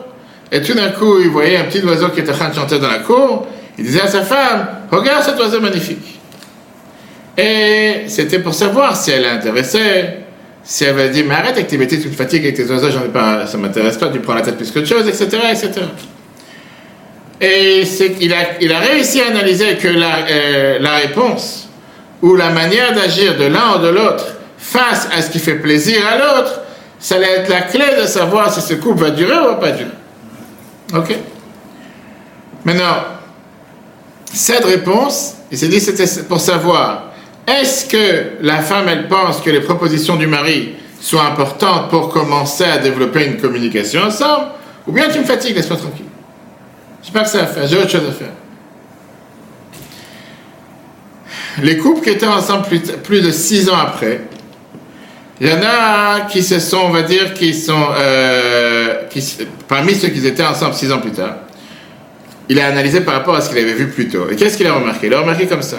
et 0.53 0.61
tout 0.63 0.75
d'un 0.75 0.91
coup, 0.91 1.19
il 1.21 1.29
voyait 1.31 1.57
un 1.57 1.65
petit 1.65 1.83
oiseau 1.85 2.11
qui 2.11 2.21
était 2.21 2.33
en 2.33 2.37
train 2.37 2.49
de 2.51 2.55
chanter 2.55 2.79
dans 2.79 2.89
la 2.91 2.99
cour. 2.99 3.47
Il 3.79 3.85
disait 3.85 4.03
à 4.03 4.07
sa 4.09 4.23
femme, 4.23 4.67
regarde 4.91 5.25
cet 5.25 5.39
oiseau 5.39 5.61
magnifique. 5.61 6.21
Et 7.37 8.05
c'était 8.09 8.39
pour 8.39 8.55
savoir 8.55 8.97
si 8.97 9.11
elle 9.11 9.23
l'intéressait, 9.23 10.19
si 10.63 10.85
elle 10.85 10.91
avait 10.91 11.11
dit, 11.11 11.25
mais 11.25 11.35
arrête 11.35 11.53
avec 11.53 11.67
tes 11.67 11.77
bêtises, 11.77 12.03
tu 12.03 12.11
te 12.11 12.17
fatigues 12.17 12.45
avec 12.45 12.57
tes 12.57 12.71
oiseaux, 12.71 12.91
j'en 12.91 13.05
ai 13.05 13.09
pas, 13.09 13.47
ça 13.47 13.59
m'intéresse 13.59 13.97
pas, 13.97 14.09
tu 14.09 14.21
prends 14.21 14.35
la 14.35 14.43
tête 14.43 14.57
plus 14.57 14.71
qu'autre 14.71 14.87
chose, 14.87 15.09
etc., 15.09 15.27
etc. 15.51 15.71
Et 17.41 17.83
il, 18.21 18.73
a, 18.73 18.79
réussi 18.79 19.21
à 19.21 19.27
analyser 19.29 19.77
que 19.77 19.89
la, 19.89 20.27
euh, 20.31 20.79
la 20.79 20.95
réponse 20.95 21.69
ou 22.23 22.37
la 22.37 22.51
manière 22.51 22.95
d'agir 22.95 23.37
de 23.37 23.45
l'un 23.45 23.77
ou 23.77 23.83
de 23.83 23.89
l'autre 23.89 24.27
face 24.57 25.09
à 25.15 25.21
ce 25.21 25.31
qui 25.31 25.41
fait 25.41 25.57
plaisir 25.57 25.99
à 26.07 26.17
l'autre, 26.17 26.61
ça 26.99 27.17
allait 27.17 27.33
être 27.33 27.51
la 27.51 27.63
clé 27.63 27.85
de 28.01 28.07
savoir 28.07 28.53
si 28.53 28.63
ce 28.63 28.75
couple 28.75 29.03
va 29.03 29.11
durer 29.11 29.37
ou 29.41 29.45
va 29.45 29.55
pas 29.57 29.73
durer. 29.73 29.91
Ok 30.95 31.15
Maintenant, 32.65 33.05
cette 34.33 34.65
réponse, 34.65 35.35
il 35.51 35.59
s'est 35.59 35.69
dit 35.69 35.81
c'était 35.81 36.23
pour 36.23 36.41
savoir 36.41 37.13
est-ce 37.47 37.87
que 37.87 38.43
la 38.43 38.59
femme, 38.59 38.89
elle 38.89 39.09
pense 39.09 39.41
que 39.41 39.51
les 39.51 39.61
propositions 39.61 40.17
du 40.17 40.27
mari 40.27 40.75
sont 41.01 41.21
importantes 41.21 41.91
pour 41.91 42.09
commencer 42.09 42.65
à 42.65 42.79
développer 42.79 43.27
une 43.27 43.37
communication 43.37 44.03
ensemble, 44.03 44.47
ou 44.87 44.93
bien 44.93 45.09
tu 45.11 45.19
me 45.19 45.25
fatigues, 45.25 45.57
laisse-moi 45.57 45.79
tranquille. 45.79 46.07
Je 47.03 47.11
pas 47.13 47.23
que 47.23 47.29
ça 47.29 47.43
à 47.43 47.47
faire, 47.47 47.67
j'ai 47.67 47.77
autre 47.77 47.91
chose 47.91 48.09
à 48.09 48.13
faire. 48.13 48.33
Les 51.63 51.77
couples 51.77 52.03
qui 52.03 52.11
étaient 52.11 52.27
ensemble 52.27 52.67
plus, 53.03 53.21
de 53.21 53.31
six 53.31 53.69
ans 53.69 53.77
après, 53.77 54.23
il 55.41 55.49
y 55.49 55.53
en 55.53 55.63
a 55.63 56.23
qui 56.23 56.43
se 56.43 56.59
sont, 56.59 56.79
on 56.85 56.91
va 56.91 57.03
dire, 57.03 57.35
qui 57.35 57.53
sont, 57.53 57.87
euh, 57.97 59.03
parmi 59.69 59.95
ceux 59.95 60.09
qui 60.09 60.27
étaient 60.27 60.45
ensemble 60.45 60.75
six 60.75 60.91
ans 60.91 60.99
plus 60.99 61.13
tard, 61.13 61.37
il 62.49 62.59
a 62.61 62.67
analysé 62.67 63.03
par 63.03 63.15
rapport 63.15 63.35
à 63.35 63.41
ce 63.41 63.51
qu'il 63.51 63.59
avait 63.59 63.75
vu 63.75 63.89
plus 63.89 64.09
tôt. 64.09 64.29
Et 64.31 64.37
qu'est-ce 64.37 64.57
qu'il 64.57 64.67
a 64.67 64.73
remarqué? 64.73 65.07
Il 65.07 65.15
a 65.15 65.21
remarqué 65.21 65.47
comme 65.47 65.63
ça. 65.63 65.79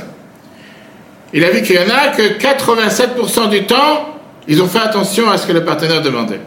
Il 1.36 1.44
a 1.44 1.50
vu 1.50 1.62
qu'il 1.62 1.76
y 1.76 1.80
en 1.80 1.90
a 1.94 2.08
que 2.08 2.40
87% 2.40 3.50
du 3.50 3.66
temps, 3.66 4.18
ils 4.48 4.64
ont 4.64 4.68
fait 4.68 4.80
attention 4.80 5.30
à 5.30 5.38
ce 5.38 5.46
que 5.46 5.52
le 5.52 5.66
partenaire 5.66 6.02
demandait. 6.02 6.40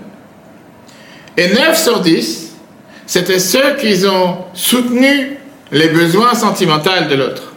Et 1.36 1.48
9 1.48 1.78
sur 1.78 2.00
10, 2.00 2.56
c'était 3.04 3.38
ceux 3.38 3.76
qui 3.76 4.06
ont 4.06 4.38
soutenu 4.54 5.36
les 5.72 5.88
besoins 5.88 6.32
sentimentaux 6.34 6.88
de 7.08 7.14
l'autre. 7.16 7.52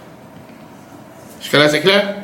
Jusqu'à 1.40 1.60
là, 1.60 1.70
c'est 1.70 1.80
clair? 1.80 2.16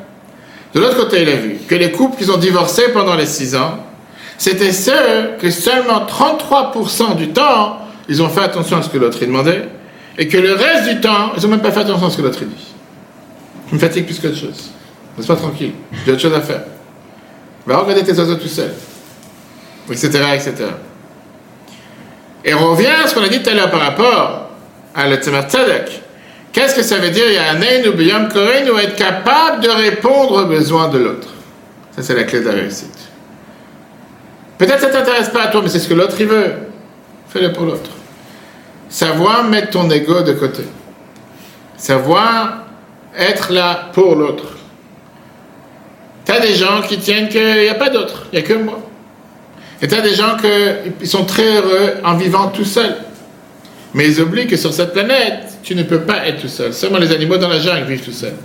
De 0.73 0.81
l'autre 0.81 0.97
côté, 0.97 1.21
il 1.21 1.29
a 1.29 1.37
vu 1.37 1.57
que 1.65 1.75
les 1.75 1.93
couples 1.93 2.21
qui 2.21 2.29
ont 2.29 2.37
divorcé 2.37 2.89
pendant 2.93 3.15
les 3.15 3.27
6 3.27 3.55
ans, 3.55 3.79
c'était 4.37 4.73
ceux 4.73 5.37
que 5.39 5.49
seulement 5.51 6.05
33% 6.05 7.15
du 7.15 7.29
temps, 7.29 7.77
ils 8.09 8.21
ont 8.21 8.29
fait 8.29 8.41
attention 8.41 8.79
à 8.79 8.81
ce 8.81 8.89
que 8.89 8.97
l'autre 8.97 9.19
demandait, 9.21 9.69
et 10.17 10.27
que 10.27 10.37
le 10.37 10.51
reste 10.51 10.89
du 10.89 10.99
temps, 10.99 11.31
ils 11.37 11.43
n'ont 11.43 11.49
même 11.49 11.61
pas 11.61 11.71
fait 11.71 11.79
attention 11.79 12.07
à 12.07 12.09
ce 12.09 12.17
que 12.17 12.23
l'autre 12.23 12.43
dit. 12.43 12.73
Je 13.69 13.75
me 13.75 13.79
fatigue 13.79 14.05
plus 14.05 14.19
qu'autre 14.19 14.35
chose. 14.35 14.71
Laisse-moi 15.17 15.37
tranquille, 15.37 15.73
j'ai 16.05 16.11
autre 16.11 16.21
chose 16.21 16.33
à 16.33 16.41
faire. 16.41 16.63
Va 17.65 17.77
regarder 17.77 18.03
tes 18.03 18.17
oiseaux 18.17 18.35
tout 18.35 18.47
seul. 18.47 18.71
Etc., 19.89 20.07
etc. 20.35 20.53
Et 22.45 22.53
on 22.53 22.71
revient 22.71 22.87
à 23.03 23.07
ce 23.07 23.15
qu'on 23.15 23.23
a 23.23 23.27
dit 23.27 23.41
tout 23.41 23.49
à 23.49 23.53
l'heure 23.53 23.71
par 23.71 23.81
rapport 23.81 24.49
à 24.93 25.07
le 25.07 25.17
Tzemar 25.17 25.49
Tzedek. 25.49 26.01
Qu'est-ce 26.53 26.75
que 26.75 26.81
ça 26.81 26.97
veut 26.97 27.09
dire? 27.09 27.29
Yanein 27.29 27.87
ou 27.89 27.93
Biyam 27.93 28.29
Koren 28.29 28.69
ou 28.69 28.77
être 28.77 28.95
capable 28.95 29.61
de 29.61 29.69
répondre 29.69 30.43
aux 30.43 30.45
besoins 30.45 30.87
de 30.87 30.97
l'autre 30.97 31.27
Ça, 31.95 32.01
c'est 32.01 32.15
la 32.15 32.23
clé 32.23 32.39
de 32.39 32.45
la 32.45 32.53
réussite. 32.53 32.97
Peut-être 34.57 34.79
ça 34.79 34.87
ne 34.87 34.93
t'intéresse 34.93 35.29
pas 35.29 35.43
à 35.43 35.47
toi, 35.47 35.61
mais 35.61 35.69
c'est 35.69 35.79
ce 35.79 35.87
que 35.87 35.93
l'autre 35.93 36.15
il 36.19 36.27
veut. 36.27 36.53
Fais-le 37.29 37.53
pour 37.53 37.65
l'autre. 37.65 37.91
Savoir 38.89 39.43
mettre 39.43 39.71
ton 39.71 39.89
ego 39.89 40.21
de 40.21 40.33
côté. 40.33 40.63
Savoir 41.75 42.63
être 43.15 43.51
là 43.51 43.89
pour 43.93 44.15
l'autre. 44.15 44.56
Tu 46.27 46.33
as 46.33 46.41
des 46.41 46.55
gens 46.55 46.81
qui 46.81 46.97
tiennent 46.97 47.29
qu'il 47.29 47.61
n'y 47.61 47.69
a 47.69 47.75
pas 47.75 47.89
d'autre, 47.89 48.25
il 48.33 48.39
n'y 48.39 48.43
a 48.43 48.47
que 48.47 48.53
moi. 48.53 48.79
Et 49.81 49.87
tu 49.87 49.95
as 49.95 50.01
des 50.01 50.13
gens 50.13 50.35
qui 50.99 51.07
sont 51.07 51.23
très 51.23 51.55
heureux 51.55 51.93
en 52.03 52.17
vivant 52.17 52.49
tout 52.49 52.65
seul. 52.65 52.97
Mais 53.93 54.09
ils 54.09 54.19
oublient 54.21 54.45
que 54.45 54.57
sur 54.57 54.73
cette 54.73 54.91
planète, 54.91 55.59
tu 55.63 55.73
ne 55.73 55.83
peux 55.83 56.01
pas 56.01 56.27
être 56.27 56.41
tout 56.41 56.49
seul. 56.49 56.73
Seulement 56.73 56.97
les 56.97 57.13
animaux 57.13 57.37
dans 57.37 57.47
la 57.47 57.59
jungle 57.59 57.85
vivent 57.85 58.03
tout 58.03 58.11
seuls. 58.11 58.35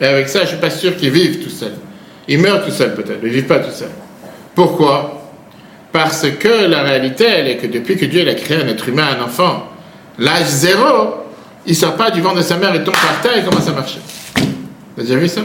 Et 0.00 0.04
avec 0.04 0.28
ça, 0.28 0.40
je 0.40 0.44
ne 0.44 0.48
suis 0.50 0.58
pas 0.58 0.70
sûr 0.70 0.96
qu'ils 0.96 1.10
vivent 1.10 1.42
tout 1.42 1.50
seuls. 1.50 1.74
Ils 2.28 2.38
meurent 2.38 2.64
tout 2.64 2.70
seuls 2.70 2.94
peut-être, 2.94 3.18
mais 3.20 3.30
ils 3.30 3.32
ne 3.32 3.38
vivent 3.38 3.48
pas 3.48 3.58
tout 3.58 3.72
seuls. 3.72 3.90
Pourquoi? 4.54 5.32
Parce 5.90 6.24
que 6.38 6.68
la 6.68 6.82
réalité, 6.84 7.24
elle 7.24 7.48
est 7.48 7.56
que 7.56 7.66
depuis 7.66 7.96
que 7.96 8.04
Dieu 8.04 8.28
a 8.28 8.34
créé 8.34 8.58
un 8.58 8.68
être 8.68 8.88
humain, 8.88 9.08
un 9.18 9.24
enfant, 9.24 9.64
l'âge 10.20 10.46
zéro, 10.46 11.16
il 11.66 11.72
ne 11.72 11.76
sort 11.76 11.96
pas 11.96 12.12
du 12.12 12.20
ventre 12.20 12.36
de 12.36 12.42
sa 12.42 12.58
mère 12.58 12.72
et 12.76 12.84
tombe 12.84 12.94
par 12.94 13.20
terre 13.22 13.36
et 13.36 13.42
commence 13.42 13.66
à 13.66 13.72
marcher. 13.72 13.98
T'as 14.94 15.02
déjà 15.02 15.16
vu 15.16 15.26
ça? 15.26 15.40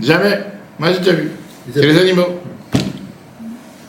Jamais. 0.00 0.49
Moi 0.80 0.92
j'ai 0.92 0.98
déjà 1.00 1.12
vu. 1.12 1.30
C'est 1.74 1.84
les 1.84 1.98
animaux. 1.98 2.40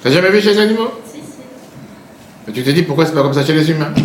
T'as 0.03 0.11
jamais 0.11 0.29
vu 0.29 0.41
chez 0.41 0.49
les 0.49 0.59
animaux? 0.59 0.91
Si, 1.05 1.19
si. 1.19 2.51
Tu 2.53 2.63
te 2.63 2.69
dis 2.69 2.81
pourquoi 2.83 3.05
c'est 3.05 3.13
pas 3.13 3.21
comme 3.21 3.33
ça 3.33 3.45
chez 3.45 3.53
les 3.53 3.71
humains? 3.71 3.93
Pour 3.93 4.03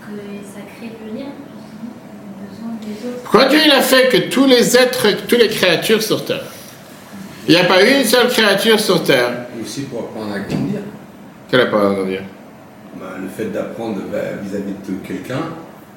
que 0.00 0.16
ça 0.52 0.62
crée 0.76 0.90
le 1.06 1.16
lien, 1.16 1.26
justement, 1.30 1.92
le 2.40 2.48
besoin 2.48 2.72
des 2.80 3.08
autres. 3.08 3.22
Pourquoi 3.22 3.44
Dieu 3.44 3.60
il 3.64 3.70
a 3.70 3.82
fait 3.82 4.08
que 4.08 4.28
tous 4.28 4.46
les 4.46 4.76
êtres, 4.76 5.06
toutes 5.28 5.38
les 5.38 5.46
créatures 5.48 6.02
sur 6.02 6.24
terre? 6.24 6.42
Il 7.46 7.54
n'y 7.54 7.60
a 7.60 7.64
pas 7.64 7.80
une 7.84 8.04
seule 8.04 8.26
créature 8.28 8.80
sur 8.80 9.04
terre 9.04 9.46
Et 9.56 9.62
aussi 9.62 9.82
pour 9.82 10.00
apprendre 10.00 10.34
à 10.34 10.40
grandir. 10.40 10.80
qu'elle 11.48 11.70
pas 11.70 11.90
à 11.90 12.04
dire. 12.04 12.22
Bah, 12.98 13.14
le 13.22 13.28
fait 13.28 13.52
d'apprendre 13.52 14.00
bah, 14.10 14.18
vis-à-vis 14.42 14.72
de 14.88 15.06
quelqu'un, 15.06 15.42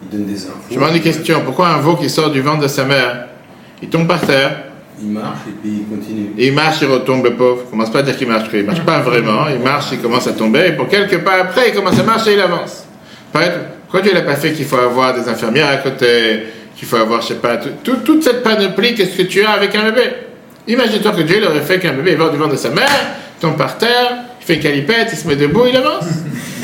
il 0.03 0.09
donne 0.09 0.27
des 0.27 0.45
infos. 0.45 0.53
Je 0.69 0.75
me 0.75 0.81
demande 0.81 0.97
une 0.97 1.01
question. 1.01 1.41
Pourquoi 1.43 1.69
un 1.69 1.79
veau 1.79 1.95
qui 1.95 2.11
sort 2.11 2.29
du 2.29 2.41
ventre 2.41 2.61
de 2.61 2.67
sa 2.67 2.85
mère, 2.85 3.29
il 3.81 3.89
tombe 3.89 4.07
par 4.07 4.21
terre, 4.21 4.65
Il 5.01 5.09
marche 5.09 5.39
et 5.47 5.51
puis 5.61 5.83
il 5.89 5.97
continue. 5.97 6.29
il 6.37 6.53
marche, 6.53 6.77
il 6.81 6.87
retombe, 6.87 7.23
le 7.25 7.33
pauvre. 7.35 7.69
Commence 7.69 7.89
pas 7.89 7.99
à 7.99 8.03
dire 8.03 8.15
qu'il 8.17 8.27
marche, 8.27 8.47
il 8.53 8.63
marche 8.63 8.81
pas 8.81 8.99
vraiment. 8.99 9.45
Il 9.53 9.59
marche, 9.59 9.87
il 9.91 9.99
commence 9.99 10.27
à 10.27 10.31
tomber, 10.33 10.67
et 10.67 10.71
pour 10.73 10.87
quelques 10.87 11.17
pas 11.19 11.41
après, 11.41 11.69
il 11.69 11.75
commence 11.75 11.99
à 11.99 12.03
marcher 12.03 12.33
il 12.33 12.39
avance. 12.39 12.85
Pas 13.31 13.41
Pourquoi 13.83 14.01
Dieu 14.01 14.13
l'a 14.13 14.21
pas 14.21 14.35
fait 14.35 14.53
qu'il 14.53 14.65
faut 14.65 14.77
avoir 14.77 15.13
des 15.13 15.27
infirmières 15.27 15.67
à 15.69 15.77
côté, 15.77 16.43
qu'il 16.77 16.87
faut 16.87 16.95
avoir, 16.97 17.21
je 17.21 17.27
sais 17.29 17.35
pas, 17.35 17.57
tout- 17.57 17.69
tout- 17.83 17.97
toute 18.05 18.23
cette 18.23 18.43
panoplie, 18.43 18.95
qu'est-ce 18.95 19.17
que 19.17 19.23
tu 19.23 19.43
as 19.43 19.51
avec 19.51 19.75
un 19.75 19.83
bébé? 19.91 20.03
Imagine-toi 20.67 21.11
que 21.11 21.21
Dieu 21.21 21.37
il 21.41 21.45
aurait 21.45 21.61
fait 21.61 21.79
qu'un 21.79 21.93
bébé 21.93 22.11
il 22.13 22.17
va 22.17 22.29
du 22.29 22.37
ventre 22.37 22.51
de 22.53 22.57
sa 22.57 22.69
mère, 22.69 22.87
tombe 23.41 23.57
par 23.57 23.77
terre, 23.77 24.15
il 24.41 24.45
fait 24.45 24.55
une 24.55 24.61
calipette, 24.61 25.09
il 25.11 25.17
se 25.17 25.27
met 25.27 25.35
debout, 25.35 25.65
il 25.67 25.75
avance. 25.75 26.05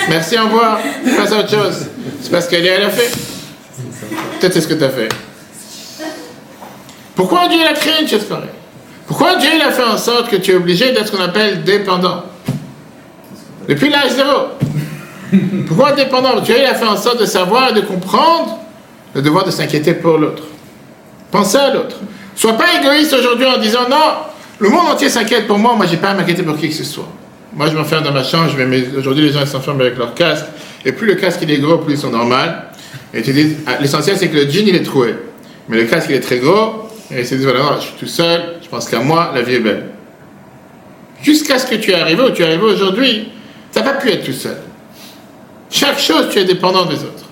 Merci, 0.08 0.38
au 0.40 0.44
revoir. 0.46 0.80
Passe 1.18 1.34
à 1.34 1.40
autre 1.40 1.50
chose. 1.50 1.88
C'est 2.22 2.32
parce 2.32 2.48
qu'elle 2.48 2.66
elle 2.66 2.84
a 2.84 2.90
fait. 2.90 3.12
Peut-être 4.40 4.54
c'est 4.54 4.62
ce 4.62 4.68
que 4.68 4.74
tu 4.76 4.84
as 4.84 4.90
fait. 4.90 5.10
Pourquoi 7.20 7.50
Dieu 7.50 7.60
a 7.70 7.74
créé 7.74 7.96
une 8.02 8.08
chose 8.08 8.24
pareille 8.24 8.48
Pourquoi 9.06 9.36
Dieu 9.36 9.50
il 9.54 9.62
a 9.62 9.72
fait 9.72 9.84
en 9.84 9.98
sorte 9.98 10.30
que 10.30 10.38
tu 10.38 10.52
es 10.52 10.56
obligé 10.56 10.94
d'être 10.94 11.08
ce 11.08 11.12
qu'on 11.12 11.22
appelle 11.22 11.66
dépendant? 11.66 12.24
Depuis 13.68 13.90
l'âge 13.90 14.12
zéro. 14.12 14.44
Pourquoi 15.68 15.92
dépendant? 15.92 16.40
Dieu 16.40 16.56
il 16.58 16.64
a 16.66 16.76
fait 16.76 16.86
en 16.88 16.96
sorte 16.96 17.20
de 17.20 17.26
savoir 17.26 17.72
et 17.72 17.74
de 17.74 17.82
comprendre 17.82 18.60
le 19.14 19.22
devoir 19.22 19.44
de 19.44 19.52
s'inquiéter 19.52 19.96
pour 19.96 20.18
l'autre. 20.18 20.44
Pensez 21.30 21.58
à 21.58 21.74
l'autre. 21.74 21.98
Sois 22.38 22.54
pas 22.54 22.68
égoïste 22.82 23.12
aujourd'hui 23.14 23.48
en 23.48 23.58
disant 23.58 23.90
non, 23.90 23.98
le 24.60 24.70
monde 24.70 24.88
entier 24.90 25.10
s'inquiète 25.10 25.46
pour 25.46 25.58
moi, 25.58 25.76
moi 25.76 25.88
j'ai 25.88 25.98
pas 25.98 26.12
à 26.12 26.14
m'inquiéter 26.14 26.44
pour 26.44 26.56
qui 26.58 26.70
que 26.70 26.74
ce 26.76 26.86
soit. 26.86 27.10
Moi 27.54 27.68
je 27.68 27.76
m'enferme 27.76 28.06
dans 28.06 28.14
ma 28.14 28.24
chambre, 28.24 28.50
je 28.58 28.64
mes- 28.64 28.96
aujourd'hui 28.98 29.26
les 29.26 29.34
gens 29.34 29.46
s'enferment 29.46 29.82
avec 29.82 29.98
leur 29.98 30.14
casque, 30.14 30.46
et 30.86 30.94
plus 30.94 31.06
le 31.08 31.16
casque 31.16 31.40
il 31.42 31.52
est 31.52 31.58
gros, 31.60 31.80
plus 31.80 31.96
ils 31.96 32.00
sont 32.00 32.12
normales. 32.12 32.68
Et 33.14 33.22
tu 33.22 33.34
dis, 33.34 33.58
ah, 33.68 33.72
l'essentiel 33.82 34.16
c'est 34.18 34.30
que 34.30 34.38
le 34.38 34.50
jean 34.50 34.66
il 34.68 34.76
est 34.78 34.84
troué, 34.84 35.16
mais 35.68 35.76
le 35.76 35.84
casque 35.84 36.08
il 36.12 36.16
est 36.16 36.22
très 36.22 36.38
gros, 36.38 36.88
et 37.12 37.22
ils 37.22 37.26
se 37.26 37.36
disent 37.36 37.46
voilà, 37.46 37.78
je 37.80 37.86
suis 37.86 37.96
tout 38.00 38.08
seul, 38.08 38.58
je 38.62 38.68
pense 38.68 38.88
qu'à 38.88 39.00
moi, 39.00 39.32
la 39.34 39.42
vie 39.42 39.56
est 39.56 39.60
belle. 39.60 39.86
Jusqu'à 41.24 41.58
ce 41.58 41.66
que 41.66 41.76
tu 41.76 41.92
es 41.92 41.96
arrivé 41.96 42.22
où 42.22 42.30
tu 42.30 42.44
es 42.44 42.46
arrivé 42.46 42.64
aujourd'hui, 42.64 43.32
tu 43.72 43.80
n'as 43.80 43.86
pas 43.86 43.94
pu 43.94 44.10
être 44.10 44.24
tout 44.24 44.34
seul. 44.34 44.58
Chaque 45.70 46.00
chose, 46.00 46.30
tu 46.32 46.40
es 46.40 46.46
dépendant 46.46 46.86
des 46.86 46.98
autres. 46.98 47.26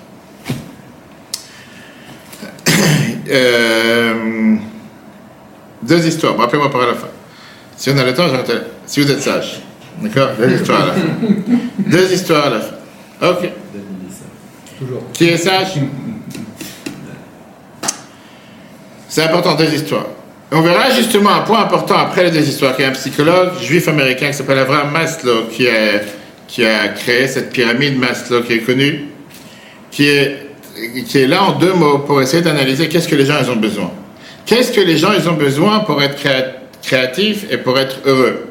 Euh, 3.30 4.56
deux 5.82 6.06
histoires, 6.06 6.34
rappelez-moi 6.38 6.70
par 6.70 6.86
la 6.86 6.94
fin. 6.94 7.08
Si 7.76 7.90
on 7.90 7.98
a 7.98 8.04
le 8.04 8.14
temps, 8.14 8.26
j'arrête. 8.26 8.50
Si 8.86 9.02
vous 9.02 9.10
êtes 9.10 9.20
sage. 9.20 9.60
D'accord? 10.00 10.30
Deux 10.38 10.54
histoires 10.54 10.82
à 10.82 10.86
la 10.86 10.92
fin. 10.94 11.00
Deux 11.78 12.10
histoires 12.10 12.46
à 12.46 12.50
la 12.50 12.60
fin. 12.60 12.76
Ok. 13.20 13.50
Toujours. 14.78 15.02
Qui 15.12 15.28
est 15.28 15.36
sage? 15.36 15.74
C'est 19.08 19.22
important, 19.22 19.54
deux 19.54 19.72
histoires. 19.72 20.06
On 20.50 20.60
verra 20.60 20.90
justement 20.90 21.30
un 21.30 21.40
point 21.40 21.60
important 21.60 21.96
après 21.96 22.24
les 22.24 22.30
deux 22.30 22.46
histoires, 22.46 22.74
qu'il 22.74 22.84
y 22.84 22.88
a 22.88 22.90
un 22.90 22.94
psychologue 22.94 23.50
juif 23.60 23.88
américain 23.88 24.28
qui 24.28 24.34
s'appelle 24.34 24.58
Abraham 24.58 24.90
Maslow 24.92 25.46
qui 25.50 25.68
a, 25.68 26.00
qui 26.46 26.64
a 26.64 26.88
créé 26.88 27.26
cette 27.28 27.50
pyramide 27.52 27.98
Maslow 27.98 28.42
qui 28.42 28.54
est 28.54 28.60
connue, 28.60 29.04
qui 29.90 30.08
est, 30.08 30.46
qui 31.06 31.18
est 31.18 31.26
là 31.26 31.42
en 31.42 31.52
deux 31.52 31.74
mots 31.74 31.98
pour 31.98 32.22
essayer 32.22 32.42
d'analyser 32.42 32.88
qu'est-ce 32.88 33.08
que 33.08 33.14
les 33.16 33.26
gens 33.26 33.34
ils 33.42 33.50
ont 33.50 33.56
besoin. 33.56 33.90
Qu'est-ce 34.46 34.72
que 34.72 34.80
les 34.80 34.96
gens 34.96 35.12
ils 35.12 35.28
ont 35.28 35.34
besoin 35.34 35.80
pour 35.80 36.02
être 36.02 36.16
créa- 36.16 36.54
créatifs 36.82 37.44
et 37.50 37.58
pour 37.58 37.78
être 37.78 37.98
heureux? 38.06 38.46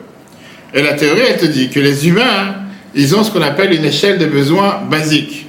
Et 0.74 0.84
la 0.84 0.94
théorie, 0.94 1.22
elle 1.28 1.38
te 1.38 1.46
dit 1.46 1.70
que 1.70 1.80
les 1.80 2.08
humains, 2.08 2.56
ils 2.94 3.16
ont 3.16 3.24
ce 3.24 3.32
qu'on 3.32 3.42
appelle 3.42 3.74
une 3.74 3.86
échelle 3.86 4.20
de 4.20 4.26
besoins 4.26 4.82
basiques. 4.88 5.48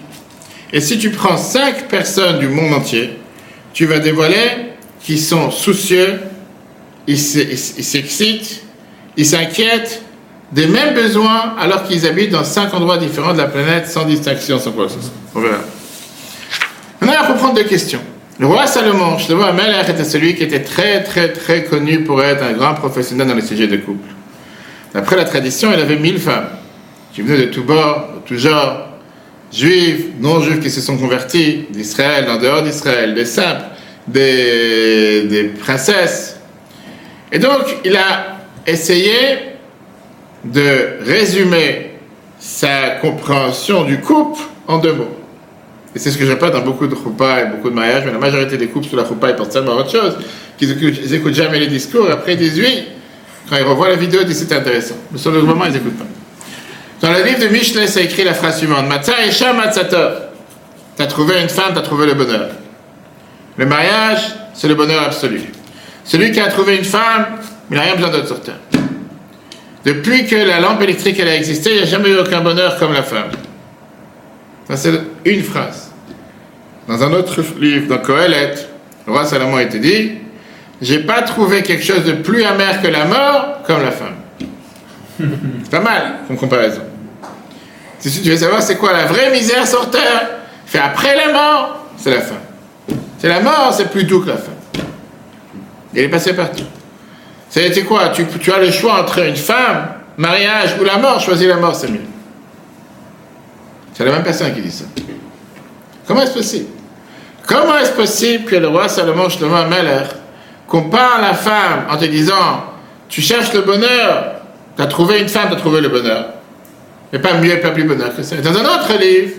Et 0.73 0.81
si 0.81 0.99
tu 0.99 1.11
prends 1.11 1.37
cinq 1.37 1.89
personnes 1.89 2.39
du 2.39 2.49
monde 2.49 2.73
entier, 2.73 3.19
tu 3.75 3.85
vas 3.85 3.99
dévoiler 3.99 4.68
qu'ils 5.01 5.21
sont 5.21 5.51
soucieux, 5.51 6.21
ils 7.07 7.19
s'excitent, 7.19 8.63
ils 9.17 9.27
s'inquiètent 9.27 10.03
des 10.53 10.67
mêmes 10.67 10.95
besoins 10.95 11.55
alors 11.59 11.85
qu'ils 11.85 12.07
habitent 12.07 12.31
dans 12.31 12.45
cinq 12.45 12.73
endroits 12.75 12.99
différents 12.99 13.33
de 13.33 13.39
la 13.39 13.47
planète 13.47 13.87
sans 13.87 14.05
distinction, 14.05 14.59
sans 14.59 14.73
quoi 14.73 14.87
que 14.87 14.93
ce 14.93 15.01
soit. 15.01 15.13
On 15.35 15.41
verra. 15.41 15.59
Maintenant, 17.01 17.17
il 17.23 17.27
faut 17.27 17.35
prendre 17.35 17.55
deux 17.55 17.65
questions. 17.65 18.01
Le 18.39 18.47
roi 18.47 18.67
Salomon, 18.67 19.19
Shlomo 19.19 19.43
Amelech 19.43 19.89
était 19.89 20.05
celui 20.05 20.35
qui 20.35 20.45
était 20.45 20.63
très 20.63 21.03
très 21.03 21.33
très 21.33 21.65
connu 21.65 22.05
pour 22.05 22.23
être 22.23 22.43
un 22.43 22.53
grand 22.53 22.75
professionnel 22.75 23.27
dans 23.27 23.35
les 23.35 23.43
sujets 23.43 23.67
de 23.67 23.77
couple. 23.79 24.09
D'après 24.95 25.17
la 25.17 25.25
tradition, 25.25 25.73
il 25.73 25.81
avait 25.81 25.97
mille 25.99 26.19
femmes 26.19 26.49
qui 27.13 27.23
venaient 27.23 27.47
de 27.47 27.51
tous 27.51 27.63
bords, 27.63 28.09
de 28.15 28.29
tous 28.29 28.39
genres, 28.39 28.89
juifs, 29.53 30.05
non-juifs 30.21 30.61
qui 30.61 30.71
se 30.71 30.81
sont 30.81 30.97
convertis, 30.97 31.67
d'Israël, 31.71 32.29
en 32.31 32.39
dehors 32.39 32.63
d'Israël, 32.63 33.15
des 33.15 33.25
simples, 33.25 33.65
des, 34.13 35.53
princesses. 35.61 36.41
Et 37.31 37.39
donc, 37.39 37.63
il 37.85 37.97
a 37.97 38.39
essayé 38.67 39.13
de 40.45 41.05
résumer 41.05 41.93
sa 42.39 42.91
compréhension 43.01 43.85
du 43.85 44.01
couple 44.01 44.41
en 44.67 44.79
deux 44.79 44.93
mots. 44.93 45.17
Et 45.95 45.99
c'est 45.99 46.11
ce 46.11 46.19
que 46.19 46.25
je 46.25 46.31
répète 46.31 46.53
dans 46.53 46.61
beaucoup 46.61 46.87
de 46.87 46.95
choupas 46.95 47.41
et 47.43 47.47
beaucoup 47.47 47.71
de 47.71 47.75
mariages, 47.75 48.05
mais 48.05 48.13
la 48.13 48.19
majorité 48.19 48.57
des 48.57 48.69
couples 48.69 48.87
sous 48.87 48.97
la 48.97 49.07
choupa, 49.07 49.31
ils 49.31 49.37
pensent 49.37 49.49
tellement 49.49 49.73
à 49.73 49.81
autre 49.81 49.91
chose, 49.91 50.19
qu'ils 50.57 50.71
écoutent, 50.71 51.01
ils 51.03 51.15
écoutent 51.15 51.35
jamais 51.35 51.59
les 51.59 51.67
discours, 51.67 52.09
après 52.11 52.35
ils 52.35 52.39
disent 52.39 52.61
oui, 52.61 52.85
quand 53.49 53.57
ils 53.57 53.65
revoient 53.65 53.89
la 53.89 53.97
vidéo, 53.97 54.21
ils 54.23 54.27
disent 54.27 54.47
c'est 54.47 54.55
intéressant. 54.55 54.97
Mais 55.11 55.19
sur 55.19 55.33
le 55.33 55.43
moment, 55.43 55.65
ils 55.65 55.73
n'écoutent 55.73 55.99
pas. 55.99 56.05
Dans 57.01 57.13
le 57.13 57.25
livre 57.25 57.41
de 57.41 57.49
Michelet, 57.49 57.87
c'est 57.87 58.05
écrit 58.05 58.25
la 58.25 58.35
phrase 58.35 58.59
suivante 58.59 58.87
Matza 58.87 59.15
Esha 59.27 59.53
Matzatov. 59.53 60.23
Tu 60.97 61.03
as 61.03 61.07
trouvé 61.07 61.41
une 61.41 61.49
femme, 61.49 61.73
tu 61.73 61.79
as 61.79 61.83
trouvé 61.83 62.07
le 62.07 62.15
bonheur. 62.15 62.51
Le 63.59 63.67
mariage, 63.67 64.35
c'est 64.55 64.69
le 64.69 64.77
bonheur 64.77 65.03
absolu. 65.03 65.43
Celui 66.05 66.31
qui 66.31 66.41
a 66.41 66.47
trouvé 66.47 66.77
une 66.77 66.85
femme, 66.85 67.27
il 67.71 67.77
n'a 67.77 67.83
rien 67.83 67.97
besoin 67.97 68.11
d'autre 68.11 68.29
sur 68.29 68.41
terre. 68.41 68.61
Depuis 69.85 70.27
que 70.27 70.37
la 70.37 70.61
lampe 70.61 70.81
électrique 70.83 71.19
a 71.21 71.35
existé, 71.35 71.71
il 71.71 71.77
n'y 71.77 71.83
a 71.83 71.87
jamais 71.87 72.11
eu 72.11 72.19
aucun 72.19 72.41
bonheur 72.41 72.79
comme 72.79 72.93
la 72.93 73.03
femme. 73.03 73.31
Ça, 74.69 74.77
c'est 74.77 74.93
une 75.25 75.43
phrase. 75.43 75.91
Dans 76.87 77.03
un 77.03 77.13
autre 77.13 77.43
livre, 77.61 77.89
dans 77.89 77.99
Kohelet, 77.99 78.55
le 79.07 79.13
roi 79.13 79.25
Salomon 79.25 79.57
a 79.57 79.63
été 79.63 79.79
dit 79.79 80.13
J'ai 80.81 81.01
pas 81.01 81.23
trouvé 81.23 81.63
quelque 81.63 81.85
chose 81.85 82.05
de 82.05 82.13
plus 82.13 82.45
amer 82.45 82.81
que 82.81 82.89
la 82.89 83.05
mort 83.07 83.63
comme 83.67 83.83
la 83.83 83.91
femme. 83.91 84.17
Pas 85.71 85.81
mal 85.81 86.15
comme 86.27 86.37
comparaison. 86.37 86.83
Si 87.99 88.23
tu 88.23 88.31
veux 88.31 88.37
savoir 88.37 88.63
c'est 88.63 88.77
quoi 88.77 88.93
la 88.93 89.07
vraie 89.07 89.33
misère 89.33 89.67
sur 89.67 89.91
fait 90.67 90.79
après 90.79 91.17
la 91.17 91.33
mort, 91.33 91.87
c'est 91.97 92.11
la 92.11 92.21
fin. 92.21 92.37
C'est 93.19 93.29
la 93.29 93.41
mort, 93.41 93.73
c'est 93.73 93.91
plus 93.91 94.05
doux 94.05 94.21
que 94.21 94.29
la 94.29 94.37
fin. 94.37 94.53
Il 95.93 96.01
est 96.01 96.09
passé 96.09 96.35
partout. 96.35 96.65
C'est 97.51 97.85
quoi? 97.85 98.11
Tu, 98.11 98.53
as 98.53 98.59
le 98.59 98.71
choix 98.71 99.01
entre 99.01 99.21
une 99.27 99.37
femme, 99.37 99.89
mariage 100.17 100.77
ou 100.81 100.85
la 100.85 100.99
mort, 100.99 101.21
choisis 101.21 101.49
la 101.49 101.57
mort, 101.57 101.75
c'est 101.75 101.91
mieux. 101.91 102.01
C'est 103.95 104.05
la 104.05 104.13
même 104.13 104.23
personne 104.23 104.55
qui 104.55 104.61
dit 104.61 104.71
ça. 104.71 104.85
Comment 106.07 106.23
est-ce 106.23 106.35
possible? 106.35 106.67
Comment 107.47 107.79
est-ce 107.79 107.93
possible 107.93 108.45
que 108.45 108.57
le 108.57 108.69
roi 108.69 108.89
Salomon 108.89 109.29
Shlomo 109.29 109.57
Amelech 109.57 110.09
compare 110.69 111.21
la 111.21 111.35
femme 111.35 111.87
en 111.91 111.97
te 111.97 112.05
disant 112.05 112.65
tu 113.09 113.23
cherches 113.23 113.53
le 113.55 113.63
bonheur, 113.63 114.35
tu 114.77 114.83
as 114.83 114.87
trouvé 114.87 115.21
une 115.21 115.29
femme, 115.29 115.49
tu 115.49 115.55
as 115.55 115.59
trouvé 115.59 115.81
le 115.81 115.89
bonheur. 115.89 116.27
Mais 117.13 117.19
pas 117.19 117.35
mieux, 117.35 117.59
pas 117.61 117.71
plus 117.71 117.85
bonheur 117.85 118.15
que 118.15 118.23
ça. 118.23 118.37
Dans 118.37 118.57
un 118.57 118.65
autre 118.65 118.93
livre, 119.01 119.33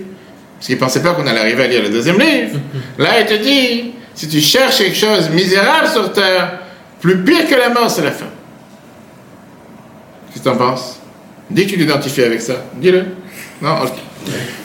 parce 0.60 0.68
qu'il 0.68 0.76
ne 0.76 0.80
pensait 0.82 1.02
pas 1.02 1.14
qu'on 1.14 1.26
allait 1.26 1.40
arriver 1.40 1.64
à 1.64 1.68
lire 1.68 1.84
le 1.84 1.90
deuxième 1.90 2.20
livre, 2.20 2.60
là 2.98 3.22
il 3.22 3.26
te 3.26 3.36
dit 3.36 3.94
si 4.14 4.28
tu 4.28 4.42
cherches 4.42 4.80
quelque 4.80 4.98
chose 4.98 5.30
misérable 5.30 5.88
sur 5.88 6.12
terre, 6.12 6.60
plus 7.00 7.24
pire 7.24 7.48
que 7.48 7.56
la 7.56 7.70
mort, 7.70 7.90
c'est 7.90 8.02
la 8.02 8.12
fin. 8.12 8.26
Qu'est-ce 10.28 10.40
que 10.40 10.44
tu 10.44 10.50
en 10.50 10.58
penses? 10.58 11.00
Dis 11.50 11.66
que 11.66 11.70
tu 11.72 11.78
t'identifies 11.78 12.24
avec 12.24 12.42
ça. 12.42 12.56
Dis-le. 12.76 13.06
Non 13.62 13.76
Ok. 13.82 13.94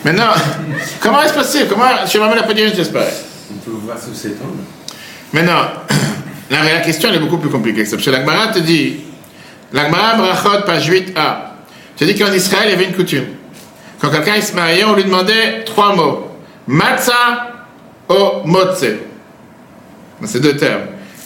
Maintenant, 0.05 0.33
comment 1.01 1.23
est-ce 1.23 1.35
possible? 1.35 1.67
Comment 1.69 2.05
je 2.05 2.19
vais 2.19 2.35
la 2.35 2.53
dire 2.53 2.73
disparaît 2.73 3.15
On 3.53 3.59
peut 3.59 3.77
voir 3.85 3.97
sous 3.97 4.13
cet 4.13 4.43
angle. 4.43 4.59
Maintenant, 5.33 5.69
la, 6.51 6.65
la 6.65 6.81
question 6.81 7.11
elle 7.11 7.15
est 7.15 7.21
beaucoup 7.21 7.39
plus 7.39 7.51
compliquée 7.51 7.85
que 7.85 7.89
ça. 7.89 7.95
Parce 7.95 8.07
que 8.07 8.11
l'Agmara 8.11 8.49
te 8.49 8.59
dit, 8.59 8.97
l'Agmara 9.73 10.17
Brachot, 10.17 10.63
page 10.67 10.91
8a, 10.91 11.37
te 11.97 12.05
dit 12.05 12.19
qu'en 12.19 12.33
Israël, 12.33 12.65
il 12.67 12.71
y 12.73 12.75
avait 12.75 12.87
une 12.87 12.97
coutume. 12.97 13.27
Quand 14.05 14.11
quelqu'un 14.11 14.39
se 14.43 14.55
mariait, 14.55 14.85
on 14.85 14.95
lui 14.95 15.05
demandait 15.05 15.65
trois 15.65 15.95
mots. 15.97 16.31
Matzah 16.67 17.53
ou 18.11 18.47
motze. 18.47 18.97
C'est 20.25 20.41
deux 20.41 20.59
termes. 20.59 20.83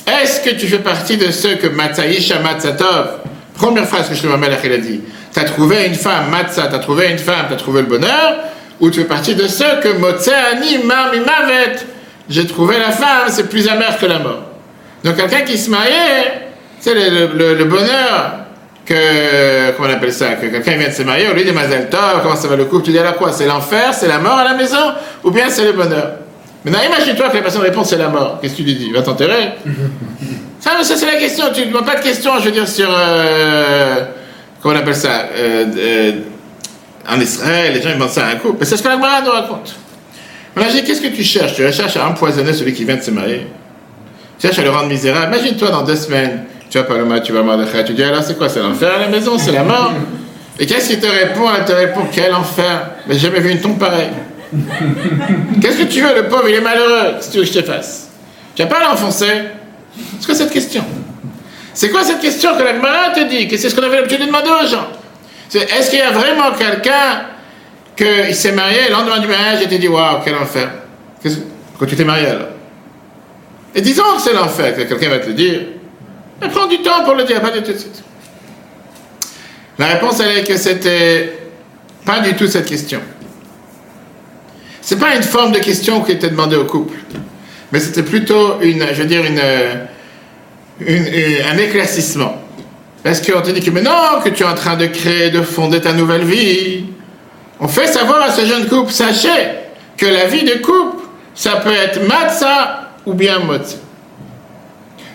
Est-ce 0.06 0.40
que 0.40 0.50
tu 0.50 0.68
fais 0.68 0.78
partie 0.78 1.16
de 1.16 1.32
ceux 1.32 1.56
que 1.56 1.66
Matzaïsha 1.66 2.38
Matzatov, 2.38 3.18
première 3.54 3.84
phrase 3.84 4.08
que 4.08 4.14
je 4.14 4.22
te 4.22 4.66
il 4.66 4.72
a 4.72 4.78
dit, 4.78 5.00
tu 5.34 5.40
as 5.40 5.44
trouvé 5.44 5.86
une 5.86 5.96
femme, 5.96 6.30
Matzah, 6.30 6.68
tu 6.68 6.76
as 6.76 6.78
trouvé 6.78 7.10
une 7.10 7.18
femme, 7.18 7.46
tu 7.48 7.54
as 7.54 7.56
trouvé 7.56 7.80
le 7.80 7.88
bonheur, 7.88 8.36
ou 8.78 8.90
tu 8.90 9.00
fais 9.00 9.06
partie 9.06 9.34
de 9.34 9.48
ceux 9.48 9.80
que 9.82 9.98
Motze 9.98 10.30
Ani 10.52 10.78
Mavet, 10.78 11.84
j'ai 12.30 12.46
trouvé 12.46 12.78
la 12.78 12.92
femme, 12.92 13.26
c'est 13.26 13.48
plus 13.48 13.66
amer 13.66 13.98
que 13.98 14.06
la 14.06 14.20
mort. 14.20 14.44
Donc 15.02 15.16
quelqu'un 15.16 15.40
qui 15.40 15.58
se 15.58 15.68
mariait, 15.68 16.48
c'est 16.78 16.94
le, 16.94 17.54
le, 17.54 17.64
bonheur 17.64 18.34
que, 18.88 19.70
comment 19.76 19.88
on 19.88 19.92
appelle 19.92 20.12
ça, 20.12 20.32
que 20.34 20.46
quelqu'un 20.46 20.76
vient 20.76 20.88
de 20.88 20.94
se 20.94 21.02
marier, 21.02 21.28
au 21.28 21.34
lieu 21.34 21.44
de 21.44 21.52
Mazel 21.52 21.88
Tov, 21.90 22.22
comment 22.22 22.36
ça 22.36 22.48
va 22.48 22.56
le 22.56 22.64
couple, 22.64 22.84
tu 22.84 22.90
dis 22.90 22.98
alors 22.98 23.16
quoi? 23.16 23.32
C'est 23.32 23.46
l'enfer, 23.46 23.92
c'est 23.92 24.08
la 24.08 24.18
mort 24.18 24.38
à 24.38 24.44
la 24.44 24.54
maison, 24.54 24.92
ou 25.24 25.30
bien 25.30 25.50
c'est 25.50 25.64
le 25.64 25.72
bonheur? 25.72 26.12
Maintenant 26.64 26.80
imagine-toi 26.86 27.28
que 27.28 27.36
la 27.36 27.42
personne 27.42 27.62
répond 27.62 27.84
c'est 27.84 27.98
la 27.98 28.08
mort, 28.08 28.38
qu'est-ce 28.40 28.54
que 28.54 28.58
tu 28.58 28.64
lui 28.64 28.74
dis? 28.74 28.90
Va 28.90 29.02
t'enterrer. 29.02 29.52
Ça, 30.60 30.72
ça 30.82 30.96
c'est 30.96 31.06
la 31.06 31.20
question, 31.20 31.44
tu 31.54 31.60
ne 31.60 31.66
demandes 31.66 31.86
pas 31.86 31.94
de 31.94 32.02
question, 32.02 32.32
je 32.40 32.46
veux 32.46 32.50
dire, 32.50 32.66
sur, 32.66 32.88
euh, 32.90 34.06
comment 34.60 34.74
on 34.74 34.78
appelle 34.78 34.96
ça 34.96 35.28
euh, 35.32 35.66
euh, 35.78 36.12
En 37.08 37.20
Israël, 37.20 37.74
les 37.74 37.80
gens 37.80 37.90
ils 37.90 37.94
demandent 37.94 38.10
ça 38.10 38.26
à 38.26 38.30
un 38.30 38.36
couple, 38.36 38.66
c'est 38.66 38.76
ce 38.76 38.82
que 38.82 38.88
la 38.88 38.94
Gemara 38.94 39.20
nous 39.20 39.30
raconte. 39.30 39.76
Imagine, 40.56 40.82
qu'est-ce 40.82 41.00
que 41.00 41.14
tu 41.14 41.22
cherches? 41.22 41.54
Tu 41.54 41.72
cherches 41.72 41.96
à 41.96 42.08
empoisonner 42.08 42.52
celui 42.52 42.72
qui 42.72 42.84
vient 42.84 42.96
de 42.96 43.02
se 43.02 43.12
marier. 43.12 43.46
Tu 44.40 44.48
cherches 44.48 44.58
à 44.58 44.62
le 44.62 44.70
rendre 44.70 44.88
misérable. 44.88 45.32
Imagine-toi 45.36 45.70
dans 45.70 45.82
deux 45.82 45.94
semaines, 45.94 46.46
tu 46.70 46.78
vas 46.78 47.04
mal, 47.04 47.22
tu 47.22 47.32
vas 47.32 47.42
Mordechai, 47.42 47.84
tu 47.84 47.94
dis 47.94 48.02
alors 48.02 48.22
c'est 48.22 48.36
quoi 48.36 48.48
C'est 48.48 48.60
l'enfer 48.60 48.90
à 48.94 48.98
la 48.98 49.08
maison 49.08 49.38
C'est 49.38 49.52
la 49.52 49.62
mort. 49.62 49.92
Et 50.58 50.66
qu'est-ce 50.66 50.88
qu'il 50.88 51.00
te 51.00 51.06
répond? 51.06 51.48
Elle 51.56 51.64
te 51.64 51.72
répond 51.72 52.02
quel 52.12 52.34
enfer. 52.34 52.90
Mais 53.06 53.14
j'ai 53.14 53.20
jamais 53.20 53.40
vu 53.40 53.50
une 53.50 53.60
tombe 53.60 53.78
pareille. 53.78 54.10
qu'est-ce 55.60 55.78
que 55.78 55.84
tu 55.84 56.00
veux 56.00 56.14
Le 56.14 56.28
pauvre, 56.28 56.48
il 56.48 56.56
est 56.56 56.60
malheureux. 56.60 57.18
Que 57.20 57.30
tu 57.30 57.38
veux 57.38 57.44
que 57.44 57.48
je 57.48 57.60
te 57.60 57.62
fasse? 57.62 58.08
Tu 58.54 58.62
vas 58.62 58.68
pas 58.68 58.80
l'enfoncer? 58.80 59.44
C'est 60.18 60.26
quoi 60.26 60.34
cette 60.34 60.50
question? 60.50 60.84
C'est 61.74 61.90
quoi 61.90 62.02
cette 62.02 62.20
question 62.20 62.56
que 62.56 62.62
la 62.62 62.74
Gemara 62.74 63.10
te 63.14 63.28
dit? 63.28 63.48
C'est 63.56 63.70
ce 63.70 63.74
qu'on 63.74 63.84
avait 63.84 63.96
l'habitude 63.96 64.20
de 64.20 64.26
demander 64.26 64.48
aux 64.48 64.66
gens. 64.66 64.88
Est-ce 65.54 65.90
qu'il 65.90 66.00
y 66.00 66.02
a 66.02 66.10
vraiment 66.10 66.50
quelqu'un 66.58 67.22
qu'il 67.96 68.34
s'est 68.34 68.52
marié, 68.52 68.88
le 68.88 68.94
lendemain 68.94 69.18
du 69.20 69.28
mariage, 69.28 69.60
il 69.62 69.68
t'a 69.68 69.78
dit 69.78 69.88
Waouh, 69.88 70.18
quel 70.24 70.34
enfer. 70.34 70.68
Quand 71.78 71.86
tu 71.86 71.96
t'es 71.96 72.04
marié 72.04 72.26
alors? 72.26 72.48
Et 73.74 73.80
disons 73.80 74.02
que 74.16 74.22
c'est 74.22 74.32
l'enfer, 74.32 74.74
que 74.74 74.82
quelqu'un 74.82 75.08
va 75.08 75.18
te 75.18 75.28
le 75.28 75.34
dire. 75.34 75.60
Mais 76.40 76.48
prends 76.48 76.66
du 76.66 76.78
temps 76.82 77.04
pour 77.04 77.14
le 77.14 77.24
dire, 77.24 77.40
pas 77.40 77.50
tout 77.50 77.60
de 77.60 77.78
suite. 77.78 78.02
La 79.78 79.86
réponse, 79.86 80.20
elle 80.20 80.38
est 80.38 80.44
que 80.44 80.56
c'était 80.56 81.38
pas 82.04 82.20
du 82.20 82.34
tout 82.34 82.46
cette 82.46 82.66
question. 82.66 83.00
C'est 84.80 84.98
pas 84.98 85.14
une 85.14 85.22
forme 85.22 85.52
de 85.52 85.58
question 85.58 86.00
qui 86.00 86.12
était 86.12 86.30
demandée 86.30 86.56
au 86.56 86.64
couple, 86.64 86.96
mais 87.70 87.78
c'était 87.78 88.02
plutôt 88.02 88.60
une, 88.60 88.86
je 88.92 89.02
veux 89.02 89.08
dire, 89.08 89.24
une, 89.24 89.42
une, 90.80 91.06
un 91.52 91.58
éclaircissement. 91.58 92.36
Parce 93.02 93.20
qu'on 93.20 93.40
te 93.42 93.50
dit 93.50 93.60
que 93.60 93.70
maintenant 93.70 94.20
que 94.24 94.30
tu 94.30 94.42
es 94.42 94.46
en 94.46 94.54
train 94.54 94.76
de 94.76 94.86
créer, 94.86 95.30
de 95.30 95.42
fonder 95.42 95.80
ta 95.80 95.92
nouvelle 95.92 96.24
vie, 96.24 96.86
on 97.60 97.68
fait 97.68 97.86
savoir 97.86 98.22
à 98.22 98.30
ce 98.32 98.46
jeune 98.46 98.66
couple, 98.66 98.92
sachez 98.92 99.28
que 99.96 100.06
la 100.06 100.26
vie 100.26 100.44
de 100.44 100.54
couple, 100.54 101.04
ça 101.34 101.56
peut 101.56 101.72
être 101.72 102.06
matzah 102.06 102.90
ou 103.04 103.14
bien 103.14 103.38
motze. 103.40 103.78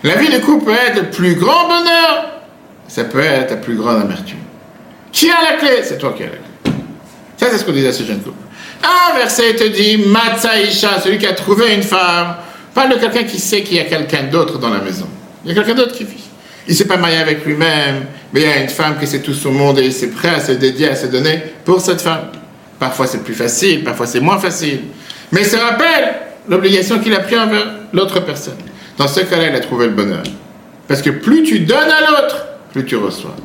La 0.03 0.15
vie 0.15 0.29
de 0.29 0.39
couple 0.39 0.65
peut 0.65 0.73
être 0.73 0.97
le 0.97 1.09
plus 1.09 1.35
grand 1.35 1.67
bonheur, 1.67 2.41
ça 2.89 3.05
peut 3.05 3.21
être 3.21 3.51
la 3.51 3.57
plus 3.57 3.75
grande 3.75 4.01
amertume. 4.01 4.39
Qui 5.13 5.29
a 5.29 5.35
la 5.41 5.57
clé? 5.57 5.81
C'est 5.83 5.97
toi 5.97 6.13
qui 6.15 6.23
as 6.23 6.25
la 6.25 6.31
clé. 6.31 6.73
Ça, 7.37 7.47
c'est 7.49 7.57
ce 7.57 7.63
qu'on 7.63 7.71
disait 7.71 7.87
à 7.87 7.93
ce 7.93 8.03
jeune 8.03 8.19
couple. 8.19 8.35
Un 8.83 9.17
verset 9.17 9.55
te 9.55 9.63
dit 9.63 9.97
Matzah 9.97 10.59
Isha, 10.59 10.99
celui 10.99 11.17
qui 11.17 11.25
a 11.25 11.33
trouvé 11.33 11.73
une 11.73 11.83
femme, 11.83 12.35
parle 12.73 12.89
de 12.89 12.95
quelqu'un 12.95 13.23
qui 13.23 13.39
sait 13.39 13.63
qu'il 13.63 13.77
y 13.77 13.79
a 13.79 13.85
quelqu'un 13.85 14.23
d'autre 14.23 14.59
dans 14.59 14.69
la 14.69 14.79
maison. 14.79 15.07
Il 15.45 15.49
y 15.49 15.51
a 15.51 15.55
quelqu'un 15.55 15.75
d'autre 15.75 15.95
qui 15.95 16.03
vit. 16.03 16.23
Il 16.67 16.71
ne 16.71 16.75
s'est 16.75 16.87
pas 16.87 16.97
marié 16.97 17.17
avec 17.17 17.45
lui-même, 17.45 18.05
mais 18.33 18.41
il 18.41 18.47
y 18.47 18.51
a 18.51 18.57
une 18.57 18.69
femme 18.69 18.97
qui 18.99 19.07
sait 19.07 19.21
tout 19.21 19.33
son 19.33 19.51
monde 19.51 19.79
et 19.79 19.85
il 19.85 19.93
s'est 19.93 20.11
prêt 20.11 20.29
à 20.29 20.39
se 20.39 20.51
dédier, 20.53 20.89
à 20.89 20.95
se 20.95 21.07
donner 21.07 21.41
pour 21.63 21.79
cette 21.79 22.01
femme. 22.01 22.27
Parfois 22.77 23.07
c'est 23.07 23.23
plus 23.23 23.33
facile, 23.35 23.83
parfois 23.83 24.07
c'est 24.07 24.19
moins 24.19 24.39
facile. 24.39 24.81
Mais 25.31 25.43
se 25.43 25.55
rappelle 25.55 26.15
l'obligation 26.49 26.99
qu'il 26.99 27.13
a 27.13 27.19
pris 27.19 27.37
envers 27.37 27.67
l'autre 27.93 28.19
personne. 28.21 28.57
Dans 28.97 29.07
ce 29.07 29.21
cas-là, 29.21 29.49
il 29.49 29.55
a 29.55 29.59
trouvé 29.59 29.87
le 29.87 29.93
bonheur. 29.93 30.23
Parce 30.87 31.01
que 31.01 31.09
plus 31.09 31.43
tu 31.43 31.61
donnes 31.61 31.77
à 31.77 32.01
l'autre, 32.01 32.45
plus 32.71 32.85
tu 32.85 32.95
reçois. 32.95 33.35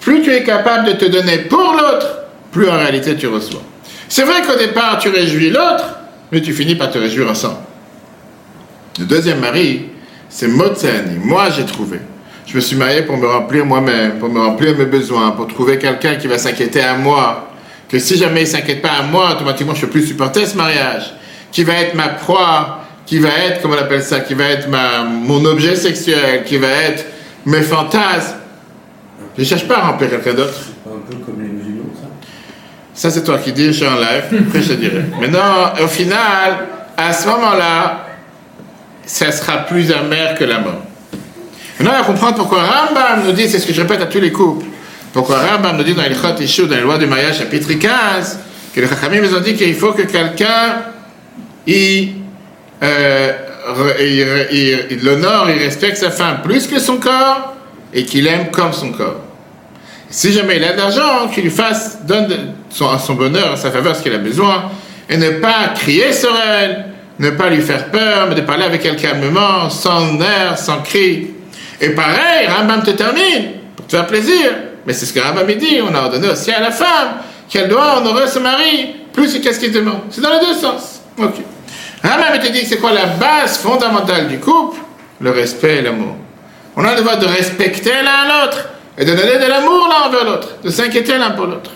Plus 0.00 0.22
tu 0.22 0.30
es 0.30 0.42
capable 0.44 0.88
de 0.88 0.92
te 0.92 1.04
donner 1.04 1.38
pour 1.38 1.72
l'autre, 1.72 2.06
plus 2.52 2.68
en 2.68 2.78
réalité 2.78 3.16
tu 3.16 3.26
reçois. 3.26 3.62
C'est 4.08 4.24
vrai 4.24 4.42
qu'au 4.46 4.56
départ, 4.56 4.98
tu 4.98 5.10
réjouis 5.10 5.50
l'autre, 5.50 5.98
mais 6.32 6.40
tu 6.40 6.52
finis 6.52 6.76
par 6.76 6.90
te 6.90 6.98
réjouir 6.98 7.30
ensemble. 7.30 7.58
Le 8.98 9.04
deuxième 9.04 9.40
mari, 9.40 9.82
c'est 10.28 10.48
Motsani. 10.48 11.18
Moi, 11.22 11.50
j'ai 11.50 11.64
trouvé. 11.64 12.00
Je 12.46 12.56
me 12.56 12.60
suis 12.60 12.76
marié 12.76 13.02
pour 13.02 13.18
me 13.18 13.26
remplir 13.26 13.66
moi-même, 13.66 14.18
pour 14.18 14.30
me 14.30 14.40
remplir 14.40 14.76
mes 14.76 14.86
besoins, 14.86 15.32
pour 15.32 15.46
trouver 15.48 15.78
quelqu'un 15.78 16.16
qui 16.16 16.26
va 16.26 16.38
s'inquiéter 16.38 16.80
à 16.80 16.94
moi. 16.94 17.50
Que 17.88 17.98
si 17.98 18.16
jamais 18.16 18.42
il 18.42 18.46
s'inquiète 18.46 18.80
pas 18.80 18.92
à 18.92 19.02
moi, 19.02 19.32
automatiquement, 19.32 19.74
je 19.74 19.82
ne 19.82 19.86
peux 19.86 19.92
plus 19.98 20.06
supporter 20.06 20.46
ce 20.46 20.56
mariage. 20.56 21.14
Qui 21.52 21.64
va 21.64 21.74
être 21.74 21.94
ma 21.94 22.08
proie, 22.08 22.77
qui 23.08 23.18
va 23.20 23.30
être, 23.30 23.62
comment 23.62 23.74
on 23.74 23.78
appelle 23.78 24.02
ça, 24.02 24.20
qui 24.20 24.34
va 24.34 24.44
être 24.44 24.68
ma, 24.68 25.02
mon 25.02 25.42
objet 25.46 25.74
sexuel, 25.76 26.44
qui 26.44 26.58
va 26.58 26.68
être 26.68 27.06
mes 27.46 27.62
fantasmes. 27.62 28.36
Je 29.34 29.42
ne 29.42 29.46
cherche 29.46 29.66
pas 29.66 29.78
à 29.78 29.86
remplir 29.88 30.10
quelqu'un 30.10 30.34
d'autre. 30.34 30.58
Un 30.86 31.10
peu 31.10 31.16
comme 31.24 31.40
les 31.40 31.48
musulmans, 31.48 31.90
ça 31.94 32.08
Ça, 32.92 33.10
c'est 33.10 33.24
toi 33.24 33.38
qui 33.38 33.52
dis, 33.52 33.68
je 33.68 33.72
suis 33.72 33.86
en 33.86 33.94
live, 33.94 34.44
après 34.46 34.60
je 34.60 34.68
te 34.68 34.72
dirai. 34.74 35.04
Mais 35.20 35.28
non, 35.28 35.40
au 35.82 35.88
final, 35.88 36.66
à 36.98 37.12
ce 37.14 37.26
moment-là, 37.28 38.08
ça 39.06 39.32
sera 39.32 39.58
plus 39.58 39.90
amer 39.90 40.34
que 40.38 40.44
la 40.44 40.58
mort. 40.58 40.82
Maintenant, 41.78 41.94
on 41.96 42.00
va 42.00 42.06
comprendre 42.06 42.36
pourquoi 42.36 42.62
Rambam 42.62 43.24
nous 43.24 43.32
dit, 43.32 43.48
c'est 43.48 43.58
ce 43.58 43.66
que 43.66 43.72
je 43.72 43.80
répète 43.80 44.02
à 44.02 44.06
tous 44.06 44.20
les 44.20 44.32
couples, 44.32 44.66
pourquoi 45.14 45.38
Rambam 45.38 45.78
nous 45.78 45.84
dit 45.84 45.94
dans 45.94 46.02
les 46.02 46.46
Chot 46.46 46.66
dans 46.66 46.76
les 46.76 46.82
lois 46.82 46.98
du 46.98 47.06
mariage, 47.06 47.38
chapitre 47.38 47.72
15, 47.72 48.38
que 48.74 48.82
les 48.82 48.86
Chachamim 48.86 49.22
nous 49.22 49.34
ont 49.34 49.40
dit 49.40 49.54
qu'il 49.54 49.74
faut 49.74 49.92
que 49.92 50.02
quelqu'un, 50.02 50.82
il, 51.66 52.27
euh, 52.82 53.32
il, 54.00 54.86
il, 54.90 55.04
l'honore, 55.04 55.50
il 55.50 55.58
respecte 55.58 55.96
sa 55.96 56.10
femme 56.10 56.42
plus 56.42 56.66
que 56.66 56.78
son 56.78 56.98
corps, 56.98 57.54
et 57.92 58.04
qu'il 58.04 58.26
aime 58.26 58.50
comme 58.50 58.72
son 58.72 58.92
corps. 58.92 59.20
Si 60.10 60.32
jamais 60.32 60.56
il 60.56 60.64
a 60.64 60.72
de 60.72 60.78
l'argent, 60.78 61.28
qu'il 61.32 61.44
lui 61.44 61.50
fasse, 61.50 61.98
donne 62.04 62.54
son, 62.70 62.98
son 62.98 63.14
bonheur, 63.14 63.58
sa 63.58 63.70
faveur, 63.70 63.94
ce 63.94 64.02
qu'il 64.02 64.14
a 64.14 64.18
besoin, 64.18 64.70
et 65.08 65.16
ne 65.16 65.30
pas 65.30 65.68
crier 65.74 66.12
sur 66.12 66.34
elle, 66.36 66.86
ne 67.18 67.30
pas 67.30 67.50
lui 67.50 67.62
faire 67.62 67.90
peur, 67.90 68.26
mais 68.28 68.34
de 68.34 68.42
parler 68.42 68.64
avec 68.64 68.84
elle 68.86 68.96
calmement, 68.96 69.68
sans 69.70 70.12
nerfs, 70.14 70.58
sans 70.58 70.80
cris. 70.82 71.30
Et 71.80 71.90
pareil, 71.90 72.46
Rambam 72.48 72.82
te 72.82 72.90
termine, 72.90 73.52
pour 73.76 73.86
te 73.86 73.96
faire 73.96 74.06
plaisir. 74.06 74.52
Mais 74.86 74.92
c'est 74.92 75.06
ce 75.06 75.12
que 75.12 75.20
Rambam 75.20 75.46
dit, 75.54 75.80
on 75.82 75.94
a 75.94 76.02
ordonné 76.02 76.28
aussi 76.28 76.50
à 76.52 76.60
la 76.60 76.70
femme 76.70 77.18
qu'elle 77.48 77.68
doit 77.68 77.98
honorer 77.98 78.26
son 78.28 78.40
mari, 78.40 78.94
plus 79.12 79.40
qu'est-ce 79.40 79.60
qu'il 79.60 79.72
demande. 79.72 80.02
C'est 80.10 80.20
dans 80.20 80.32
les 80.32 80.40
deux 80.46 80.54
sens. 80.54 81.02
Ok. 81.18 81.34
Rambam 82.08 82.40
te 82.40 82.50
dit 82.50 82.62
que 82.62 82.66
c'est 82.66 82.78
quoi 82.78 82.92
la 82.92 83.06
base 83.06 83.58
fondamentale 83.58 84.28
du 84.28 84.38
couple? 84.38 84.78
Le 85.20 85.30
respect 85.30 85.76
et 85.76 85.82
l'amour. 85.82 86.16
On 86.76 86.84
a 86.84 86.92
le 86.92 86.98
devoir 86.98 87.18
de 87.18 87.26
respecter 87.26 87.90
l'un 87.90 88.44
l'autre 88.44 88.68
et 88.96 89.04
de 89.04 89.12
donner 89.12 89.36
de 89.38 89.46
l'amour 89.46 89.88
l'un 89.88 90.08
envers 90.08 90.24
l'autre, 90.24 90.48
de 90.62 90.70
s'inquiéter 90.70 91.18
l'un 91.18 91.30
pour 91.30 91.46
l'autre. 91.46 91.70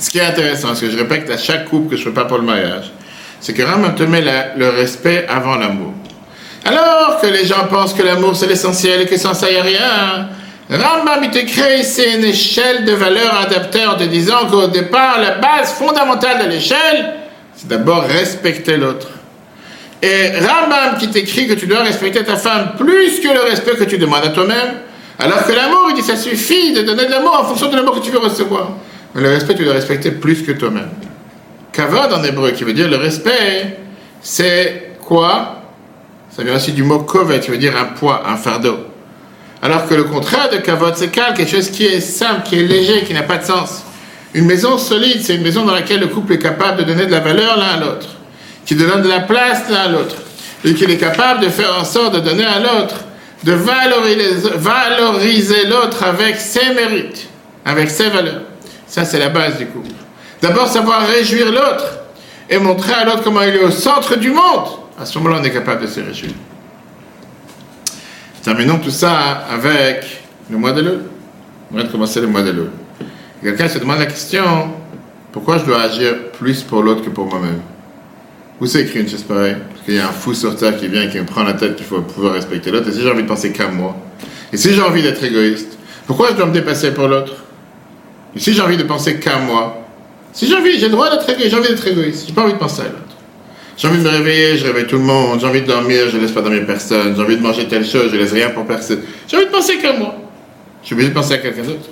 Ce 0.00 0.08
qui 0.08 0.18
est 0.18 0.24
intéressant, 0.24 0.74
ce 0.74 0.82
que 0.82 0.90
je 0.90 0.96
répète 0.96 1.28
à 1.30 1.36
chaque 1.36 1.68
couple 1.68 1.90
que 1.90 1.96
je 1.96 2.08
ne 2.08 2.14
fais 2.14 2.14
pas 2.14 2.24
pour 2.24 2.38
le 2.38 2.44
mariage, 2.44 2.92
c'est 3.40 3.52
que 3.52 3.62
Rambam 3.62 3.94
te 3.94 4.04
met 4.04 4.22
la, 4.22 4.54
le 4.56 4.68
respect 4.70 5.26
avant 5.28 5.56
l'amour. 5.56 5.92
Alors 6.64 7.18
que 7.20 7.26
les 7.26 7.44
gens 7.44 7.66
pensent 7.68 7.94
que 7.94 8.02
l'amour 8.02 8.36
c'est 8.36 8.46
l'essentiel 8.46 9.02
et 9.02 9.06
que 9.06 9.18
sans 9.18 9.34
ça 9.34 9.48
il 9.50 9.54
n'y 9.54 9.60
a 9.60 9.62
rien, 9.62 10.28
Rambam 10.70 11.24
il 11.24 11.30
te 11.30 11.44
crée 11.44 11.80
ici 11.80 12.02
une 12.16 12.24
échelle 12.24 12.84
de 12.84 12.92
valeurs 12.92 13.40
adaptée 13.40 13.84
en 13.84 13.96
te 13.96 14.04
disant 14.04 14.46
qu'au 14.48 14.68
départ, 14.68 15.18
la 15.20 15.32
base 15.32 15.72
fondamentale 15.72 16.44
de 16.44 16.50
l'échelle, 16.50 17.14
c'est 17.60 17.68
d'abord 17.68 18.04
respecter 18.04 18.78
l'autre. 18.78 19.08
Et 20.02 20.30
Rambam 20.30 20.96
qui 20.98 21.10
t'écrit 21.10 21.46
que 21.46 21.52
tu 21.52 21.66
dois 21.66 21.80
respecter 21.80 22.24
ta 22.24 22.36
femme 22.36 22.72
plus 22.78 23.20
que 23.20 23.28
le 23.28 23.42
respect 23.42 23.72
que 23.72 23.84
tu 23.84 23.98
demandes 23.98 24.24
à 24.24 24.30
toi-même, 24.30 24.76
alors 25.18 25.44
que 25.44 25.52
l'amour, 25.52 25.88
il 25.90 25.94
dit 25.94 26.02
ça 26.02 26.16
suffit 26.16 26.72
de 26.72 26.80
donner 26.80 27.04
de 27.04 27.10
l'amour 27.10 27.38
en 27.38 27.44
fonction 27.44 27.70
de 27.70 27.76
l'amour 27.76 28.00
que 28.00 28.04
tu 28.04 28.10
veux 28.10 28.18
recevoir. 28.18 28.70
Mais 29.14 29.20
le 29.20 29.28
respect, 29.28 29.56
tu 29.56 29.64
dois 29.64 29.74
respecter 29.74 30.10
plus 30.10 30.42
que 30.42 30.52
toi-même. 30.52 30.88
Kavod 31.70 32.10
en 32.14 32.24
hébreu, 32.24 32.52
qui 32.52 32.64
veut 32.64 32.72
dire 32.72 32.88
le 32.88 32.96
respect, 32.96 33.78
c'est 34.22 34.92
quoi? 35.02 35.56
Ça 36.34 36.42
vient 36.42 36.56
aussi 36.56 36.72
du 36.72 36.82
mot 36.82 37.00
kovet, 37.00 37.40
qui 37.40 37.50
veut 37.50 37.58
dire 37.58 37.76
un 37.76 37.92
poids, 37.94 38.22
un 38.26 38.36
fardeau. 38.36 38.78
Alors 39.60 39.86
que 39.86 39.92
le 39.92 40.04
contraire 40.04 40.48
de 40.48 40.56
kavod, 40.56 40.94
c'est 40.96 41.10
quelque 41.10 41.46
chose 41.46 41.68
qui 41.68 41.84
est 41.84 42.00
simple, 42.00 42.44
qui 42.44 42.58
est 42.58 42.62
léger, 42.62 43.02
qui 43.02 43.12
n'a 43.12 43.24
pas 43.24 43.36
de 43.36 43.44
sens. 43.44 43.82
Une 44.34 44.46
maison 44.46 44.78
solide, 44.78 45.22
c'est 45.22 45.34
une 45.34 45.42
maison 45.42 45.64
dans 45.64 45.74
laquelle 45.74 46.00
le 46.00 46.06
couple 46.06 46.34
est 46.34 46.38
capable 46.38 46.78
de 46.78 46.84
donner 46.84 47.06
de 47.06 47.10
la 47.10 47.20
valeur 47.20 47.56
l'un 47.56 47.66
à 47.66 47.76
l'autre, 47.78 48.08
qui 48.64 48.76
donne 48.76 49.02
de 49.02 49.08
la 49.08 49.20
place 49.20 49.68
l'un 49.68 49.80
à 49.80 49.88
l'autre, 49.88 50.16
et 50.64 50.74
qu'il 50.74 50.90
est 50.90 50.98
capable 50.98 51.40
de 51.40 51.48
faire 51.48 51.76
en 51.78 51.84
sorte 51.84 52.14
de 52.14 52.20
donner 52.20 52.44
à 52.44 52.60
l'autre, 52.60 52.96
de 53.42 53.52
valoriser, 53.52 55.66
l'autre 55.66 56.04
avec 56.04 56.36
ses 56.36 56.74
mérites, 56.74 57.28
avec 57.64 57.90
ses 57.90 58.08
valeurs. 58.08 58.42
Ça, 58.86 59.04
c'est 59.04 59.18
la 59.18 59.30
base 59.30 59.58
du 59.58 59.66
couple. 59.66 59.90
D'abord, 60.42 60.68
savoir 60.68 61.06
réjouir 61.06 61.50
l'autre 61.50 61.98
et 62.48 62.58
montrer 62.58 62.92
à 62.92 63.04
l'autre 63.04 63.22
comment 63.22 63.42
il 63.42 63.54
est 63.54 63.62
au 63.62 63.70
centre 63.70 64.16
du 64.16 64.30
monde. 64.30 64.66
À 64.98 65.06
ce 65.06 65.18
moment-là, 65.18 65.38
on 65.40 65.44
est 65.44 65.50
capable 65.50 65.82
de 65.82 65.86
se 65.86 66.00
réjouir. 66.00 66.32
Terminons 68.42 68.78
tout 68.78 68.90
ça 68.90 69.44
avec 69.50 70.22
le 70.50 70.56
mois 70.56 70.72
de 70.72 70.82
l'eau. 70.82 70.98
On 71.72 71.76
de 71.76 71.82
commencer 71.84 72.20
le 72.20 72.26
mois 72.26 72.42
de 72.42 72.50
l'eau. 72.50 72.68
Quelqu'un 73.42 73.68
se 73.68 73.78
demande 73.78 73.98
la 73.98 74.06
question 74.06 74.44
pourquoi 75.32 75.58
je 75.58 75.64
dois 75.64 75.80
agir 75.80 76.14
plus 76.38 76.62
pour 76.62 76.82
l'autre 76.82 77.02
que 77.02 77.10
pour 77.10 77.26
moi-même? 77.26 77.60
Où 78.60 78.66
c'est 78.66 78.82
écrit 78.82 79.00
une 79.00 79.08
chose 79.08 79.22
pareille? 79.22 79.56
Parce 79.72 79.84
qu'il 79.86 79.94
y 79.94 79.98
a 79.98 80.08
un 80.08 80.12
fou 80.12 80.34
sur 80.34 80.54
terre 80.56 80.76
qui 80.76 80.88
vient 80.88 81.04
et 81.04 81.08
qui 81.08 81.18
me 81.18 81.24
prend 81.24 81.44
la 81.44 81.54
tête 81.54 81.76
qu'il 81.76 81.86
faut 81.86 82.00
pouvoir 82.02 82.34
respecter 82.34 82.70
l'autre. 82.70 82.88
Et 82.88 82.92
si 82.92 83.00
j'ai 83.00 83.10
envie 83.10 83.22
de 83.22 83.28
penser 83.28 83.52
qu'à 83.52 83.68
moi? 83.68 83.96
Et 84.52 84.56
si 84.56 84.74
j'ai 84.74 84.82
envie 84.82 85.02
d'être 85.02 85.22
égoïste? 85.22 85.78
Pourquoi 86.06 86.30
je 86.32 86.34
dois 86.34 86.46
me 86.46 86.52
dépasser 86.52 86.92
pour 86.92 87.08
l'autre? 87.08 87.32
Et 88.36 88.40
si 88.40 88.52
j'ai 88.52 88.60
envie 88.60 88.76
de 88.76 88.82
penser 88.82 89.18
qu'à 89.18 89.38
moi? 89.38 89.86
Si 90.32 90.46
j'ai 90.46 90.56
envie, 90.56 90.78
j'ai 90.78 90.86
le 90.86 90.92
droit 90.92 91.08
d'être 91.08 91.28
égoïste, 91.30 91.50
j'ai 91.50 91.56
envie 91.56 91.68
d'être 91.68 91.86
égoïste. 91.86 92.26
J'ai 92.26 92.34
pas 92.34 92.42
envie 92.42 92.52
de 92.52 92.58
penser 92.58 92.82
à 92.82 92.84
l'autre. 92.84 93.16
J'ai 93.78 93.88
envie 93.88 93.98
de 93.98 94.02
me 94.02 94.10
réveiller, 94.10 94.58
je 94.58 94.66
réveille 94.66 94.86
tout 94.86 94.98
le 94.98 95.04
monde. 95.04 95.40
J'ai 95.40 95.46
envie 95.46 95.62
de 95.62 95.66
dormir, 95.66 96.10
je 96.12 96.18
laisse 96.18 96.32
pas 96.32 96.42
dormir 96.42 96.66
personne. 96.66 97.14
J'ai 97.16 97.22
envie 97.22 97.36
de 97.36 97.42
manger 97.42 97.66
telle 97.66 97.86
chose, 97.86 98.10
je 98.12 98.16
laisse 98.16 98.32
rien 98.32 98.50
pour 98.50 98.66
personne. 98.66 99.00
J'ai 99.26 99.36
envie 99.38 99.46
de 99.46 99.50
penser 99.50 99.78
qu'à 99.78 99.94
moi. 99.94 100.16
Je 100.82 100.86
suis 100.86 100.94
obligé 100.94 101.08
de 101.08 101.14
penser 101.14 101.34
à 101.34 101.38
quelqu'un 101.38 101.62
d'autre. 101.62 101.88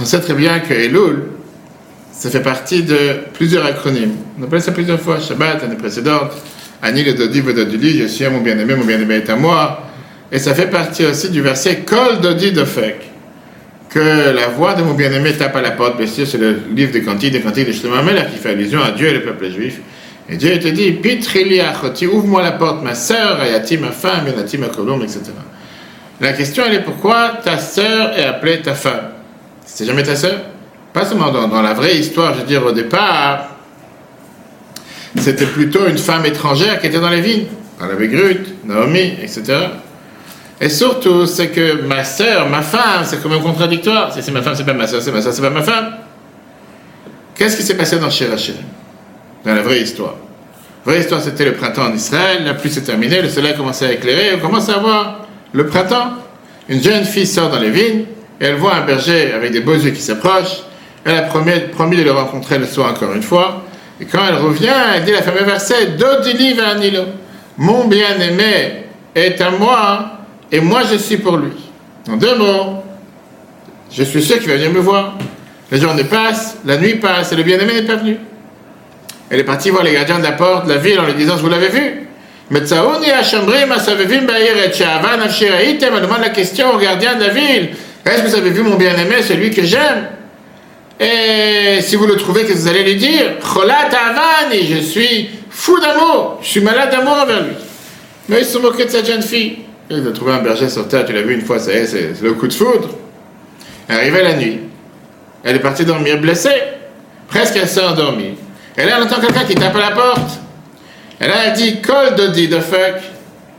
On 0.00 0.04
sait 0.04 0.20
très 0.20 0.34
bien 0.34 0.58
que 0.58 0.74
Elul, 0.74 1.22
ça 2.10 2.28
fait 2.30 2.40
partie 2.40 2.82
de 2.82 2.96
plusieurs 3.32 3.64
acronymes. 3.64 4.16
On 4.40 4.44
appelle 4.44 4.62
ça 4.62 4.72
plusieurs 4.72 5.00
fois. 5.00 5.20
Shabbat, 5.20 5.62
l'année 5.62 5.76
précédente. 5.76 6.32
Ani 6.82 7.04
le 7.04 7.14
Dodi 7.14 7.40
Vododili, 7.40 7.98
je 7.98 8.06
suis 8.06 8.24
à 8.24 8.30
mon 8.30 8.40
bien-aimé, 8.40 8.74
mon 8.74 8.84
bien-aimé 8.84 9.16
est 9.16 9.30
à 9.30 9.36
moi. 9.36 9.84
Et 10.32 10.38
ça 10.38 10.54
fait 10.54 10.66
partie 10.66 11.06
aussi 11.06 11.30
du 11.30 11.40
verset 11.40 11.84
Kol 11.86 12.20
Dodi 12.20 12.52
Dofek. 12.52 13.10
Que 13.88 14.34
la 14.34 14.48
voix 14.48 14.74
de 14.74 14.82
mon 14.82 14.94
bien-aimé 14.94 15.32
tape 15.32 15.54
à 15.54 15.60
la 15.60 15.70
porte. 15.70 15.96
Bien 15.96 16.08
sûr, 16.08 16.26
c'est 16.26 16.38
le 16.38 16.58
livre 16.74 16.90
des 16.90 17.02
cantiques, 17.02 17.32
des 17.32 17.40
cantiques 17.40 17.68
de 17.68 17.72
Shlomo 17.72 17.94
Amelach 17.94 18.32
qui 18.32 18.38
fait 18.38 18.50
allusion 18.50 18.82
à 18.82 18.90
Dieu 18.90 19.06
et 19.06 19.12
le 19.12 19.22
peuple 19.22 19.50
juif. 19.50 19.80
Et 20.28 20.36
Dieu 20.36 20.58
te 20.58 20.68
dit, 20.68 20.90
Pitrili 20.92 21.60
achoti, 21.60 22.06
ouvre-moi 22.06 22.42
la 22.42 22.52
porte, 22.52 22.82
ma 22.82 22.94
sœur, 22.94 23.40
Ayati, 23.40 23.78
ma 23.78 23.92
femme, 23.92 24.26
Yonati, 24.26 24.58
ma 24.58 24.68
colombe, 24.68 25.02
etc. 25.02 25.20
La 26.20 26.32
question, 26.32 26.64
elle 26.66 26.74
est 26.74 26.82
pourquoi 26.82 27.38
ta 27.44 27.58
sœur 27.58 28.18
est 28.18 28.24
appelée 28.24 28.60
ta 28.60 28.74
femme? 28.74 29.13
C'est 29.74 29.86
jamais 29.86 30.04
ta 30.04 30.14
sœur 30.14 30.36
Pas 30.92 31.04
seulement 31.04 31.32
dans, 31.32 31.60
la 31.60 31.74
vraie 31.74 31.96
histoire, 31.96 32.32
je 32.34 32.40
veux 32.40 32.46
dire, 32.46 32.64
au 32.64 32.70
départ, 32.70 33.48
c'était 35.16 35.46
plutôt 35.46 35.88
une 35.88 35.98
femme 35.98 36.24
étrangère 36.26 36.80
qui 36.80 36.86
était 36.86 37.00
dans 37.00 37.10
les 37.10 37.20
vignes. 37.20 37.46
Elle 37.82 37.90
avait 37.90 38.06
Grut, 38.06 38.54
Naomi, 38.64 39.14
etc. 39.20 39.42
Et 40.60 40.68
surtout, 40.68 41.26
c'est 41.26 41.48
que 41.48 41.82
ma 41.82 42.04
sœur, 42.04 42.48
ma 42.48 42.62
femme, 42.62 43.02
c'est 43.04 43.20
quand 43.20 43.28
même 43.28 43.42
contradictoire. 43.42 44.12
Si 44.12 44.22
c'est 44.22 44.30
ma 44.30 44.42
femme, 44.42 44.54
c'est 44.54 44.64
pas 44.64 44.74
ma 44.74 44.86
sœur, 44.86 45.02
c'est 45.02 45.10
ma 45.10 45.20
sœur, 45.20 45.32
c'est 45.32 45.42
pas 45.42 45.50
ma 45.50 45.62
femme. 45.62 45.96
Qu'est-ce 47.34 47.56
qui 47.56 47.64
s'est 47.64 47.76
passé 47.76 47.98
dans 47.98 48.10
Shirachir 48.10 48.54
Dans 49.44 49.56
la 49.56 49.62
vraie 49.62 49.80
histoire. 49.80 50.14
La 50.86 50.92
vraie 50.92 51.00
histoire, 51.00 51.20
c'était 51.20 51.46
le 51.46 51.54
printemps 51.54 51.86
en 51.86 51.94
Israël, 51.94 52.44
la 52.44 52.54
pluie 52.54 52.70
s'est 52.70 52.82
terminée, 52.82 53.20
le 53.20 53.28
soleil 53.28 53.56
commençait 53.56 53.86
à 53.86 53.92
éclairer, 53.92 54.36
on 54.36 54.38
commence 54.38 54.68
à 54.68 54.78
voir 54.78 55.26
le 55.52 55.66
printemps. 55.66 56.12
Une 56.68 56.80
jeune 56.80 57.04
fille 57.04 57.26
sort 57.26 57.50
dans 57.50 57.58
les 57.58 57.70
vignes, 57.70 58.04
et 58.40 58.46
elle 58.46 58.56
voit 58.56 58.74
un 58.74 58.80
berger 58.82 59.32
avec 59.32 59.52
des 59.52 59.60
beaux 59.60 59.74
yeux 59.74 59.90
qui 59.90 60.00
s'approche. 60.00 60.62
Elle 61.04 61.16
a 61.16 61.22
promis, 61.22 61.96
de 61.96 62.02
le 62.02 62.12
rencontrer 62.12 62.58
le 62.58 62.66
soir 62.66 62.90
encore 62.90 63.12
une 63.12 63.22
fois. 63.22 63.62
Et 64.00 64.06
quand 64.06 64.20
elle 64.26 64.36
revient, 64.36 64.72
elle 64.94 65.04
dit 65.04 65.12
la 65.12 65.22
fameux 65.22 65.44
verset 65.44 65.86
Dodili 65.98 66.56
Nilo. 66.80 67.02
Mon 67.58 67.84
bien-aimé 67.84 68.84
est 69.14 69.40
à 69.40 69.50
moi, 69.50 70.18
et 70.50 70.60
moi 70.60 70.82
je 70.90 70.96
suis 70.96 71.18
pour 71.18 71.36
lui. 71.36 71.52
En 72.10 72.16
deux 72.16 72.36
mots, 72.36 72.82
je 73.92 74.02
suis 74.02 74.22
sûr 74.22 74.38
qu'il 74.38 74.48
va 74.48 74.56
venir 74.56 74.72
me 74.72 74.80
voir. 74.80 75.16
La 75.70 75.78
journée 75.78 76.04
passe, 76.04 76.56
la 76.64 76.78
nuit 76.78 76.96
passe, 76.96 77.32
et 77.32 77.36
le 77.36 77.42
bien-aimé 77.42 77.74
n'est 77.74 77.86
pas 77.86 77.96
venu. 77.96 78.16
Elle 79.30 79.40
est 79.40 79.44
partie 79.44 79.70
voir 79.70 79.84
les 79.84 79.92
gardiens 79.92 80.18
de 80.18 80.24
la 80.24 80.32
porte 80.32 80.66
de 80.66 80.72
la 80.72 80.78
ville 80.78 80.98
en 80.98 81.06
lui 81.06 81.14
disant 81.14 81.36
Vous 81.36 81.48
l'avez 81.48 81.68
vu? 81.68 82.00
La 82.50 82.60
question 82.60 82.92
de 86.76 87.20
la 87.20 87.28
ville 87.28 87.70
Est-ce 88.04 88.22
que 88.22 88.28
vous 88.28 88.34
avez 88.34 88.50
vu 88.50 88.62
mon 88.62 88.76
bien-aimé, 88.76 89.22
celui 89.22 89.50
que 89.50 89.62
j'aime? 89.62 90.08
Et 91.00 91.80
si 91.80 91.96
vous 91.96 92.06
le 92.06 92.16
trouvez, 92.16 92.44
que 92.44 92.52
vous 92.52 92.68
allez 92.68 92.84
lui 92.84 92.96
dire? 92.96 93.38
Cholat 93.40 93.88
Avani, 93.88 94.66
je 94.66 94.76
suis 94.76 95.30
fou 95.50 95.80
d'amour, 95.80 96.38
je 96.42 96.48
suis 96.48 96.60
malade 96.60 96.90
d'amour 96.90 97.16
envers 97.22 97.42
lui. 97.42 97.54
Mais 98.28 98.40
ils 98.40 98.44
se 98.44 98.58
moqués 98.58 98.84
de 98.84 98.90
cette 98.90 99.06
jeune 99.06 99.22
fille. 99.22 99.58
Il 99.90 100.06
a 100.06 100.12
trouvé 100.12 100.32
un 100.32 100.42
berger 100.42 100.68
sur 100.68 100.86
terre, 100.88 101.04
tu 101.04 101.12
l'as 101.12 101.22
vu 101.22 101.34
une 101.34 101.44
fois, 101.44 101.58
c'est 101.58 102.14
le 102.22 102.32
coup 102.34 102.46
de 102.46 102.52
foudre. 102.52 102.90
Arrivait 103.88 104.22
la 104.22 104.34
nuit. 104.34 104.60
Elle 105.42 105.56
est 105.56 105.60
partie 105.60 105.84
dormir 105.84 106.18
blessée. 106.18 106.62
Presque 107.28 107.56
elle 107.56 107.68
s'est 107.68 107.82
endormie. 107.82 108.34
Et 108.76 108.84
là, 108.84 108.94
elle 108.96 109.02
entend 109.02 109.20
quelqu'un 109.20 109.44
qui 109.44 109.54
tape 109.54 109.76
à 109.76 109.80
la 109.80 109.90
porte. 109.90 110.40
Et 111.20 111.26
là, 111.26 111.34
elle 111.46 111.52
dit 111.52 111.80
Col 111.80 112.14
Dodi 112.16 112.48
de 112.48 112.60
fuck. 112.60 113.02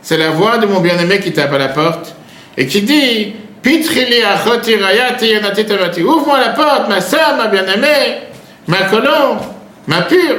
C'est 0.01 0.17
la 0.17 0.29
voix 0.31 0.57
de 0.57 0.65
mon 0.65 0.79
bien-aimé 0.79 1.19
qui 1.19 1.31
tape 1.31 1.53
à 1.53 1.57
la 1.57 1.69
porte 1.69 2.15
et 2.57 2.67
qui 2.67 2.81
dit 2.81 3.33
Ouvre-moi 6.03 6.39
la 6.39 6.49
porte, 6.49 6.87
ma 6.87 7.01
soeur, 7.01 7.35
ma 7.37 7.47
bien-aimée, 7.47 8.17
ma 8.67 8.83
colombe, 8.83 9.39
ma 9.87 10.03
pure. 10.03 10.37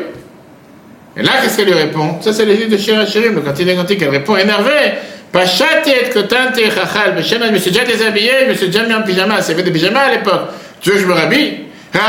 Et 1.16 1.22
là, 1.22 1.32
qu'est-ce 1.42 1.56
qu'elle 1.56 1.66
lui 1.66 1.74
répond? 1.74 2.20
Ça, 2.20 2.32
c'est 2.32 2.44
les 2.44 2.56
livre 2.56 2.70
de 2.70 2.76
Shirachirim, 2.76 3.34
le 3.34 3.40
cantique 3.40 3.66
des 3.66 3.74
cantiques. 3.74 4.02
Elle 4.02 4.10
répond 4.10 4.36
énervée 4.36 4.94
Pachati 5.32 5.90
et 5.90 6.10
kotante 6.10 6.56
chachal. 6.56 7.16
Je 7.16 7.52
me 7.52 7.58
suis 7.58 7.70
déjà 7.70 7.84
déshabillé, 7.84 8.30
je 8.44 8.50
me 8.50 8.54
suis 8.54 8.66
déjà 8.66 8.84
mis 8.84 8.94
en 8.94 9.02
pyjama. 9.02 9.42
C'est 9.42 9.54
fait 9.54 9.62
des 9.62 9.72
pyjamas 9.72 10.00
à 10.00 10.10
l'époque. 10.12 10.50
Tu 10.80 10.90
veux 10.90 10.96
que 10.96 11.02
je 11.02 11.06
me 11.06 11.14
rhabille? 11.14 11.64
Je 11.92 12.00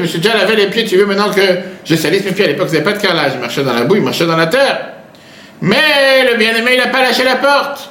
me 0.00 0.06
suis 0.06 0.18
déjà 0.18 0.34
lavé 0.36 0.56
les 0.56 0.66
pieds, 0.68 0.84
tu 0.84 0.96
veux 0.96 1.04
maintenant 1.04 1.30
que 1.30 1.42
je 1.84 1.94
salisse 1.94 2.24
mes 2.24 2.32
pieds? 2.32 2.44
À 2.44 2.48
l'époque, 2.48 2.68
il 2.70 2.72
n'y 2.72 2.78
avait 2.78 2.90
pas 2.92 2.96
de 2.96 3.02
carrelage, 3.02 3.32
il 3.34 3.40
marchait 3.40 3.62
dans 3.62 3.74
la 3.74 3.82
boue, 3.82 3.96
il 3.96 4.02
marchait 4.02 4.26
dans 4.26 4.36
la 4.36 4.46
terre. 4.46 4.80
Mais 5.60 6.26
le 6.30 6.38
bien-aimé, 6.38 6.70
il 6.74 6.78
n'a 6.78 6.86
pas 6.86 7.02
lâché 7.02 7.22
la 7.24 7.36
porte. 7.36 7.89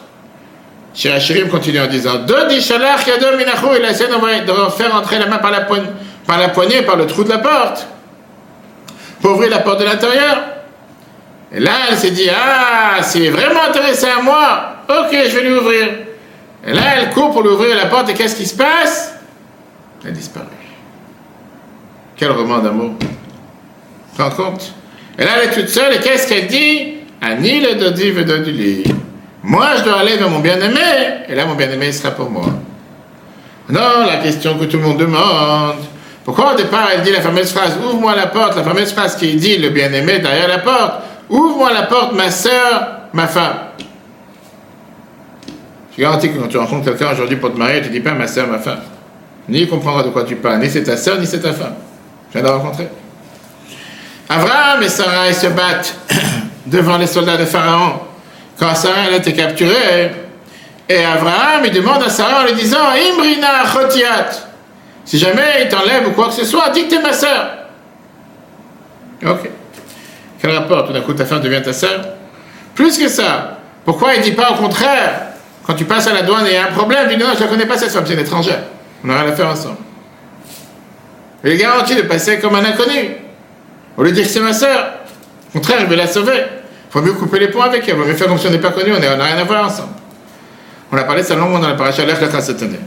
Shirachirim 0.93 1.49
continue 1.49 1.79
en 1.79 1.87
disant 1.87 2.19
Dodi 2.25 2.61
shalach 2.61 3.05
yadom 3.07 3.37
minachu, 3.37 3.67
il 3.77 3.85
a 3.85 3.91
essayé 3.91 4.09
de 4.09 4.69
faire 4.71 4.95
entrer 4.95 5.19
la 5.19 5.27
main 5.27 5.37
par 5.37 5.51
la, 5.51 5.61
poignée, 5.61 5.87
par 6.25 6.39
la 6.39 6.49
poignée, 6.49 6.81
par 6.81 6.95
le 6.95 7.05
trou 7.05 7.23
de 7.23 7.29
la 7.29 7.37
porte, 7.37 7.87
pour 9.21 9.31
ouvrir 9.31 9.49
la 9.49 9.59
porte 9.59 9.79
de 9.79 9.85
l'intérieur. 9.85 10.41
Et 11.51 11.59
là, 11.59 11.71
elle 11.89 11.97
s'est 11.97 12.11
dit 12.11 12.29
Ah, 12.29 13.01
s'il 13.01 13.23
est 13.23 13.29
vraiment 13.29 13.61
intéressé 13.69 14.07
à 14.07 14.21
moi, 14.21 14.83
ok, 14.87 15.11
je 15.11 15.35
vais 15.35 15.43
lui 15.43 15.53
ouvrir. 15.53 15.87
Et 16.65 16.73
là, 16.73 16.81
elle 16.97 17.09
court 17.11 17.31
pour 17.31 17.43
lui 17.43 17.49
ouvrir 17.49 17.75
la 17.75 17.85
porte, 17.85 18.09
et 18.09 18.13
qu'est-ce 18.13 18.35
qui 18.35 18.45
se 18.45 18.55
passe? 18.55 19.13
Elle 20.03 20.09
a 20.09 20.13
disparu. 20.13 20.45
Quel 22.15 22.31
roman 22.31 22.59
d'amour. 22.59 22.91
Tu 22.99 24.17
te 24.17 24.21
rends 24.21 24.31
compte 24.31 24.73
Et 25.17 25.23
là, 25.23 25.31
elle 25.37 25.49
est 25.49 25.53
toute 25.53 25.69
seule, 25.69 25.93
et 25.95 25.99
qu'est-ce 25.99 26.27
qu'elle 26.27 26.47
dit 26.47 26.95
Annie 27.21 27.61
le 27.61 27.75
Dodi 27.75 28.11
veut 28.11 28.23
du 28.23 28.51
lit. 28.51 28.83
Moi, 29.43 29.67
je 29.77 29.83
dois 29.83 29.99
aller 29.99 30.17
vers 30.17 30.29
mon 30.29 30.39
bien-aimé, 30.39 31.25
et 31.27 31.35
là, 31.35 31.45
mon 31.45 31.55
bien-aimé 31.55 31.91
sera 31.91 32.11
pour 32.11 32.29
moi. 32.29 32.45
Non, 33.69 34.05
la 34.05 34.17
question 34.17 34.57
que 34.57 34.65
tout 34.65 34.77
le 34.77 34.83
monde 34.83 34.97
demande. 34.97 35.77
Pourquoi 36.25 36.53
au 36.53 36.57
départ, 36.57 36.89
elle 36.93 37.01
dit 37.01 37.11
la 37.11 37.21
fameuse 37.21 37.51
phrase 37.51 37.77
Ouvre-moi 37.77 38.15
la 38.15 38.27
porte, 38.27 38.55
la 38.55 38.63
fameuse 38.63 38.91
phrase 38.91 39.15
qui 39.15 39.35
dit 39.35 39.57
le 39.57 39.69
bien-aimé 39.69 40.19
derrière 40.19 40.47
la 40.47 40.59
porte 40.59 41.03
Ouvre-moi 41.29 41.71
la 41.73 41.83
porte, 41.83 42.13
ma 42.13 42.31
soeur, 42.31 42.89
ma 43.13 43.27
femme. 43.27 43.57
Je 45.95 46.01
garantis 46.01 46.29
que 46.29 46.37
quand 46.37 46.47
tu 46.47 46.57
rencontres 46.57 46.85
quelqu'un 46.85 47.13
aujourd'hui 47.13 47.37
pour 47.37 47.53
te 47.53 47.57
marier, 47.57 47.81
tu 47.81 47.89
ne 47.89 47.93
dis 47.93 47.99
pas 47.99 48.13
ma 48.13 48.27
soeur, 48.27 48.47
ma 48.47 48.59
femme 48.59 48.81
ni 49.49 49.67
comprendra 49.67 50.03
de 50.03 50.09
quoi 50.09 50.23
tu 50.23 50.35
parles, 50.35 50.59
ni 50.59 50.69
c'est 50.69 50.83
ta 50.83 50.95
soeur, 50.95 51.19
ni 51.19 51.25
c'est 51.25 51.41
ta 51.41 51.53
femme. 51.53 51.73
Je 52.31 52.39
viens 52.39 52.47
de 52.47 52.53
rencontrer. 52.53 52.87
Abraham 54.29 54.83
et 54.83 54.89
Sarah 54.89 55.33
se 55.33 55.47
battent 55.47 55.95
devant 56.67 56.97
les 56.97 57.07
soldats 57.07 57.37
de 57.37 57.45
Pharaon. 57.45 57.99
Quand 58.59 58.75
Sarah 58.75 59.03
a 59.03 59.15
été 59.15 59.33
capturée, 59.33 60.11
et 60.89 61.05
Abraham 61.05 61.63
il 61.63 61.71
demande 61.71 62.03
à 62.03 62.09
Sarah 62.09 62.41
en 62.41 62.45
lui 62.45 62.53
disant 62.53 62.89
Imbrina 62.89 63.65
chotiat. 63.71 64.29
Si 65.05 65.17
jamais 65.17 65.61
il 65.61 65.69
t'enlève 65.69 66.07
ou 66.07 66.11
quoi 66.11 66.27
que 66.27 66.33
ce 66.33 66.45
soit, 66.45 66.69
dis 66.69 66.85
que 66.85 66.89
t'es 66.89 67.01
ma 67.01 67.13
soeur. 67.13 67.51
Ok. 69.25 69.49
Quel 70.41 70.51
rapport 70.51 70.85
Tout 70.85 70.93
d'un 70.93 71.01
coup, 71.01 71.13
ta 71.13 71.25
femme 71.25 71.41
devient 71.41 71.61
ta 71.61 71.73
soeur 71.73 72.01
Plus 72.75 72.97
que 72.97 73.07
ça, 73.07 73.57
pourquoi 73.85 74.13
il 74.15 74.19
ne 74.19 74.23
dit 74.23 74.31
pas 74.33 74.51
au 74.51 74.55
contraire 74.55 75.21
Quand 75.65 75.73
tu 75.73 75.85
passes 75.85 76.07
à 76.07 76.13
la 76.13 76.21
douane 76.21 76.45
et 76.47 76.51
il 76.51 76.53
y 76.53 76.57
a 76.57 76.65
un 76.65 76.71
problème, 76.71 77.07
tu 77.09 77.15
dis 77.15 77.23
non, 77.23 77.29
je 77.37 77.43
ne 77.43 77.49
connais 77.49 77.65
pas 77.65 77.77
cette 77.77 77.91
femme, 77.91 78.03
c'est 78.05 78.13
une 78.13 78.19
étrangère. 78.19 78.61
On 79.03 79.09
aura 79.09 79.21
à 79.21 79.31
faire 79.31 79.47
ensemble. 79.47 79.77
Il 81.43 81.51
est 81.51 81.57
garanti 81.57 81.95
de 81.95 82.01
passer 82.01 82.39
comme 82.39 82.55
un 82.55 82.65
inconnu. 82.65 83.15
Au 83.97 84.03
lieu 84.03 84.09
de 84.09 84.15
dire 84.15 84.25
que 84.25 84.29
c'est 84.29 84.39
ma 84.41 84.53
soeur. 84.53 84.93
Au 85.49 85.57
contraire, 85.57 85.79
je 85.81 85.85
vais 85.85 85.95
la 85.95 86.07
sauver. 86.07 86.43
Il 86.89 86.93
faut 86.93 87.01
mieux 87.01 87.13
couper 87.13 87.39
les 87.39 87.49
ponts 87.49 87.61
avec 87.61 87.87
elle. 87.87 88.17
Si 88.17 88.47
on 88.47 88.49
n'est 88.49 88.57
pas 88.57 88.71
connu, 88.71 88.91
on 88.91 88.99
n'a 88.99 89.23
rien 89.23 89.37
à 89.37 89.43
voir 89.43 89.65
ensemble. 89.65 89.93
On 90.91 90.97
a 90.97 91.03
parlé 91.03 91.21
ça 91.21 91.35
longuement 91.35 91.59
dans 91.59 91.67
la 91.67 91.75
paracha 91.75 92.03
Lech 92.03 92.17
cette 92.41 92.63
année. 92.63 92.79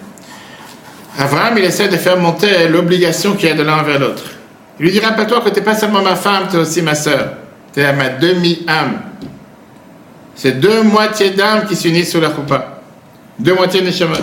Abraham, 1.17 1.57
il 1.59 1.65
essaie 1.65 1.89
de 1.89 1.97
faire 1.97 2.17
monter 2.17 2.69
l'obligation 2.69 3.35
qu'il 3.35 3.49
y 3.49 3.53
a 3.53 3.55
de 3.55 3.63
l'un 3.63 3.79
envers 3.79 4.01
l'autre. 4.01 4.25
Il 4.81 4.87
lui 4.87 4.93
dit, 4.93 4.99
rappelle-toi 4.99 5.41
que 5.43 5.51
tu 5.51 5.57
n'es 5.57 5.63
pas 5.63 5.77
seulement 5.77 6.03
ma 6.03 6.17
femme, 6.17 6.49
tu 6.51 6.57
es 6.57 6.59
aussi 6.59 6.83
ma 6.83 6.97
sœur. 6.97 7.35
Tu 7.73 7.81
es 7.81 7.93
ma 7.93 8.09
demi-âme. 8.09 9.03
C'est 10.35 10.59
deux 10.59 10.83
moitiés 10.83 11.31
d'âme 11.31 11.67
qui 11.67 11.77
s'unissent 11.77 12.11
sous 12.11 12.21
la 12.21 12.31
coupa. 12.31 12.81
Deux 13.39 13.55
moitiés 13.55 13.83
de 13.83 13.87
Neshamot. 13.87 14.17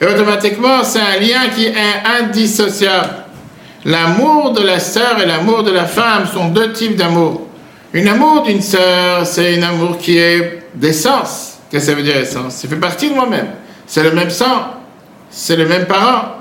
Et 0.00 0.06
automatiquement, 0.06 0.82
c'est 0.82 1.00
un 1.00 1.18
lien 1.18 1.48
qui 1.54 1.66
est 1.66 1.74
indissociable. 2.20 3.08
L'amour 3.84 4.52
de 4.52 4.62
la 4.62 4.80
sœur 4.80 5.20
et 5.22 5.26
l'amour 5.26 5.62
de 5.62 5.70
la 5.70 5.84
femme 5.84 6.26
sont 6.26 6.48
deux 6.48 6.72
types 6.72 6.96
d'amour. 6.96 7.43
Une 7.94 8.08
amour 8.08 8.42
d'une 8.42 8.60
sœur, 8.60 9.24
c'est 9.24 9.56
un 9.56 9.62
amour 9.62 9.98
qui 9.98 10.18
est 10.18 10.64
d'essence. 10.74 11.58
Qu'est-ce 11.70 11.86
que 11.86 11.92
ça 11.92 11.96
veut 11.96 12.02
dire 12.02 12.16
essence? 12.16 12.56
Ça 12.56 12.66
fait 12.66 12.74
partie 12.74 13.08
de 13.08 13.14
moi-même. 13.14 13.46
C'est 13.86 14.02
le 14.02 14.10
même 14.10 14.30
sang, 14.30 14.74
c'est 15.30 15.54
le 15.54 15.64
même 15.66 15.86
parent, 15.86 16.40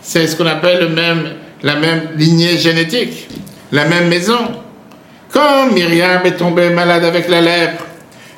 c'est 0.00 0.26
ce 0.26 0.34
qu'on 0.34 0.46
appelle 0.46 0.80
le 0.80 0.88
même, 0.88 1.34
la 1.62 1.74
même 1.74 2.08
lignée 2.16 2.56
génétique, 2.56 3.28
la 3.70 3.84
même 3.84 4.08
maison. 4.08 4.38
Comme 5.30 5.74
Myriam 5.74 6.24
est 6.24 6.38
tombée 6.38 6.70
malade 6.70 7.04
avec 7.04 7.28
la 7.28 7.42
lèpre, 7.42 7.84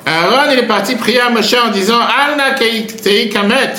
Aaron 0.05 0.51
est 0.51 0.63
parti 0.63 0.95
prier 0.95 1.21
à 1.21 1.29
Moshe 1.29 1.53
en 1.53 1.71
disant 1.71 1.99
Alna 1.99 2.51
kamet 2.51 3.73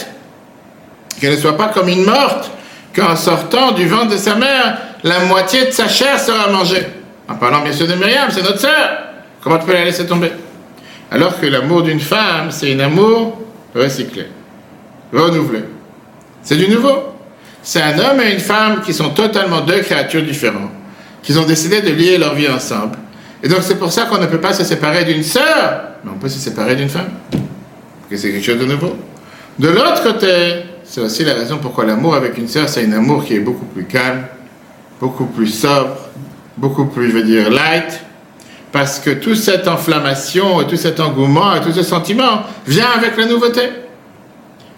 qu'elle 1.20 1.32
ne 1.32 1.36
soit 1.36 1.58
pas 1.58 1.68
comme 1.68 1.88
une 1.88 2.04
morte, 2.04 2.50
qu'en 2.96 3.16
sortant 3.16 3.72
du 3.72 3.86
ventre 3.86 4.12
de 4.12 4.16
sa 4.16 4.34
mère, 4.34 4.78
la 5.02 5.20
moitié 5.26 5.66
de 5.66 5.72
sa 5.72 5.88
chair 5.88 6.18
sera 6.18 6.48
mangée. 6.50 6.86
En 7.32 7.36
parlant 7.36 7.62
bien 7.62 7.72
sûr 7.72 7.86
de 7.86 7.94
Myriam, 7.94 8.28
c'est 8.30 8.42
notre 8.42 8.60
sœur. 8.60 8.98
Comment 9.42 9.58
tu 9.58 9.64
peux 9.64 9.72
la 9.72 9.84
laisser 9.84 10.06
tomber? 10.06 10.30
Alors 11.10 11.40
que 11.40 11.46
l'amour 11.46 11.82
d'une 11.82 12.00
femme, 12.00 12.50
c'est 12.50 12.74
un 12.74 12.80
amour 12.80 13.40
recyclé, 13.74 14.26
renouvelé. 15.12 15.60
C'est 16.42 16.56
du 16.56 16.68
nouveau. 16.68 17.14
C'est 17.62 17.80
un 17.80 17.98
homme 17.98 18.20
et 18.20 18.32
une 18.32 18.40
femme 18.40 18.82
qui 18.82 18.92
sont 18.92 19.10
totalement 19.10 19.62
deux 19.62 19.80
créatures 19.80 20.22
différentes, 20.22 20.72
qui 21.22 21.36
ont 21.38 21.46
décidé 21.46 21.80
de 21.80 21.90
lier 21.90 22.18
leur 22.18 22.34
vie 22.34 22.48
ensemble. 22.48 22.98
Et 23.42 23.48
donc 23.48 23.60
c'est 23.62 23.78
pour 23.78 23.92
ça 23.92 24.04
qu'on 24.04 24.18
ne 24.18 24.26
peut 24.26 24.40
pas 24.40 24.52
se 24.52 24.64
séparer 24.64 25.04
d'une 25.04 25.22
sœur, 25.22 25.84
mais 26.04 26.10
on 26.14 26.18
peut 26.18 26.28
se 26.28 26.38
séparer 26.38 26.76
d'une 26.76 26.88
femme. 26.90 27.10
C'est 28.10 28.30
quelque 28.30 28.44
chose 28.44 28.58
de 28.58 28.66
nouveau. 28.66 28.94
De 29.58 29.68
l'autre 29.68 30.02
côté, 30.02 30.64
c'est 30.84 31.00
aussi 31.00 31.24
la 31.24 31.34
raison 31.34 31.58
pourquoi 31.62 31.86
l'amour 31.86 32.14
avec 32.14 32.36
une 32.36 32.48
sœur, 32.48 32.68
c'est 32.68 32.84
un 32.84 32.92
amour 32.92 33.24
qui 33.24 33.36
est 33.36 33.40
beaucoup 33.40 33.64
plus 33.64 33.84
calme, 33.84 34.24
beaucoup 35.00 35.24
plus 35.24 35.46
sobre, 35.46 36.01
beaucoup 36.56 36.86
plus, 36.86 37.10
je 37.10 37.14
veux 37.14 37.22
dire, 37.22 37.50
light, 37.50 38.00
parce 38.72 38.98
que 38.98 39.10
toute 39.10 39.36
cette 39.36 39.68
inflammation 39.68 40.60
et 40.60 40.66
tout 40.66 40.76
cet 40.76 41.00
engouement 41.00 41.54
et 41.54 41.60
tout 41.60 41.72
ce 41.72 41.82
sentiment 41.82 42.42
vient 42.66 42.90
avec 42.96 43.16
la 43.16 43.26
nouveauté, 43.26 43.62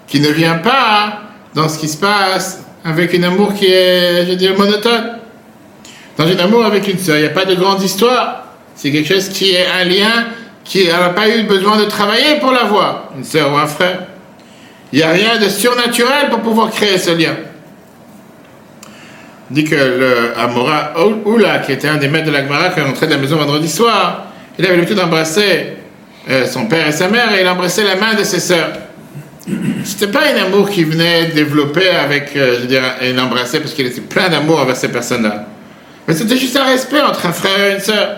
qui 0.07 0.21
ne 0.21 0.29
vient 0.29 0.59
pas 0.59 1.21
dans 1.55 1.69
ce 1.69 1.79
qui 1.79 1.89
se 1.89 1.97
passe 1.97 2.65
avec 2.85 3.15
un 3.15 3.23
amour 3.23 3.55
qui 3.55 3.67
est, 3.67 4.27
je 4.27 4.31
veux 4.31 4.37
dire, 4.37 4.59
monotone. 4.59 5.19
Dans 6.17 6.27
un 6.27 6.39
amour 6.39 6.65
avec 6.65 6.87
une 6.87 6.99
sœur, 6.99 7.17
il 7.17 7.23
n'y 7.23 7.27
a 7.27 7.31
pas 7.31 7.45
de 7.45 7.55
grande 7.55 7.83
histoire. 7.83 8.45
C'est 8.75 8.93
quelque 8.93 9.13
chose 9.13 9.29
qui 9.29 9.51
est 9.51 9.67
un 9.67 9.85
lien 9.85 10.27
qui 10.65 10.87
n'a 10.87 11.11
pas 11.11 11.29
eu 11.29 11.43
besoin 11.45 11.77
de 11.77 11.85
travailler 11.85 12.37
pour 12.41 12.51
l'avoir, 12.51 13.11
une 13.17 13.25
sœur 13.25 13.53
ou 13.53 13.57
un 13.57 13.67
frère. 13.67 14.01
Il 14.93 14.99
n'y 14.99 15.05
a 15.05 15.11
rien 15.11 15.39
de 15.39 15.49
surnaturel 15.49 16.29
pour 16.31 16.41
pouvoir 16.41 16.71
créer 16.71 16.99
ce 16.99 17.11
lien. 17.11 17.35
Dit 19.55 19.63
que 19.63 19.77
le 19.77 20.37
Amora 20.37 20.95
Oula, 21.25 21.59
qui 21.61 21.71
était 21.71 21.87
un 21.87 21.97
des 21.97 22.09
maîtres 22.09 22.27
de 22.27 22.33
l'Agmara, 22.33 22.71
qui 22.71 22.81
est 22.81 22.83
rentré 22.83 23.07
de 23.07 23.13
la 23.13 23.19
maison 23.19 23.37
vendredi 23.37 23.69
soir, 23.69 24.27
il 24.59 24.67
avait 24.67 24.75
l'habitude 24.75 24.97
d'embrasser 24.97 25.75
euh, 26.29 26.45
son 26.47 26.67
père 26.67 26.89
et 26.89 26.91
sa 26.91 27.07
mère 27.07 27.33
et 27.33 27.43
il 27.43 27.47
embrassait 27.47 27.85
la 27.85 27.95
main 27.95 28.15
de 28.15 28.25
ses 28.25 28.41
sœurs. 28.41 28.73
C'était 29.85 30.09
pas 30.09 30.23
un 30.23 30.47
amour 30.47 30.69
qui 30.69 30.83
venait 30.83 31.27
développer 31.27 31.89
avec, 31.89 32.35
euh, 32.35 32.57
je 32.57 32.61
veux 32.63 32.67
dire, 32.67 32.83
un 33.01 33.17
embrasser 33.17 33.61
parce 33.61 33.75
qu'il 33.75 33.87
était 33.87 34.01
plein 34.01 34.29
d'amour 34.29 34.59
envers 34.59 34.75
ces 34.75 34.89
personnes-là. 34.89 35.47
Mais 36.09 36.15
c'était 36.15 36.37
juste 36.37 36.57
un 36.57 36.65
respect 36.65 37.01
entre 37.01 37.25
un 37.25 37.33
frère 37.33 37.71
et 37.71 37.75
une 37.75 37.81
sœur. 37.81 38.09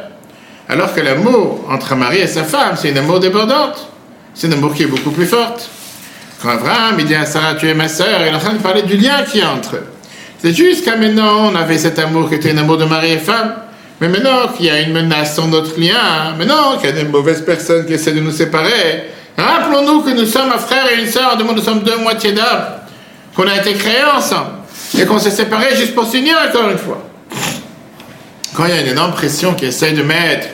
Alors 0.70 0.94
que 0.94 1.02
l'amour 1.02 1.66
entre 1.68 1.92
un 1.92 1.96
mari 1.96 2.16
et 2.16 2.26
sa 2.26 2.44
femme, 2.44 2.76
c'est 2.76 2.94
un 2.94 2.96
amour 2.96 3.20
débordante. 3.20 3.88
C'est 4.32 4.46
un 4.46 4.52
amour 4.52 4.72
qui 4.72 4.84
est 4.84 4.86
beaucoup 4.86 5.10
plus 5.10 5.26
forte. 5.26 5.68
Quand 6.40 6.48
Abraham 6.48 6.96
il 6.98 7.04
dit 7.04 7.14
à 7.14 7.26
Sarah, 7.26 7.56
tu 7.56 7.68
es 7.68 7.74
ma 7.74 7.88
sœur, 7.88 8.20
il 8.22 8.28
est 8.28 8.34
en 8.34 8.38
train 8.38 8.54
de 8.54 8.62
parler 8.62 8.82
du 8.84 8.96
lien 8.96 9.22
qui 9.30 9.44
entre 9.44 9.76
eux. 9.76 9.86
C'est 10.42 10.52
jusqu'à 10.52 10.96
maintenant, 10.96 11.50
on 11.50 11.54
avait 11.54 11.78
cet 11.78 11.98
amour 11.98 12.28
qui 12.28 12.34
était 12.36 12.52
un 12.52 12.58
amour 12.58 12.76
de 12.76 12.84
mari 12.84 13.12
et 13.12 13.18
femme. 13.18 13.54
Mais 14.00 14.08
maintenant 14.08 14.48
qu'il 14.54 14.66
y 14.66 14.70
a 14.70 14.80
une 14.80 14.92
menace 14.92 15.34
sur 15.34 15.46
notre 15.46 15.80
lien, 15.80 16.34
maintenant 16.36 16.76
qu'il 16.76 16.90
y 16.90 16.92
a 16.92 16.96
des 16.96 17.04
mauvaises 17.04 17.40
personnes 17.40 17.86
qui 17.86 17.94
essaient 17.94 18.12
de 18.12 18.20
nous 18.20 18.30
séparer, 18.30 19.10
rappelons-nous 19.38 20.02
que 20.02 20.10
nous 20.10 20.26
sommes 20.26 20.52
un 20.52 20.58
frère 20.58 20.84
et 20.92 21.00
une 21.00 21.08
sœur, 21.08 21.38
nous 21.38 21.62
sommes 21.62 21.80
deux 21.80 21.96
moitiés 21.96 22.32
d'âme, 22.32 22.66
qu'on 23.34 23.48
a 23.48 23.56
été 23.56 23.72
créés 23.72 24.04
ensemble, 24.14 24.50
et 24.98 25.06
qu'on 25.06 25.18
s'est 25.18 25.30
séparés 25.30 25.74
juste 25.76 25.94
pour 25.94 26.04
s'unir 26.06 26.36
encore 26.46 26.70
une 26.70 26.76
fois. 26.76 27.02
Quand 28.54 28.66
il 28.66 28.74
y 28.74 28.78
a 28.78 28.82
une 28.82 28.88
énorme 28.88 29.12
pression 29.12 29.54
qui 29.54 29.64
essaye 29.64 29.94
de 29.94 30.02
mettre 30.02 30.48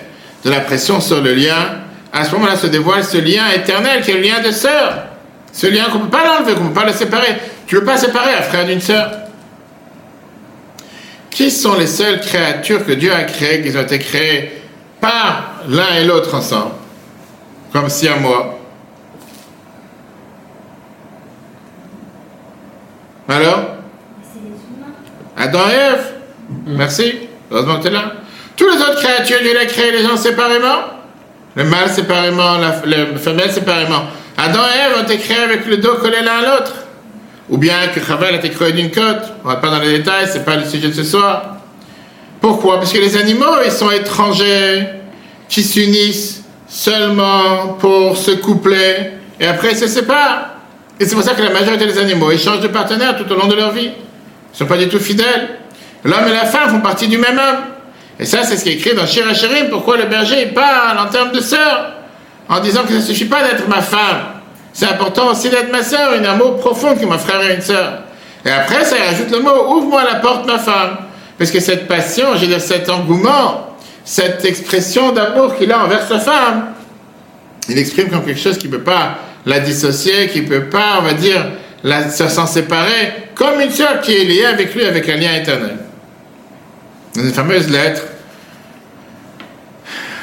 de 0.45 0.51
la 0.51 0.61
pression 0.61 1.01
sur 1.01 1.21
le 1.21 1.35
lien, 1.35 1.81
à 2.13 2.25
ce 2.25 2.33
moment-là 2.33 2.57
se 2.57 2.69
dévoile 2.69 3.03
ce 3.03 3.17
lien 3.17 3.45
éternel 3.55 4.03
qui 4.03 4.13
est 4.13 4.15
le 4.15 4.21
lien 4.21 4.41
de 4.41 4.53
sœur. 4.53 5.05
Ce 5.53 5.67
lien 5.67 5.85
qu'on 5.91 5.99
ne 5.99 6.05
peut 6.05 6.11
pas 6.11 6.25
l'enlever, 6.25 6.55
qu'on 6.55 6.65
ne 6.65 6.69
peut 6.69 6.81
pas 6.81 6.87
le 6.87 6.93
séparer. 6.93 7.37
Tu 7.67 7.75
ne 7.75 7.81
peux 7.81 7.87
pas 7.87 7.97
séparer 7.97 8.35
un 8.35 8.43
frère 8.43 8.67
d'une 8.67 8.81
sœur. 8.81 9.11
Qui 11.33 11.51
sont 11.51 11.77
les 11.77 11.87
seules 11.87 12.21
créatures 12.21 12.85
que 12.85 12.93
Dieu 12.93 13.13
a 13.13 13.25
créées, 13.25 13.63
qui 13.63 13.77
ont 13.77 13.81
été 13.81 13.99
créées 13.99 14.63
par 15.01 15.63
l'un 15.67 15.97
et 15.97 16.05
l'autre 16.05 16.35
ensemble? 16.35 16.73
Comme 17.73 17.89
si 17.89 18.07
à 18.07 18.17
moi. 18.17 18.59
Alors? 23.29 23.61
Les. 24.37 25.43
Adam 25.43 25.61
et 25.71 25.75
Ève. 25.75 26.13
Merci. 26.67 27.15
Heureusement 27.51 27.79
que 27.79 27.83
tu 27.83 27.89
es 27.89 27.93
là. 27.93 28.13
Tous 28.55 28.69
les 28.69 28.77
autres 28.77 29.01
créatures, 29.03 29.41
Dieu 29.41 29.59
a 29.59 29.65
créé 29.65 29.91
les 29.91 30.03
gens 30.03 30.19
séparément? 30.19 30.83
Le 31.55 31.65
mâle 31.65 31.89
séparément, 31.89 32.59
la, 32.59 32.83
la 32.85 33.19
femelle 33.19 33.51
séparément. 33.51 34.03
Adam 34.37 34.61
et 34.61 34.79
Ève 34.79 34.99
ont 35.01 35.05
été 35.05 35.17
créés 35.17 35.43
avec 35.43 35.67
le 35.67 35.79
dos 35.79 35.95
collé 35.95 36.21
l'un 36.23 36.39
à 36.39 36.43
l'autre. 36.43 36.75
Ou 37.49 37.59
bien 37.59 37.89
que 37.95 38.01
Chavel 38.01 38.35
a 38.35 38.39
été 38.39 38.51
créé 38.51 38.73
d'une 38.73 38.91
côte. 38.91 39.23
On 39.45 39.49
ne 39.49 39.55
va 39.55 39.61
pas 39.61 39.69
dans 39.69 39.81
les 39.81 39.99
détails, 39.99 40.29
c'est 40.31 40.45
pas 40.45 40.57
le 40.57 40.65
sujet 40.65 40.89
de 40.89 40.93
ce 40.93 41.05
soir. 41.05 41.57
Pourquoi? 42.41 42.79
Parce 42.79 42.93
que 42.93 42.99
les 42.99 43.17
animaux, 43.17 43.57
ils 43.65 43.71
sont 43.71 43.91
étrangers, 43.91 44.87
qui 45.49 45.63
s'unissent 45.63 46.43
seulement 46.67 47.77
pour 47.79 48.17
se 48.17 48.31
coupler, 48.31 49.13
et 49.39 49.47
après 49.47 49.73
ils 49.73 49.77
se 49.77 49.87
séparent. 49.87 50.47
Et 50.99 51.05
c'est 51.05 51.15
pour 51.15 51.25
ça 51.25 51.35
que 51.35 51.43
la 51.43 51.51
majorité 51.51 51.85
des 51.85 51.99
animaux, 51.99 52.31
ils 52.33 52.39
changent 52.39 52.61
de 52.61 52.69
partenaire 52.69 53.17
tout 53.17 53.31
au 53.31 53.37
long 53.37 53.47
de 53.47 53.55
leur 53.55 53.71
vie. 53.71 53.91
Ils 53.91 54.53
ne 54.53 54.57
sont 54.57 54.67
pas 54.67 54.79
du 54.79 54.89
tout 54.89 54.99
fidèles. 54.99 55.51
L'homme 56.05 56.27
et 56.27 56.33
la 56.33 56.47
femme 56.47 56.71
font 56.71 56.81
partie 56.81 57.07
du 57.07 57.19
même 57.19 57.39
homme. 57.39 57.65
Et 58.19 58.25
ça, 58.25 58.45
c'est 58.45 58.57
ce 58.57 58.65
qui 58.65 58.71
est 58.71 58.75
écrit 58.75 58.95
dans 58.95 59.07
Shirachirim, 59.07 59.69
pourquoi 59.69 59.97
le 59.97 60.05
berger 60.05 60.47
parle 60.47 60.99
en 60.99 61.11
termes 61.11 61.33
de 61.33 61.41
sœur, 61.41 61.93
en 62.49 62.61
disant 62.61 62.83
que 62.83 62.91
ça 62.91 62.99
ne 62.99 63.03
suffit 63.03 63.27
pas 63.27 63.43
d'être 63.43 63.69
ma 63.69 63.83
femme. 63.83 64.42
C'est 64.73 64.87
important 64.87 65.31
aussi 65.31 65.51
d'être 65.51 65.71
ma 65.71 65.83
sœur, 65.83 66.13
un 66.13 66.25
amour 66.25 66.57
profond 66.57 66.97
qui 66.97 67.05
m'a 67.07 67.19
frère 67.19 67.43
et 67.43 67.55
une 67.55 67.61
sœur. 67.61 68.03
Et 68.45 68.51
après, 68.51 68.85
ça 68.85 68.97
rajoute 68.97 69.31
le 69.31 69.41
mot 69.41 69.77
ouvre-moi 69.77 70.03
la 70.05 70.17
porte, 70.17 70.47
ma 70.47 70.59
femme. 70.59 70.97
Parce 71.39 71.51
que 71.51 71.61
cette 71.61 71.87
passion, 71.87 72.33
veux 72.35 72.47
dire, 72.47 72.61
cet 72.61 72.89
engouement, 72.89 73.77
cette 74.05 74.45
expression 74.45 75.13
d'amour 75.13 75.57
qu'il 75.57 75.71
a 75.73 75.85
envers 75.85 76.07
sa 76.07 76.19
femme, 76.19 76.73
il 77.69 77.79
exprime 77.79 78.09
comme 78.09 78.25
quelque 78.25 78.41
chose 78.41 78.59
qui 78.59 78.69
ne 78.69 78.73
peut 78.73 78.83
pas 78.83 79.19
la 79.47 79.61
dissocier, 79.61 80.29
qui 80.29 80.43
ne 80.43 80.49
peut 80.49 80.65
pas, 80.65 80.99
on 81.01 81.03
va 81.03 81.15
dire, 81.15 81.47
la, 81.85 82.09
s'en 82.11 82.47
séparer, 82.47 83.31
comme 83.35 83.61
une 83.61 83.71
sœur 83.71 84.01
qui 84.01 84.15
est 84.15 84.25
liée 84.25 84.45
avec 84.45 84.75
lui, 84.75 84.85
avec 84.85 85.09
un 85.09 85.17
lien 85.17 85.35
éternel. 85.35 85.77
Dans 87.15 87.23
une 87.23 87.33
fameuse 87.33 87.69
lettre, 87.69 88.03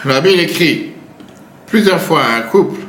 le 0.05 0.13
rabbi 0.13 0.31
il 0.33 0.39
écrit 0.39 0.93
plusieurs 1.67 1.99
fois 1.99 2.21
à 2.23 2.37
un 2.37 2.41
couple 2.41 2.79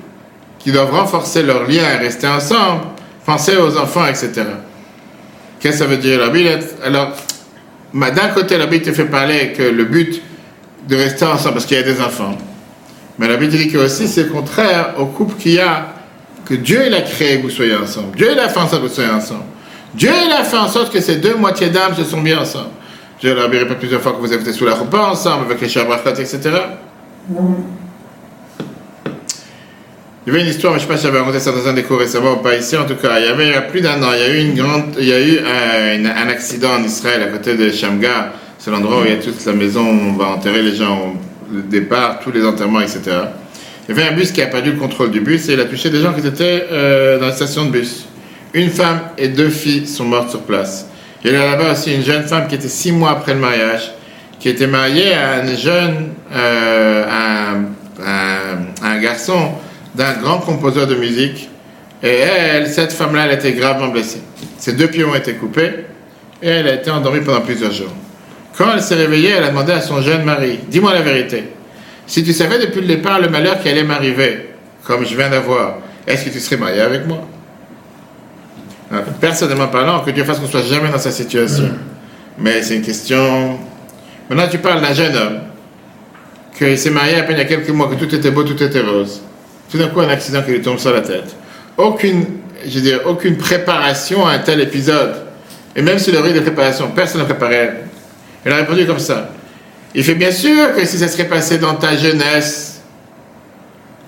qui 0.61 0.71
doivent 0.73 0.93
renforcer 0.93 1.43
leur 1.43 1.67
lien 1.67 1.83
et 1.95 1.97
rester 1.97 2.29
ensemble, 2.29 2.83
penser 3.27 3.57
aux 3.57 3.77
enfants, 3.77 4.07
etc. 4.07 4.31
Qu'est-ce 5.59 5.79
que 5.79 5.85
ça 5.85 5.87
veut 5.87 5.97
dire 5.97 6.21
la 6.21 6.29
Bible? 6.29 6.61
Alors, 6.85 7.13
d'un 7.93 8.29
côté, 8.29 8.57
la 8.57 8.67
Bible 8.67 8.85
te 8.85 8.93
fait 8.93 9.07
parler 9.07 9.53
que 9.53 9.63
le 9.63 9.85
but 9.85 10.23
de 10.89 10.97
rester 10.97 11.25
ensemble, 11.25 11.55
parce 11.55 11.67
qu'il 11.67 11.77
y 11.77 11.81
a 11.81 11.83
des 11.83 12.01
enfants. 12.01 12.37
Mais 13.19 13.29
la 13.29 13.37
Bible 13.37 13.53
dit 13.53 13.69
que 13.69 13.79
aussi 13.79 14.09
c'est 14.09 14.29
contraire 14.31 14.95
au 14.99 15.07
couple 15.07 15.35
qu'il 15.37 15.53
y 15.53 15.61
a, 15.61 15.95
que 16.47 16.55
Dieu 16.55 16.85
il 16.87 16.95
a 16.95 17.03
créé 17.03 17.39
que 17.39 17.43
vous 17.43 17.51
soyez 17.51 17.77
ensemble. 17.77 18.17
Dieu 18.17 18.29
il 18.33 18.39
a 18.39 18.49
fait 18.49 18.59
en 18.59 18.67
sorte 18.67 18.83
que 18.83 18.89
vous 18.89 18.95
soyez 18.95 19.11
ensemble. 19.11 19.45
Dieu 19.95 20.11
il 20.27 20.33
a 20.33 20.45
fait 20.45 20.57
en 20.57 20.69
sorte 20.69 20.93
que 20.93 21.01
ces 21.01 21.17
deux 21.17 21.35
moitiés 21.37 21.69
d'âme 21.69 21.95
se 21.95 22.05
sont 22.05 22.21
mis 22.21 22.35
ensemble. 22.35 22.71
Dieu 23.21 23.35
leur 23.35 23.45
a 23.45 23.49
répété 23.49 23.75
plusieurs 23.75 24.01
fois 24.01 24.13
que 24.13 24.19
vous 24.19 24.33
avez 24.33 24.41
été 24.41 24.53
sous 24.53 24.65
la 24.65 24.75
repas 24.75 25.11
ensemble, 25.11 25.45
avec 25.45 25.61
les 25.61 25.69
chabrachot, 25.69 26.11
etc. 26.11 26.39
Il 30.27 30.33
y 30.33 30.37
avait 30.37 30.45
une 30.45 30.51
histoire, 30.51 30.75
mais 30.75 30.79
je 30.79 30.85
ne 30.85 30.89
sais 30.89 30.95
pas 30.95 30.99
si 30.99 31.07
j'avais 31.07 31.19
raconté 31.19 31.41
ça 31.41 31.51
dans 31.51 31.67
un 31.67 31.73
des 31.73 31.83
cours 31.83 31.99
récemment 31.99 32.33
ou 32.33 32.37
pas 32.37 32.55
ici, 32.55 32.77
en 32.77 32.85
tout 32.85 32.95
cas. 32.97 33.19
Il 33.19 33.25
y 33.25 33.29
avait 33.29 33.47
il 33.47 33.53
y 33.53 33.55
a 33.55 33.63
plus 33.63 33.81
d'un 33.81 34.03
an, 34.03 34.09
il 34.13 34.21
y 34.21 34.23
a 34.23 34.29
eu, 34.29 34.39
une 34.41 34.55
grande, 34.55 34.95
il 34.99 35.07
y 35.07 35.13
a 35.13 35.19
eu 35.21 35.39
un, 35.39 36.29
accident 36.29 36.73
en 36.79 36.85
Israël 36.85 37.23
à 37.23 37.27
côté 37.29 37.55
de 37.57 37.71
Shamgar. 37.71 38.33
C'est 38.59 38.71
l'endroit 38.71 39.01
où 39.01 39.05
il 39.07 39.13
y 39.13 39.15
a 39.15 39.17
toute 39.17 39.43
la 39.47 39.55
maison 39.55 39.81
où 39.83 40.11
on 40.11 40.13
va 40.13 40.27
enterrer 40.27 40.61
les 40.63 40.75
gens, 40.77 41.15
le 41.51 41.63
départ, 41.63 42.21
tous 42.21 42.33
les 42.33 42.45
enterrements, 42.45 42.83
etc. 42.83 43.01
Il 43.89 43.97
y 43.97 43.99
avait 43.99 44.11
un 44.11 44.13
bus 44.15 44.31
qui 44.31 44.43
a 44.43 44.47
perdu 44.47 44.73
le 44.73 44.77
contrôle 44.79 45.11
du 45.11 45.21
bus 45.21 45.49
et 45.49 45.55
il 45.55 45.61
a 45.61 45.65
touché 45.65 45.89
des 45.89 46.01
gens 46.01 46.13
qui 46.13 46.25
étaient 46.27 46.67
euh, 46.71 47.19
dans 47.19 47.27
la 47.29 47.33
station 47.33 47.65
de 47.65 47.71
bus. 47.71 48.05
Une 48.53 48.69
femme 48.69 49.01
et 49.17 49.29
deux 49.29 49.49
filles 49.49 49.87
sont 49.87 50.05
mortes 50.05 50.29
sur 50.31 50.43
place. 50.43 50.87
Il 51.25 51.33
y 51.33 51.35
a 51.35 51.51
là-bas 51.51 51.73
aussi 51.73 51.95
une 51.95 52.05
jeune 52.05 52.25
femme 52.25 52.47
qui 52.47 52.57
était 52.57 52.69
six 52.69 52.93
mois 52.93 53.13
après 53.13 53.33
le 53.33 53.41
mariage, 53.41 53.91
qui 54.39 54.51
était 54.51 54.67
mariée 54.67 55.15
à 55.15 55.41
un 55.41 55.57
jeune, 55.57 56.09
euh, 56.35 57.05
un- 57.09 58.87
un 58.87 58.99
garçon 59.01 59.53
d'un 59.95 60.15
grand 60.15 60.39
compositeur 60.39 60.87
de 60.87 60.95
musique. 60.95 61.49
Et 62.03 62.09
elle, 62.09 62.69
cette 62.69 62.93
femme-là, 62.93 63.25
elle 63.25 63.31
a 63.31 63.35
été 63.35 63.53
gravement 63.53 63.89
blessée. 63.89 64.23
Ses 64.59 64.73
deux 64.73 64.89
pieds 64.89 65.05
ont 65.05 65.15
été 65.15 65.35
coupés 65.35 65.71
et 66.43 66.49
elle 66.49 66.69
a 66.69 66.75
été 66.75 66.91
endormie 66.91 67.21
pendant 67.21 67.43
plusieurs 67.43 67.73
jours. 67.73 67.93
Quand 68.57 68.73
elle 68.73 68.83
s'est 68.83 68.95
réveillée, 68.95 69.31
elle 69.31 69.45
a 69.45 69.49
demandé 69.49 69.73
à 69.73 69.81
son 69.81 70.01
jeune 70.01 70.25
mari, 70.25 70.61
dis-moi 70.69 70.93
la 70.95 71.03
vérité. 71.03 71.45
Si 72.07 72.25
tu 72.25 72.33
savais 72.33 72.59
depuis 72.59 72.81
le 72.81 72.87
départ 72.87 73.21
le 73.21 73.29
malheur 73.29 73.61
qui 73.61 73.69
allait 73.69 73.85
m'arriver, 73.85 74.51
comme 74.85 75.05
je 75.07 75.15
viens 75.15 75.31
d'avoir, 75.31 75.77
est-ce 76.07 76.25
que 76.25 76.31
tu 76.31 76.41
serais 76.41 76.57
marié 76.57 76.81
avec 76.81 77.07
moi? 77.07 77.27
Alors, 78.91 79.05
Personnellement 79.21 79.69
parlant, 79.69 80.01
que 80.01 80.11
Dieu 80.11 80.25
fasse 80.25 80.39
qu'on 80.39 80.49
soit 80.49 80.63
jamais 80.63 80.91
dans 80.91 80.99
sa 80.99 81.11
situation. 81.11 81.69
Mais 82.39 82.63
c'est 82.63 82.77
une 82.77 82.83
question... 82.83 83.59
Maintenant, 84.29 84.49
tu 84.51 84.59
parles 84.59 84.81
d'un 84.81 84.95
jeune 84.95 85.15
homme 85.15 85.39
qu'il 86.57 86.79
s'est 86.79 86.91
marié 86.91 87.17
à 87.17 87.23
peine 87.23 87.37
il 87.37 87.39
y 87.39 87.43
a 87.43 87.45
quelques 87.45 87.71
mois, 87.71 87.89
que 87.89 87.95
tout 87.95 88.13
était 88.15 88.31
beau, 88.31 88.43
tout 88.43 88.61
était 88.63 88.81
rose. 88.81 89.23
Tout 89.71 89.79
d'un 89.79 89.89
coup, 89.89 90.01
un 90.01 90.09
accident 90.09 90.43
qui 90.43 90.51
lui 90.51 90.63
tombe 90.63 90.79
sur 90.79 90.93
la 90.93 91.01
tête. 91.01 91.37
Aucune, 91.77 92.25
je 92.67 92.75
veux 92.75 92.81
dire, 92.81 93.01
aucune 93.07 93.37
préparation 93.37 94.27
à 94.27 94.33
un 94.33 94.39
tel 94.39 94.61
épisode. 94.61 95.15
Et 95.77 95.83
même 95.83 95.99
s'il 95.99 96.17
aurait 96.17 96.31
eu 96.31 96.35
des 96.35 96.41
préparations, 96.41 96.91
personne 96.95 97.21
ne 97.21 97.27
préparait. 97.27 97.85
Il 98.45 98.53
a 98.53 98.57
répondu 98.57 98.87
comme 98.87 98.99
ça. 98.99 99.31
Il 99.95 100.03
fait 100.03 100.15
bien 100.15 100.33
sûr 100.33 100.75
que 100.75 100.85
si 100.85 100.99
ça 100.99 101.09
serait 101.09 101.29
passé 101.29 101.59
dans 101.59 101.75
ta 101.75 101.97
jeunesse, 101.97 102.81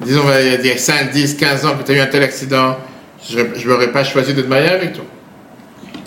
disons 0.01 0.23
il 0.41 0.67
y 0.67 0.71
a 0.71 0.79
5, 0.79 1.11
10, 1.11 1.35
15 1.35 1.67
ans 1.67 1.77
que 1.77 1.85
tu 1.85 1.93
as 1.93 1.95
eu 1.97 2.01
un 2.01 2.07
tel 2.07 2.23
accident, 2.23 2.77
je 3.29 3.39
ne 3.39 3.69
m'aurais 3.69 3.93
pas 3.93 4.05
choisi 4.05 4.35
de 4.35 4.43
te 4.43 4.49
marier 4.49 4.69
avec 4.69 4.95
toi. 4.95 5.05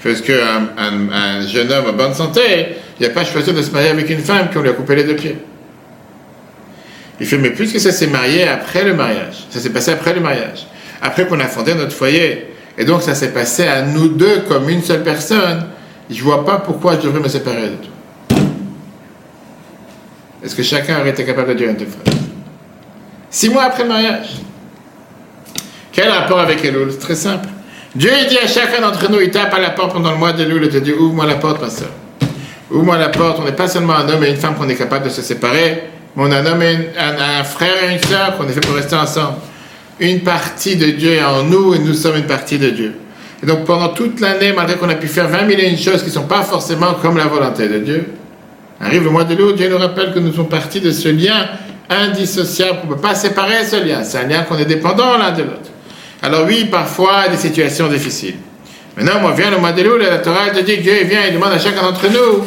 Parce 0.03 0.21
qu'un 0.21 0.69
un, 0.77 1.11
un 1.11 1.47
jeune 1.47 1.71
homme 1.71 1.85
en 1.89 1.93
bonne 1.93 2.13
santé, 2.13 2.75
il 2.99 3.07
n'a 3.07 3.13
pas 3.13 3.25
choisi 3.25 3.51
de 3.51 3.61
se 3.61 3.71
marier 3.71 3.89
avec 3.89 4.09
une 4.09 4.19
femme 4.19 4.49
qui 4.49 4.59
lui 4.59 4.69
a 4.69 4.73
coupé 4.73 4.95
les 4.95 5.03
deux 5.03 5.15
pieds. 5.15 5.37
Il 7.19 7.25
fait, 7.25 7.37
mais 7.37 7.51
puisque 7.51 7.79
ça 7.79 7.91
s'est 7.91 8.07
marié 8.07 8.47
après 8.47 8.83
le 8.83 8.93
mariage, 8.93 9.45
ça 9.49 9.59
s'est 9.59 9.69
passé 9.69 9.91
après 9.91 10.13
le 10.13 10.21
mariage, 10.21 10.67
après 11.01 11.25
qu'on 11.27 11.39
a 11.39 11.45
fondé 11.47 11.73
notre 11.73 11.93
foyer, 11.93 12.53
et 12.77 12.83
donc 12.83 13.01
ça 13.01 13.15
s'est 13.15 13.31
passé 13.31 13.65
à 13.67 13.81
nous 13.83 14.09
deux 14.09 14.41
comme 14.47 14.69
une 14.69 14.83
seule 14.83 15.03
personne, 15.03 15.67
je 16.09 16.21
vois 16.21 16.45
pas 16.45 16.57
pourquoi 16.57 16.95
je 16.95 17.01
devrais 17.01 17.21
me 17.21 17.29
séparer 17.29 17.69
de 17.69 17.75
toi. 17.75 18.39
Est-ce 20.43 20.55
que 20.55 20.63
chacun 20.63 20.99
aurait 20.99 21.09
été 21.09 21.25
capable 21.25 21.49
de 21.49 21.53
dire 21.53 21.69
une 21.69 21.77
telle 21.77 21.87
phrase? 21.87 22.19
Six 23.29 23.49
mois 23.49 23.63
après 23.63 23.83
le 23.83 23.89
mariage. 23.89 24.27
Quel 25.91 26.09
rapport 26.09 26.39
avec 26.39 26.63
Elul? 26.63 26.91
C'est 26.91 26.99
très 26.99 27.15
simple. 27.15 27.47
Dieu 27.95 28.11
dit 28.29 28.37
à 28.37 28.45
chacun 28.45 28.81
d'entre 28.81 29.09
nous, 29.09 29.21
il 29.21 29.31
tape 29.31 29.53
à 29.53 29.59
la 29.59 29.69
porte 29.69 29.93
pendant 29.93 30.11
le 30.11 30.17
mois 30.17 30.33
d'Elul 30.33 30.65
et 30.65 30.69
te 30.69 30.77
dit 30.77 30.91
Ouvre-moi 30.91 31.25
la 31.25 31.35
porte, 31.35 31.61
ma 31.61 31.69
soeur. 31.69 31.89
Ouvre-moi 32.69 32.97
la 32.97 33.09
porte. 33.09 33.39
On 33.41 33.45
n'est 33.45 33.53
pas 33.53 33.67
seulement 33.67 33.95
un 33.95 34.07
homme 34.09 34.23
et 34.23 34.29
une 34.29 34.35
femme 34.35 34.55
qu'on 34.55 34.67
est 34.67 34.75
capable 34.75 35.05
de 35.05 35.09
se 35.09 35.21
séparer, 35.21 35.83
on 36.17 36.31
a 36.31 36.39
un 36.39 36.61
un, 36.61 37.43
frère 37.43 37.83
et 37.83 37.93
une 37.93 38.03
soeur 38.03 38.37
qu'on 38.37 38.47
est 38.47 38.53
fait 38.53 38.61
pour 38.61 38.75
rester 38.75 38.95
ensemble. 38.95 39.35
Une 39.99 40.21
partie 40.21 40.75
de 40.75 40.87
Dieu 40.91 41.13
est 41.13 41.23
en 41.23 41.43
nous 41.43 41.73
et 41.73 41.79
nous 41.79 41.93
sommes 41.93 42.17
une 42.17 42.25
partie 42.25 42.57
de 42.57 42.69
Dieu. 42.69 42.95
Et 43.43 43.45
donc 43.45 43.65
pendant 43.65 43.89
toute 43.89 44.19
l'année, 44.19 44.53
malgré 44.53 44.77
qu'on 44.77 44.89
a 44.89 44.95
pu 44.95 45.07
faire 45.07 45.27
20 45.27 45.47
000 45.47 45.51
et 45.59 45.69
une 45.69 45.77
choses 45.77 46.01
qui 46.01 46.09
ne 46.09 46.13
sont 46.13 46.27
pas 46.27 46.43
forcément 46.43 46.93
comme 47.01 47.17
la 47.17 47.25
volonté 47.25 47.67
de 47.67 47.79
Dieu, 47.79 48.13
arrive 48.79 49.03
le 49.03 49.09
mois 49.09 49.23
de 49.23 49.35
l'eau, 49.35 49.51
Dieu 49.51 49.69
nous 49.69 49.77
rappelle 49.77 50.13
que 50.13 50.19
nous 50.19 50.33
sommes 50.33 50.49
partis 50.49 50.81
de 50.81 50.91
ce 50.91 51.09
lien 51.09 51.47
indissociable, 51.89 52.79
qu'on 52.81 52.87
ne 52.87 52.93
peut 52.93 53.01
pas 53.01 53.15
séparer 53.15 53.63
ce 53.65 53.75
lien. 53.75 54.03
C'est 54.03 54.19
un 54.19 54.27
lien 54.27 54.43
qu'on 54.43 54.57
est 54.57 54.65
dépendant 54.65 55.17
l'un 55.17 55.31
de 55.31 55.43
l'autre. 55.43 55.69
Alors 56.21 56.45
oui, 56.47 56.65
parfois, 56.65 57.27
des 57.29 57.37
situations 57.37 57.87
difficiles. 57.87 58.35
Maintenant, 58.97 59.19
moi, 59.19 59.33
vient 59.33 59.51
le 59.51 59.57
mois 59.57 59.73
de 59.73 59.83
l'eau, 59.83 59.97
la 59.97 60.17
Torah 60.19 60.49
te 60.49 60.61
dit 60.61 60.77
Dieu 60.77 61.03
vient 61.03 61.25
et 61.25 61.31
demande 61.31 61.51
à 61.51 61.59
chacun 61.59 61.81
d'entre 61.81 62.07
nous, 62.09 62.45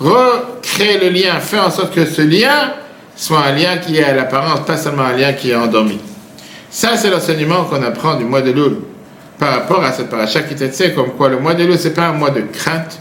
recréer 0.00 0.98
le 0.98 1.08
lien, 1.08 1.38
faire 1.40 1.64
en 1.64 1.70
sorte 1.70 1.94
que 1.94 2.04
ce 2.04 2.22
lien 2.22 2.74
soit 3.16 3.40
un 3.44 3.52
lien 3.52 3.78
qui 3.78 3.96
est 3.96 4.04
à 4.04 4.14
l'apparence, 4.14 4.60
pas 4.66 4.76
seulement 4.76 5.02
un 5.04 5.16
lien 5.16 5.32
qui 5.32 5.50
est 5.50 5.54
endormi. 5.54 5.98
Ça, 6.70 6.96
c'est 6.96 7.10
l'enseignement 7.10 7.64
qu'on 7.64 7.82
apprend 7.82 8.16
du 8.16 8.24
mois 8.24 8.42
de 8.42 8.50
l'eau 8.50 8.88
par 9.38 9.52
rapport 9.52 9.84
à 9.84 9.92
cette 9.92 10.10
paracha 10.10 10.42
qui 10.42 10.54
t'était, 10.54 10.92
comme 10.92 11.10
quoi 11.10 11.28
le 11.28 11.38
mois 11.38 11.54
de 11.54 11.64
l'eau, 11.64 11.76
c'est 11.76 11.94
pas 11.94 12.08
un 12.08 12.12
mois 12.12 12.30
de 12.30 12.42
crainte, 12.52 13.00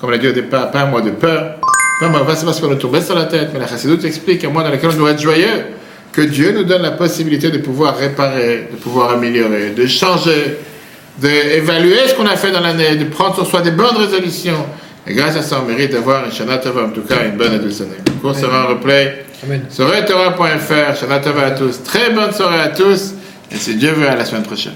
comme 0.00 0.10
l'a 0.10 0.18
dit 0.18 0.28
au 0.28 0.32
départ, 0.32 0.70
pas 0.70 0.82
un 0.82 0.86
mois 0.86 1.02
de 1.02 1.10
peur, 1.10 1.56
pas 2.00 2.06
un 2.06 2.08
mois 2.08 2.24
c'est 2.34 2.44
parce 2.44 2.60
qu'on 2.60 2.68
nous 2.68 2.76
tombait 2.76 3.00
sur 3.00 3.14
la 3.14 3.24
tête, 3.24 3.50
mais 3.52 3.58
la 3.58 3.66
chassidoute 3.66 4.04
explique 4.04 4.44
un 4.44 4.50
mois 4.50 4.62
dans 4.62 4.70
lequel 4.70 4.90
on 4.90 4.96
doit 4.96 5.10
être 5.12 5.20
joyeux, 5.20 5.66
que 6.12 6.22
Dieu 6.22 6.52
nous 6.52 6.64
donne 6.64 6.82
la 6.82 6.92
possibilité 6.92 7.50
de 7.50 7.58
pouvoir 7.58 7.96
réparer, 7.96 8.68
de 8.70 8.76
pouvoir 8.76 9.12
améliorer, 9.12 9.70
de 9.70 9.86
changer, 9.86 10.58
d'évaluer 11.18 12.08
ce 12.08 12.14
qu'on 12.14 12.26
a 12.26 12.36
fait 12.36 12.50
dans 12.50 12.60
l'année, 12.60 12.96
de 12.96 13.04
prendre 13.04 13.34
sur 13.34 13.46
soi 13.46 13.62
des 13.62 13.70
bonnes 13.70 13.96
résolutions. 13.96 14.66
Et 15.06 15.14
grâce 15.14 15.36
à 15.36 15.42
ça, 15.42 15.60
on 15.62 15.66
mérite 15.68 15.92
d'avoir 15.92 16.24
un 16.24 16.30
Shana 16.30 16.58
Tova, 16.58 16.84
en 16.84 16.90
tout 16.90 17.02
cas 17.02 17.24
une 17.24 17.36
bonne 17.36 17.54
et 17.54 17.58
douce 17.58 17.80
année. 17.80 17.96
Le 18.06 18.12
cours 18.20 18.36
sera 18.36 18.66
en 18.66 18.68
replay 18.68 19.24
Amen. 19.44 19.64
sur 19.68 19.92
etorah.fr. 19.92 20.96
Shana 20.96 21.18
Tova 21.18 21.46
à 21.46 21.50
tous. 21.52 21.82
Très 21.82 22.10
bonne 22.10 22.32
soirée 22.32 22.60
à 22.60 22.68
tous. 22.68 23.14
Et 23.50 23.56
si 23.56 23.74
Dieu 23.74 23.90
veut, 23.92 24.08
à 24.08 24.14
la 24.14 24.24
semaine 24.24 24.44
prochaine. 24.44 24.74